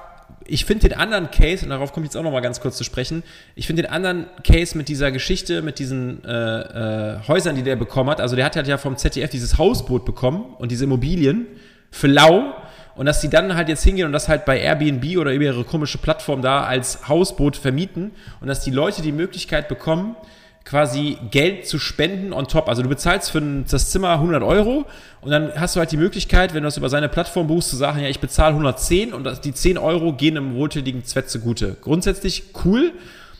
[0.47, 2.77] ich finde den anderen Case, und darauf komme ich jetzt auch noch mal ganz kurz
[2.77, 3.23] zu sprechen,
[3.55, 7.77] ich finde den anderen Case mit dieser Geschichte, mit diesen äh, äh, Häusern, die der
[7.77, 11.47] bekommen hat, also der hat halt ja vom ZDF dieses Hausboot bekommen und diese Immobilien
[11.91, 12.55] für lau
[12.95, 15.65] und dass die dann halt jetzt hingehen und das halt bei Airbnb oder über ihre
[15.65, 20.17] komische Plattform da als Hausboot vermieten und dass die Leute die Möglichkeit bekommen,
[20.65, 22.69] quasi Geld zu spenden on top.
[22.69, 24.87] Also du bezahlst für das Zimmer 100 Euro
[25.21, 27.77] und dann hast du halt die Möglichkeit, wenn du das über seine Plattform buchst, zu
[27.77, 31.77] sagen, ja, ich bezahle 110 und die 10 Euro gehen einem wohltätigen Zweck zugute.
[31.81, 32.93] Grundsätzlich cool,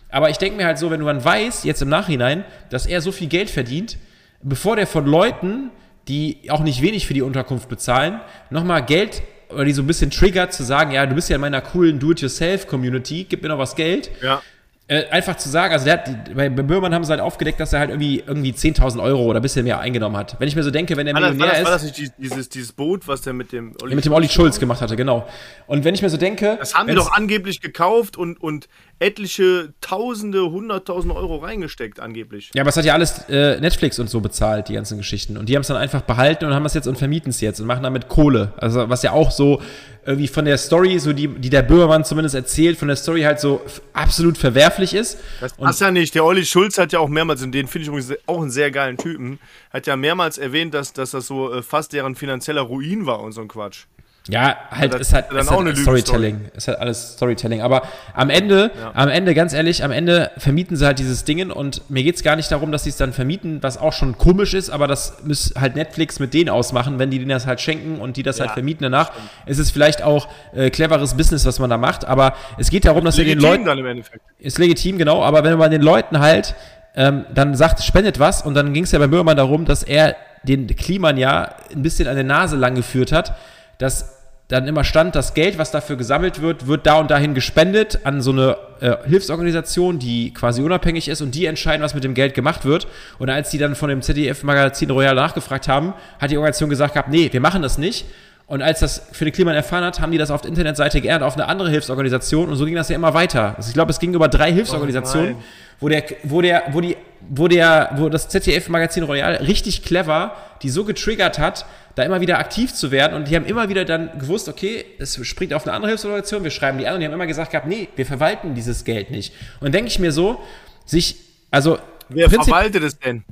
[0.09, 3.01] aber ich denke mir halt so, wenn du dann weißt, jetzt im Nachhinein, dass er
[3.01, 3.97] so viel Geld verdient,
[4.43, 5.71] bevor der von Leuten,
[6.09, 8.21] die auch nicht wenig für die Unterkunft bezahlen,
[8.51, 11.41] nochmal Geld oder die so ein bisschen triggert zu sagen, ja, du bist ja in
[11.41, 14.11] meiner coolen Do-it-yourself-Community, gib mir noch was Geld.
[14.23, 14.43] Ja.
[14.89, 17.79] Äh, einfach zu sagen, also der hat, bei, Böhmermann haben sie halt aufgedeckt, dass er
[17.79, 20.35] halt irgendwie, irgendwie 10.000 Euro oder ein bisschen mehr eingenommen hat.
[20.41, 21.99] Wenn ich mir so denke, wenn er War das, war, Millionär das, war ist, das
[22.01, 24.81] nicht die- dieses, dieses Boot, was der mit dem Olli mit dem Olli Schulz gemacht
[24.83, 25.27] hatte, genau.
[25.69, 28.69] Und wenn ich mir so denke, Das haben die doch angeblich gekauft und, und
[28.99, 32.51] etliche Tausende, Hunderttausende Euro reingesteckt, angeblich.
[32.55, 35.37] Ja, aber es hat ja alles äh, Netflix und so bezahlt, die ganzen Geschichten.
[35.39, 37.61] Und die haben es dann einfach behalten und haben es jetzt und vermieten es jetzt
[37.61, 38.53] und machen damit Kohle.
[38.57, 39.63] Also was ja auch so
[40.05, 43.39] irgendwie von der Story, so die, die der Böhmermann zumindest erzählt, von der Story halt
[43.39, 43.61] so
[43.93, 45.19] absolut verwerflich ist.
[45.41, 46.15] Das passt ja nicht.
[46.15, 48.71] Der Olli Schulz hat ja auch mehrmals, und den finde ich übrigens auch einen sehr
[48.71, 49.39] geilen Typen,
[49.71, 53.33] hat ja mehrmals erwähnt, dass, dass das so äh, fast deren finanzieller Ruin war und
[53.33, 53.85] so ein Quatsch.
[54.29, 56.43] Ja, halt, ist halt, ist ist halt Storytelling.
[56.55, 57.61] Ist halt alles Storytelling.
[57.61, 57.83] Aber
[58.15, 62.05] am Ende, am Ende, ganz ehrlich, am Ende vermieten sie halt dieses Dingen und mir
[62.05, 64.87] geht's gar nicht darum, dass sie es dann vermieten, was auch schon komisch ist, aber
[64.87, 68.23] das muss halt Netflix mit denen ausmachen, wenn die denen das halt schenken und die
[68.23, 69.11] das halt vermieten danach.
[69.47, 73.05] Ist es vielleicht auch äh, cleveres Business, was man da macht, aber es geht darum,
[73.05, 74.23] dass ihr den Leuten dann im Endeffekt.
[74.39, 76.55] ist legitim, genau, aber wenn man den Leuten halt
[76.95, 80.15] ähm, dann sagt, spendet was und dann ging es ja bei Böhmermann darum, dass er
[80.43, 83.35] den Kliman ja ein bisschen an der Nase lang geführt hat,
[83.83, 84.19] dass
[84.49, 88.21] dann immer stand, das Geld, was dafür gesammelt wird, wird da und dahin gespendet an
[88.21, 92.35] so eine äh, Hilfsorganisation, die quasi unabhängig ist und die entscheiden, was mit dem Geld
[92.35, 92.87] gemacht wird.
[93.19, 97.09] Und als die dann von dem ZDF-Magazin Royal nachgefragt haben, hat die Organisation gesagt gehabt,
[97.09, 98.05] nee, wir machen das nicht.
[98.47, 101.23] Und als das für den Kliman erfahren hat, haben die das auf der Internetseite geändert
[101.23, 103.55] auf eine andere Hilfsorganisation und so ging das ja immer weiter.
[103.57, 105.43] Also ich glaube, es ging über drei Hilfsorganisationen, nein.
[105.81, 106.97] wo der, wo der, wo die,
[107.31, 112.39] wo der, wo das ZDF-Magazin Royal richtig clever die so getriggert hat, da immer wieder
[112.39, 115.75] aktiv zu werden und die haben immer wieder dann gewusst, okay, es springt auf eine
[115.75, 118.55] andere Hilfsorganisation, wir schreiben die an und die haben immer gesagt gehabt, nee, wir verwalten
[118.55, 119.35] dieses Geld nicht.
[119.61, 120.43] Und denke ich mir so,
[120.87, 121.17] sich,
[121.51, 121.79] also
[122.09, 123.25] Wer verwaltet es denn?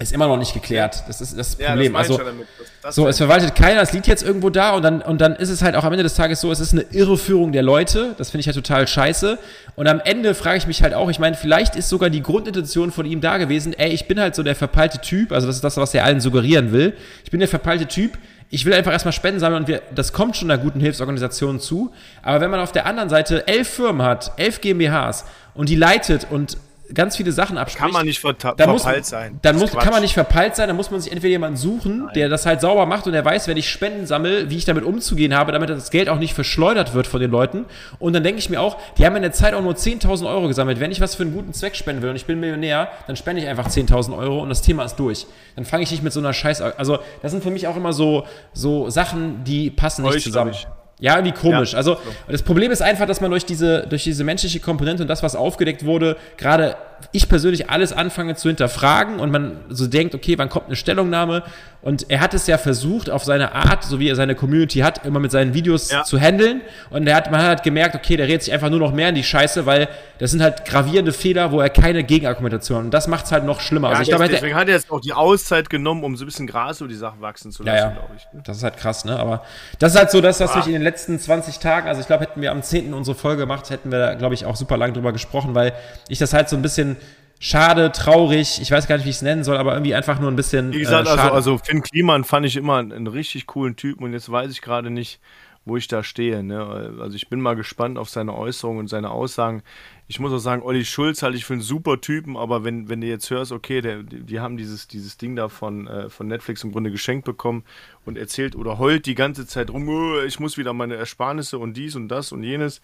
[0.00, 1.04] Ist immer noch nicht geklärt.
[1.06, 1.92] Das ist das Ja, Problem.
[1.92, 2.24] das also ja.
[2.24, 2.34] Das-
[2.82, 5.50] das so, es verwaltet keiner, es liegt jetzt irgendwo da und dann, und dann ist
[5.50, 8.14] es halt auch am Ende des Tages so, es ist eine Irreführung der Leute.
[8.16, 9.38] Das finde ich halt total scheiße.
[9.76, 12.90] Und am Ende frage ich mich halt auch, ich meine, vielleicht ist sogar die Grundintention
[12.90, 15.64] von ihm da gewesen, ey, ich bin halt so der verpeilte Typ, also das ist
[15.64, 16.94] das, was er allen suggerieren will.
[17.24, 18.12] Ich bin der verpeilte Typ,
[18.48, 21.92] ich will einfach erstmal Spenden sammeln und wir, das kommt schon einer guten Hilfsorganisation zu.
[22.22, 25.24] Aber wenn man auf der anderen Seite elf Firmen hat, elf GmbHs
[25.54, 26.56] und die leitet und
[26.94, 27.82] ganz viele Sachen abspricht.
[27.84, 29.38] Kann man nicht verta- dann muss, verpeilt sein.
[29.42, 32.28] Dann muss, kann man nicht verpeilt sein, dann muss man sich entweder jemanden suchen, der
[32.28, 35.34] das halt sauber macht und der weiß, wenn ich Spenden sammle, wie ich damit umzugehen
[35.34, 37.66] habe, damit das Geld auch nicht verschleudert wird von den Leuten.
[37.98, 40.48] Und dann denke ich mir auch, die haben in der Zeit auch nur 10.000 Euro
[40.48, 40.80] gesammelt.
[40.80, 43.42] Wenn ich was für einen guten Zweck spenden will und ich bin Millionär, dann spende
[43.42, 45.26] ich einfach 10.000 Euro und das Thema ist durch.
[45.56, 46.60] Dann fange ich nicht mit so einer Scheiß...
[46.60, 50.54] Also das sind für mich auch immer so, so Sachen, die passen nicht Euch, zusammen.
[51.00, 51.72] Ja, irgendwie komisch.
[51.72, 52.00] Ja, also so.
[52.28, 55.34] das Problem ist einfach, dass man durch diese, durch diese menschliche Komponente und das, was
[55.34, 56.76] aufgedeckt wurde, gerade
[57.12, 61.42] ich persönlich alles anfange zu hinterfragen und man so denkt, okay, wann kommt eine Stellungnahme?
[61.82, 65.06] Und er hat es ja versucht, auf seine Art, so wie er seine Community hat,
[65.06, 66.04] immer mit seinen Videos Ja.
[66.04, 66.60] zu handeln.
[66.90, 69.14] Und er hat, man hat gemerkt, okay, der redet sich einfach nur noch mehr in
[69.14, 69.88] die Scheiße, weil
[70.18, 72.84] das sind halt gravierende Fehler, wo er keine Gegenargumentation hat.
[72.84, 73.88] Und das macht es halt noch schlimmer.
[73.88, 76.46] Also ich glaube, deswegen hat er jetzt auch die Auszeit genommen, um so ein bisschen
[76.46, 77.90] Gras über die Sache wachsen zu Ja, lassen, ja.
[77.92, 78.24] glaube ich.
[78.34, 78.42] ne?
[78.44, 79.18] Das ist halt krass, ne?
[79.18, 79.42] Aber
[79.78, 82.24] das ist halt so das, was mich in den letzten 20 Tagen, also ich glaube,
[82.24, 82.92] hätten wir am 10.
[82.92, 85.72] unsere Folge gemacht, hätten wir da, glaube ich, auch super lang drüber gesprochen, weil
[86.08, 86.89] ich das halt so ein bisschen
[87.38, 90.30] schade, traurig, ich weiß gar nicht, wie ich es nennen soll, aber irgendwie einfach nur
[90.30, 90.72] ein bisschen.
[90.72, 94.04] Wie gesagt, äh, also, also Finn Kliman fand ich immer einen, einen richtig coolen Typen
[94.04, 95.20] und jetzt weiß ich gerade nicht,
[95.64, 96.42] wo ich da stehe.
[96.42, 96.96] Ne?
[97.00, 99.62] Also ich bin mal gespannt auf seine Äußerungen und seine Aussagen.
[100.08, 103.00] Ich muss auch sagen, Olli Schulz halte ich für einen super Typen, aber wenn, wenn
[103.00, 106.26] du jetzt hörst, okay, der, die, die haben dieses, dieses Ding da von, äh, von
[106.26, 107.64] Netflix im Grunde geschenkt bekommen
[108.04, 111.76] und erzählt oder heult die ganze Zeit rum, "Oh, ich muss wieder meine Ersparnisse und
[111.76, 112.80] dies und das und jenes,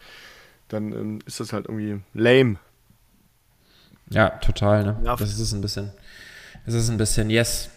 [0.68, 2.59] dann ähm, ist das halt irgendwie lame.
[4.11, 4.96] Ja, total, ne?
[5.04, 5.16] Ja.
[5.16, 5.92] Das ist ein bisschen.
[6.64, 7.70] Das ist ein bisschen, yes.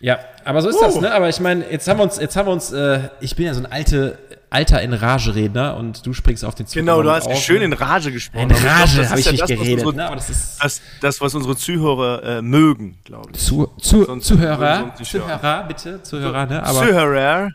[0.00, 1.00] Ja, aber so ist das, Oh.
[1.00, 1.12] ne?
[1.12, 3.54] Aber ich meine, jetzt haben wir uns, jetzt haben wir uns, äh, ich bin ja
[3.54, 4.16] so ein alte,
[4.48, 6.74] alter in Rage-Redner und du springst auf den Zug.
[6.74, 7.64] Genau, du hast auf, schön ne?
[7.64, 8.44] in Rage gesprochen.
[8.50, 10.06] In aber ich glaub, Rage das habe ich ja nicht das, was geredet, unsere- ne?
[10.06, 10.62] Aber das ist.
[10.62, 13.40] das, das, was unsere Zuhörer äh, mögen, glaube ich.
[13.40, 16.62] Zu, zu, Sonst Zuhörer, Zuhörer, bitte, Zuhörer, ne?
[16.62, 17.50] Aber, Zuhörer.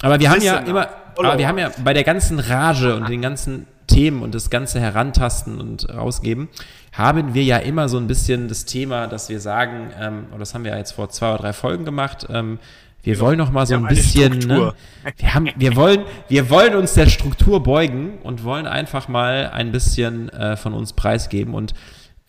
[0.00, 3.20] aber wir haben ja immer, aber wir haben ja bei der ganzen Rage und den
[3.20, 6.48] ganzen Themen und das ganze Herantasten und rausgeben,
[6.96, 10.54] haben wir ja immer so ein bisschen das Thema, dass wir sagen, ähm, und das
[10.54, 12.58] haben wir ja jetzt vor zwei oder drei Folgen gemacht, ähm,
[13.02, 14.72] wir wollen noch mal so ein bisschen, ne,
[15.18, 19.72] wir haben, wir wollen, wir wollen uns der Struktur beugen und wollen einfach mal ein
[19.72, 21.74] bisschen äh, von uns preisgeben und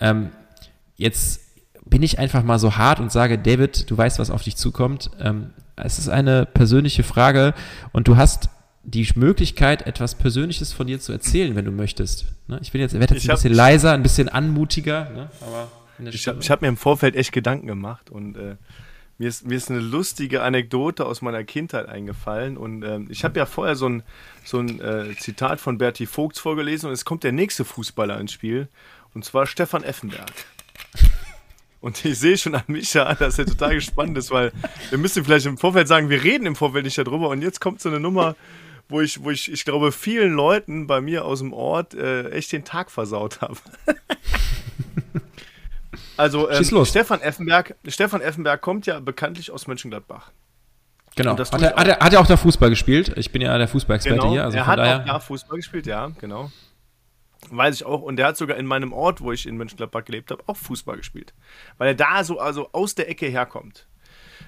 [0.01, 0.31] ähm,
[0.97, 1.41] jetzt
[1.85, 5.11] bin ich einfach mal so hart und sage, David, du weißt, was auf dich zukommt.
[5.21, 7.53] Ähm, es ist eine persönliche Frage
[7.93, 8.49] und du hast
[8.85, 12.25] die Möglichkeit, etwas Persönliches von dir zu erzählen, wenn du möchtest.
[12.47, 12.59] Ne?
[12.61, 15.29] Ich bin jetzt, werde jetzt ein bisschen leiser, ein bisschen anmutiger, ne?
[15.41, 15.69] aber
[16.11, 18.55] Ich habe hab mir im Vorfeld echt Gedanken gemacht und äh,
[19.17, 22.57] mir, ist, mir ist eine lustige Anekdote aus meiner Kindheit eingefallen.
[22.57, 24.03] Und ähm, ich habe ja vorher so ein,
[24.43, 28.33] so ein äh, Zitat von Berti Vogts vorgelesen und es kommt der nächste Fußballer ins
[28.33, 28.67] Spiel
[29.13, 30.31] und zwar Stefan Effenberg.
[31.81, 34.51] Und ich sehe schon an Micha, dass er total gespannt ist, weil
[34.89, 37.29] wir müssen vielleicht im Vorfeld sagen, wir reden im Vorfeld nicht darüber.
[37.29, 38.35] Und jetzt kommt so eine Nummer,
[38.89, 42.51] wo ich, wo ich, ich glaube, vielen Leuten bei mir aus dem Ort äh, echt
[42.51, 43.57] den Tag versaut habe.
[46.17, 46.85] Also ähm.
[46.85, 50.31] Stefan Effenberg, Stefan Effenberg kommt ja bekanntlich aus Mönchengladbach.
[51.15, 51.37] genau.
[51.37, 53.13] Hat er, hat, er, hat er auch da Fußball gespielt?
[53.17, 54.43] Ich bin ja der Fußballexperte hier.
[54.43, 56.51] Also er hat daher, auch da Fußball gespielt, ja, genau.
[57.49, 58.01] Weiß ich auch.
[58.01, 60.97] Und der hat sogar in meinem Ort, wo ich in Mönchengladbach gelebt habe, auch Fußball
[60.97, 61.33] gespielt.
[61.77, 63.87] Weil er da so also aus der Ecke herkommt,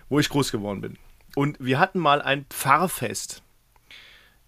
[0.10, 0.98] wo ich groß geworden bin.
[1.36, 3.44] Und wir hatten mal ein Pfarrfest.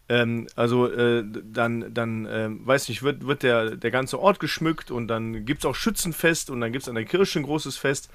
[0.09, 4.89] Ähm, also äh, dann, dann ähm, weiß nicht, wird, wird der, der ganze Ort geschmückt
[4.89, 7.77] und dann gibt es auch Schützenfest und dann gibt es an der Kirche ein großes
[7.77, 8.09] Fest.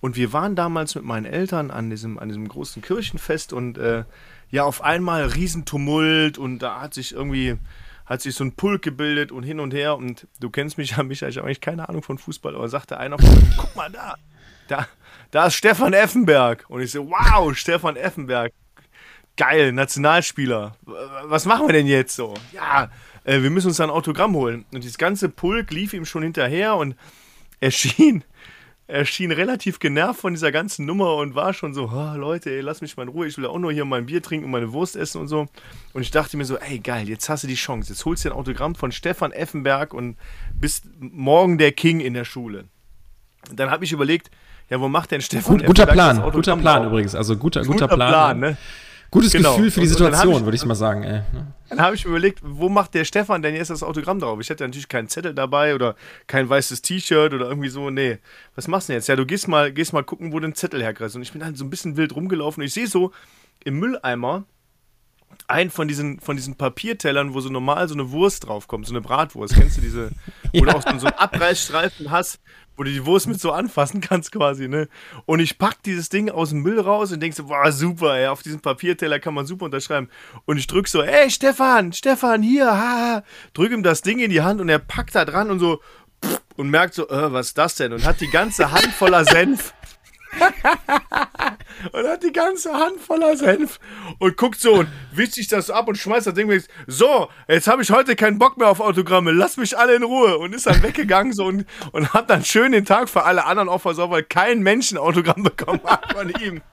[0.00, 4.04] Und wir waren damals mit meinen Eltern an diesem, an diesem großen Kirchenfest und äh,
[4.50, 7.56] ja, auf einmal Riesentumult und da hat sich irgendwie,
[8.06, 11.02] hat sich so ein Pulk gebildet und hin und her und du kennst mich ja,
[11.02, 14.14] Micha, ich habe eigentlich keine Ahnung von Fußball, aber sagte einer guck mal da,
[14.68, 14.86] da,
[15.30, 16.64] da ist Stefan Effenberg.
[16.68, 18.52] Und ich so, wow, Stefan Effenberg,
[19.36, 20.76] geil, Nationalspieler.
[21.24, 22.34] Was machen wir denn jetzt so?
[22.52, 22.90] Ja,
[23.24, 24.64] äh, wir müssen uns ein Autogramm holen.
[24.72, 26.94] Und dieses ganze Pulk lief ihm schon hinterher und
[27.60, 28.24] er schien,
[28.86, 32.60] er schien relativ genervt von dieser ganzen Nummer und war schon so, "Ah, Leute, ey,
[32.60, 34.72] lass mich mal in Ruhe, ich will auch nur hier mein Bier trinken und meine
[34.72, 35.46] Wurst essen und so.
[35.92, 37.92] Und ich dachte mir so, ey, geil, jetzt hast du die Chance.
[37.92, 40.16] Jetzt holst du dir ein Autogramm von Stefan Effenberg und
[40.54, 42.64] bist morgen der King in der Schule.
[43.50, 44.30] Und dann habe ich überlegt,
[44.68, 46.90] ja, wo macht denn Stefan Gut, guter Effenberg Plan, guter Plan drauf?
[46.92, 47.14] übrigens.
[47.14, 48.10] Also guter, guter, Guter Plan.
[48.10, 48.56] Plan, ne?
[49.16, 49.56] Gutes Genau.
[49.56, 51.02] Gefühl für die dann Situation, würde ich mal sagen.
[51.02, 51.22] Ey.
[51.32, 51.52] ne?
[51.68, 54.38] Dann habe ich mir überlegt, wo macht der Stefan denn jetzt das Autogramm drauf?
[54.40, 55.96] Ich hatte natürlich keinen Zettel dabei oder
[56.26, 57.90] kein weißes T-Shirt oder irgendwie so.
[57.90, 58.18] Nee,
[58.54, 59.08] was machst du denn jetzt?
[59.08, 61.16] Ja, du gehst mal, gehst mal gucken, wo den Zettel herkriegst.
[61.16, 63.10] Und ich bin halt so ein bisschen wild rumgelaufen und ich sehe so
[63.64, 64.44] im Mülleimer
[65.48, 69.00] einen von diesen, von diesen Papiertellern, wo so normal so eine Wurst draufkommt, so eine
[69.00, 69.54] Bratwurst.
[69.54, 70.10] Kennst du diese,
[70.52, 72.40] wo du auch so einen Abreißstreifen hast,
[72.76, 74.88] wo du die Wurst mit so anfassen kannst quasi, ne?
[75.24, 78.26] Und ich pack dieses Ding aus dem Müll raus und denk so, boah, super, ey,
[78.26, 80.08] auf diesem Papierteller kann man super unterschreiben.
[80.44, 83.22] Und ich drück so, ey, Stefan, Stefan, hier, haha,
[83.54, 85.80] drück ihm das Ding in die Hand und er packt da dran und so,
[86.56, 87.92] und merkt so, äh, was ist das denn?
[87.92, 89.74] Und hat die ganze Hand voller Senf.
[91.92, 93.78] und hat die ganze Hand voller Senf
[94.18, 96.64] und guckt so und wischt sich das ab und schmeißt das Ding weg.
[96.86, 100.38] So, jetzt habe ich heute keinen Bock mehr auf Autogramme, lass mich alle in Ruhe.
[100.38, 103.68] Und ist dann weggegangen so und, und hat dann schön den Tag für alle anderen
[103.68, 106.62] auch versorgt, weil kein Mensch ein Autogramm bekommen hat von ihm.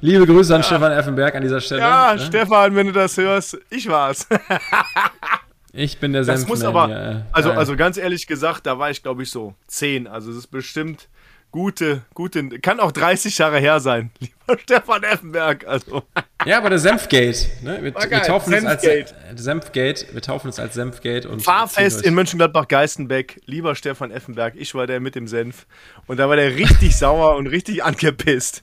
[0.00, 1.80] Liebe Grüße an Stefan Effenberg an dieser Stelle.
[1.80, 2.20] Ja, ne?
[2.20, 4.26] Stefan, wenn du das hörst, ich war's.
[5.72, 7.26] Ich bin der Das muss aber, ja.
[7.32, 7.58] also, Geil.
[7.58, 10.06] also ganz ehrlich gesagt, da war ich glaube ich so 10.
[10.06, 11.08] Also es ist bestimmt
[11.50, 15.66] gute, gute, kann auch 30 Jahre her sein, lieber Stefan Effenberg.
[15.66, 16.02] Also,
[16.44, 17.46] Ja, aber der Senfgate.
[17.62, 17.78] Ne?
[17.82, 19.14] Wir, wir taufen es als Senfgate.
[19.30, 20.06] äh, Senfgate.
[20.12, 24.98] Wir taufen es als Senfgate und Fahrfest in Mönchengladbach-Geistenbeck, lieber Stefan Effenberg, ich war der
[24.98, 25.66] mit dem Senf.
[26.06, 28.62] Und da war der richtig sauer und richtig angepisst.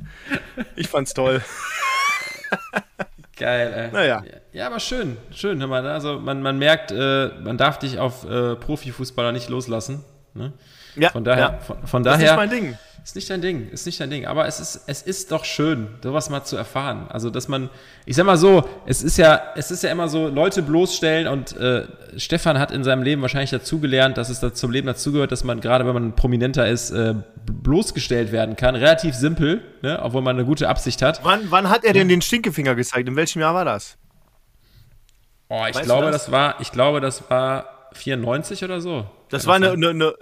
[0.76, 1.42] Ich fand's toll.
[3.40, 3.92] Geil, ey.
[3.92, 4.22] Naja.
[4.52, 5.60] Ja, aber schön, schön.
[5.60, 5.86] hör mal?
[5.88, 10.04] Also man, man merkt, äh, man darf dich auf äh, Profifußballer nicht loslassen.
[10.34, 10.52] Ne?
[10.96, 11.60] Ja, Von daher, ja.
[11.60, 12.78] von, von das daher ist mein Ding.
[13.04, 14.26] Ist nicht dein Ding, ist nicht dein Ding.
[14.26, 17.08] Aber es ist, es ist doch schön, sowas mal zu erfahren.
[17.10, 17.70] Also, dass man,
[18.06, 21.56] ich sag mal so, es ist ja, es ist ja immer so, Leute bloßstellen und
[21.58, 25.44] äh, Stefan hat in seinem Leben wahrscheinlich dazugelernt, dass es da zum Leben dazugehört, dass
[25.44, 27.16] man gerade, wenn man prominenter ist, äh,
[27.46, 28.76] bloßgestellt werden kann.
[28.76, 30.00] Relativ simpel, ne?
[30.02, 31.22] obwohl man eine gute Absicht hat.
[31.24, 33.08] Wann, wann hat er denn den Stinkefinger gezeigt?
[33.08, 33.98] In welchem Jahr war das?
[35.48, 36.26] Oh, ich Weißt glaube, das?
[36.26, 39.06] das war, ich glaube, das war 94 oder so.
[39.30, 40.14] Das war eine, eine, eine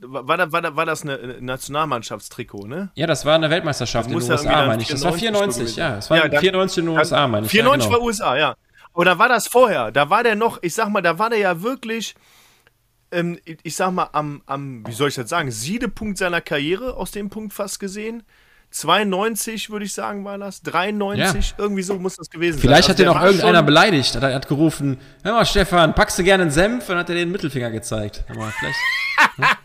[0.00, 2.90] war, da, war, da, war das eine Nationalmannschaftstrikot, ne?
[2.94, 4.88] Ja, das war eine Weltmeisterschaft in muss den USA, meine ich.
[4.88, 5.96] Das war 94 94, ja.
[5.96, 7.52] Das war Ja, dann- 94 in den USA, meine ich.
[7.52, 8.00] 94 ja, genau.
[8.00, 8.56] war USA, ja.
[8.94, 9.92] Oder war das vorher?
[9.92, 12.14] Da war der noch, ich sag mal, da war der ja wirklich,
[13.12, 16.94] ähm, ich ich sag mal, am, am, wie soll ich das sagen, Siedepunkt seiner Karriere,
[16.96, 18.22] aus dem Punkt fast gesehen.
[18.70, 20.62] 92, würde ich sagen, war das.
[20.62, 22.90] 93, irgendwie so muss das gewesen Vielleicht sein.
[22.92, 24.14] hat den Also auch irgendeiner beleidigt.
[24.16, 26.82] Er hat gerufen, hör mal, Stefan, packst du gerne einen Senf?
[26.84, 28.24] Und dann hat er den Mittelfinger gezeigt.
[28.26, 28.78] Hör mal, vielleicht.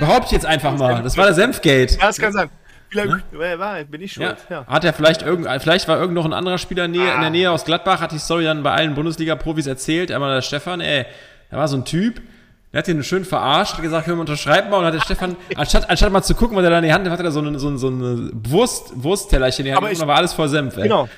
[0.00, 1.02] Behaupte ich jetzt einfach mal.
[1.02, 1.94] Das war der Senfgate.
[1.98, 2.50] Ja, das kann sein.
[2.88, 4.28] Vielleicht, war, bin ich Ja.
[4.28, 4.38] schuld.
[4.50, 4.66] Ja.
[4.66, 7.30] Hat er vielleicht irgend, vielleicht war irgend noch ein anderer Spieler in, Nähe, in der
[7.30, 10.10] Nähe aus Gladbach, hat die Story dann bei allen Bundesliga-Profis erzählt.
[10.12, 11.06] Einmal der Stefan, ey,
[11.50, 12.20] da war so ein Typ,
[12.72, 14.78] der hat den schön verarscht, hat gesagt, hör mal, unterschreib mal.
[14.78, 17.08] Und hat der Stefan, anstatt, anstatt mal zu gucken, was er da in die Hand
[17.08, 19.98] hat, hat er so eine, so eine, so eine Wurst, Wursttellerchen in die Hand ich-
[19.98, 20.84] da war alles voll Senf, ey.
[20.84, 21.08] Genau.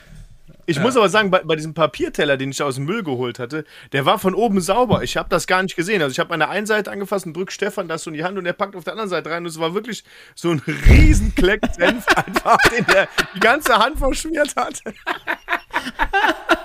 [0.66, 3.66] Ich muss aber sagen, bei, bei diesem Papierteller, den ich aus dem Müll geholt hatte,
[3.92, 5.02] der war von oben sauber.
[5.02, 6.00] Ich habe das gar nicht gesehen.
[6.00, 8.24] Also ich habe an der einen Seite angefasst und drück Stefan das so in die
[8.24, 10.04] Hand und er packt auf der anderen Seite rein und es war wirklich
[10.34, 14.80] so ein riesen Kleck Senf einfach, den der die ganze Hand verschmiert hat.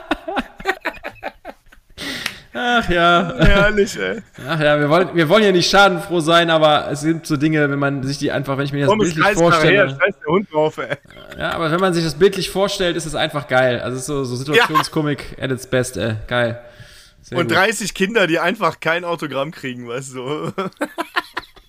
[2.53, 3.33] Ach ja.
[3.37, 4.21] Herrlich, ey.
[4.47, 7.69] Ach ja, wir wollen, wir wollen ja nicht schadenfroh sein, aber es sind so Dinge,
[7.69, 9.89] wenn man sich die einfach, wenn ich mir das Komm, bildlich nachher her, vorstelle.
[9.89, 10.97] scheiß der Hund drauf, ey.
[11.37, 13.79] Ja, aber wenn man sich das bildlich vorstellt, ist es einfach geil.
[13.81, 16.15] Also es ist so, so Situationskomik at its best, ey.
[16.27, 16.59] Geil.
[17.21, 17.57] Sehr Und gut.
[17.57, 20.51] 30 Kinder, die einfach kein Autogramm kriegen, weißt du.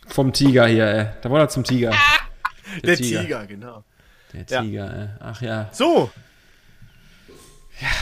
[0.09, 1.07] Vom Tiger hier, ey.
[1.21, 1.93] Da wurde er zum Tiger.
[2.83, 3.85] Der Tiger, genau.
[4.33, 4.63] Der Ja.
[4.63, 5.09] Tiger, ey.
[5.21, 5.69] Ach ja.
[5.73, 6.11] So,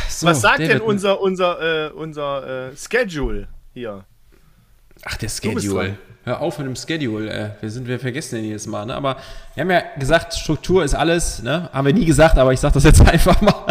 [0.08, 4.04] So, was sagt David, denn unser, unser, äh, unser äh, Schedule hier?
[5.04, 5.96] Ach, der Schedule.
[6.24, 7.50] Hör auf mit dem Schedule, ey.
[7.60, 8.94] Wir, sind, wir vergessen den jedes Mal, ne?
[8.94, 9.16] Aber
[9.54, 11.70] wir haben ja gesagt, Struktur ist alles, ne?
[11.72, 13.64] Haben wir nie gesagt, aber ich sag das jetzt einfach mal.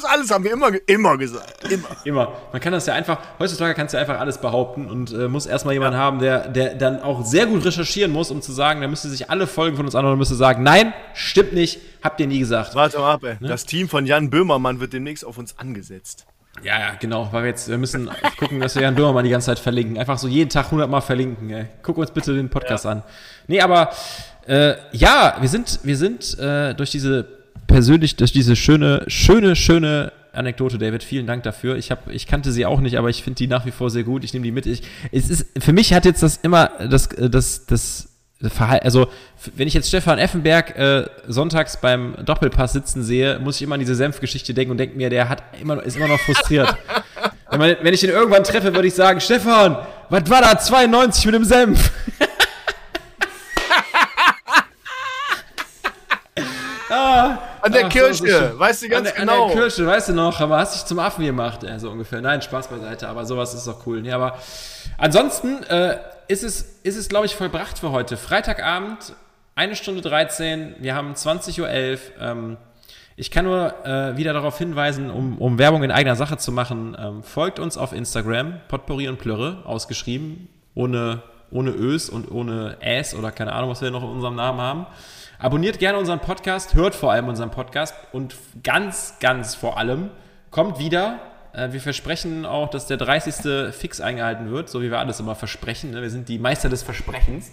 [0.00, 1.70] Ist alles, haben wir immer, immer gesagt.
[1.70, 1.88] Immer.
[2.04, 2.32] Immer.
[2.52, 5.74] Man kann das ja einfach, heutzutage kannst du einfach alles behaupten und äh, muss erstmal
[5.74, 9.10] jemanden haben, der, der dann auch sehr gut recherchieren muss, um zu sagen, der müsste
[9.10, 12.38] sich alle Folgen von uns anhören und müsste sagen, nein, stimmt nicht, habt ihr nie
[12.38, 12.74] gesagt.
[12.74, 13.36] Warte mal ab, ey.
[13.40, 13.48] Ne?
[13.48, 16.24] Das Team von Jan Böhmermann wird demnächst auf uns angesetzt.
[16.62, 19.46] Ja, ja, genau, weil wir jetzt, wir müssen gucken, dass wir Jan Böhmermann die ganze
[19.46, 19.98] Zeit verlinken.
[19.98, 21.66] Einfach so jeden Tag 100 Mal verlinken, ey.
[21.82, 23.02] Guck uns bitte den Podcast an.
[23.48, 23.90] Nee, aber,
[24.46, 27.39] äh, ja, wir sind, wir sind äh, durch diese
[27.70, 31.76] persönlich, durch diese schöne, schöne, schöne Anekdote, David, vielen Dank dafür.
[31.76, 34.04] Ich, hab, ich kannte sie auch nicht, aber ich finde die nach wie vor sehr
[34.04, 34.24] gut.
[34.24, 34.66] Ich nehme die mit.
[34.66, 34.82] Ich,
[35.12, 38.08] es ist, für mich hat jetzt das immer das, das, das
[38.42, 39.08] Verhalten, also
[39.54, 43.80] wenn ich jetzt Stefan Effenberg äh, sonntags beim Doppelpass sitzen sehe, muss ich immer an
[43.80, 46.74] diese Senfgeschichte denken und denke mir, der hat immer, ist immer noch frustriert.
[47.50, 49.76] wenn, man, wenn ich ihn irgendwann treffe, würde ich sagen, Stefan,
[50.08, 51.90] was war da 92 mit dem Senf?
[57.62, 59.42] An der Ach Kirche, so weißt du ganz an genau.
[59.42, 62.20] An der Kirche, weißt du noch, aber hast dich zum Affen gemacht, äh, so ungefähr.
[62.20, 64.02] Nein, Spaß beiseite, aber sowas ist doch cool.
[64.02, 64.38] Nee, aber
[64.98, 68.16] ansonsten äh, ist es, ist es glaube ich, vollbracht für heute.
[68.16, 69.14] Freitagabend,
[69.54, 71.68] eine Stunde 13, wir haben 20.11 Uhr.
[72.20, 72.56] Ähm,
[73.16, 76.96] ich kann nur äh, wieder darauf hinweisen, um, um Werbung in eigener Sache zu machen,
[76.98, 83.14] ähm, folgt uns auf Instagram, Potpourri und Plörre, ausgeschrieben, ohne, ohne Ös und ohne Äs
[83.14, 84.86] oder keine Ahnung, was wir noch in unserem Namen haben.
[85.42, 90.10] Abonniert gerne unseren Podcast, hört vor allem unseren Podcast und ganz, ganz vor allem
[90.50, 91.18] kommt wieder.
[91.54, 93.72] Äh, Wir versprechen auch, dass der 30.
[93.74, 95.92] fix eingehalten wird, so wie wir alles immer versprechen.
[95.92, 96.02] ne?
[96.02, 97.52] Wir sind die Meister des Versprechens.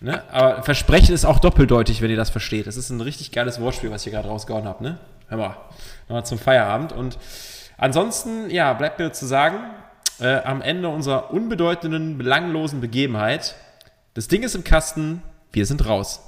[0.00, 0.22] Ne?
[0.30, 2.66] Aber Versprechen ist auch doppeldeutig, wenn ihr das versteht.
[2.66, 4.84] Das ist ein richtig geiles Wortspiel, was hier gerade rausgehauen habe.
[4.84, 4.98] Ne?
[5.28, 5.56] Hör mal,
[6.10, 6.92] mal zum Feierabend.
[6.92, 7.16] Und
[7.78, 9.56] ansonsten, ja, bleibt mir zu sagen,
[10.20, 13.54] äh, am Ende unserer unbedeutenden, belanglosen Begebenheit,
[14.12, 15.22] das Ding ist im Kasten,
[15.52, 16.20] wir sind raus.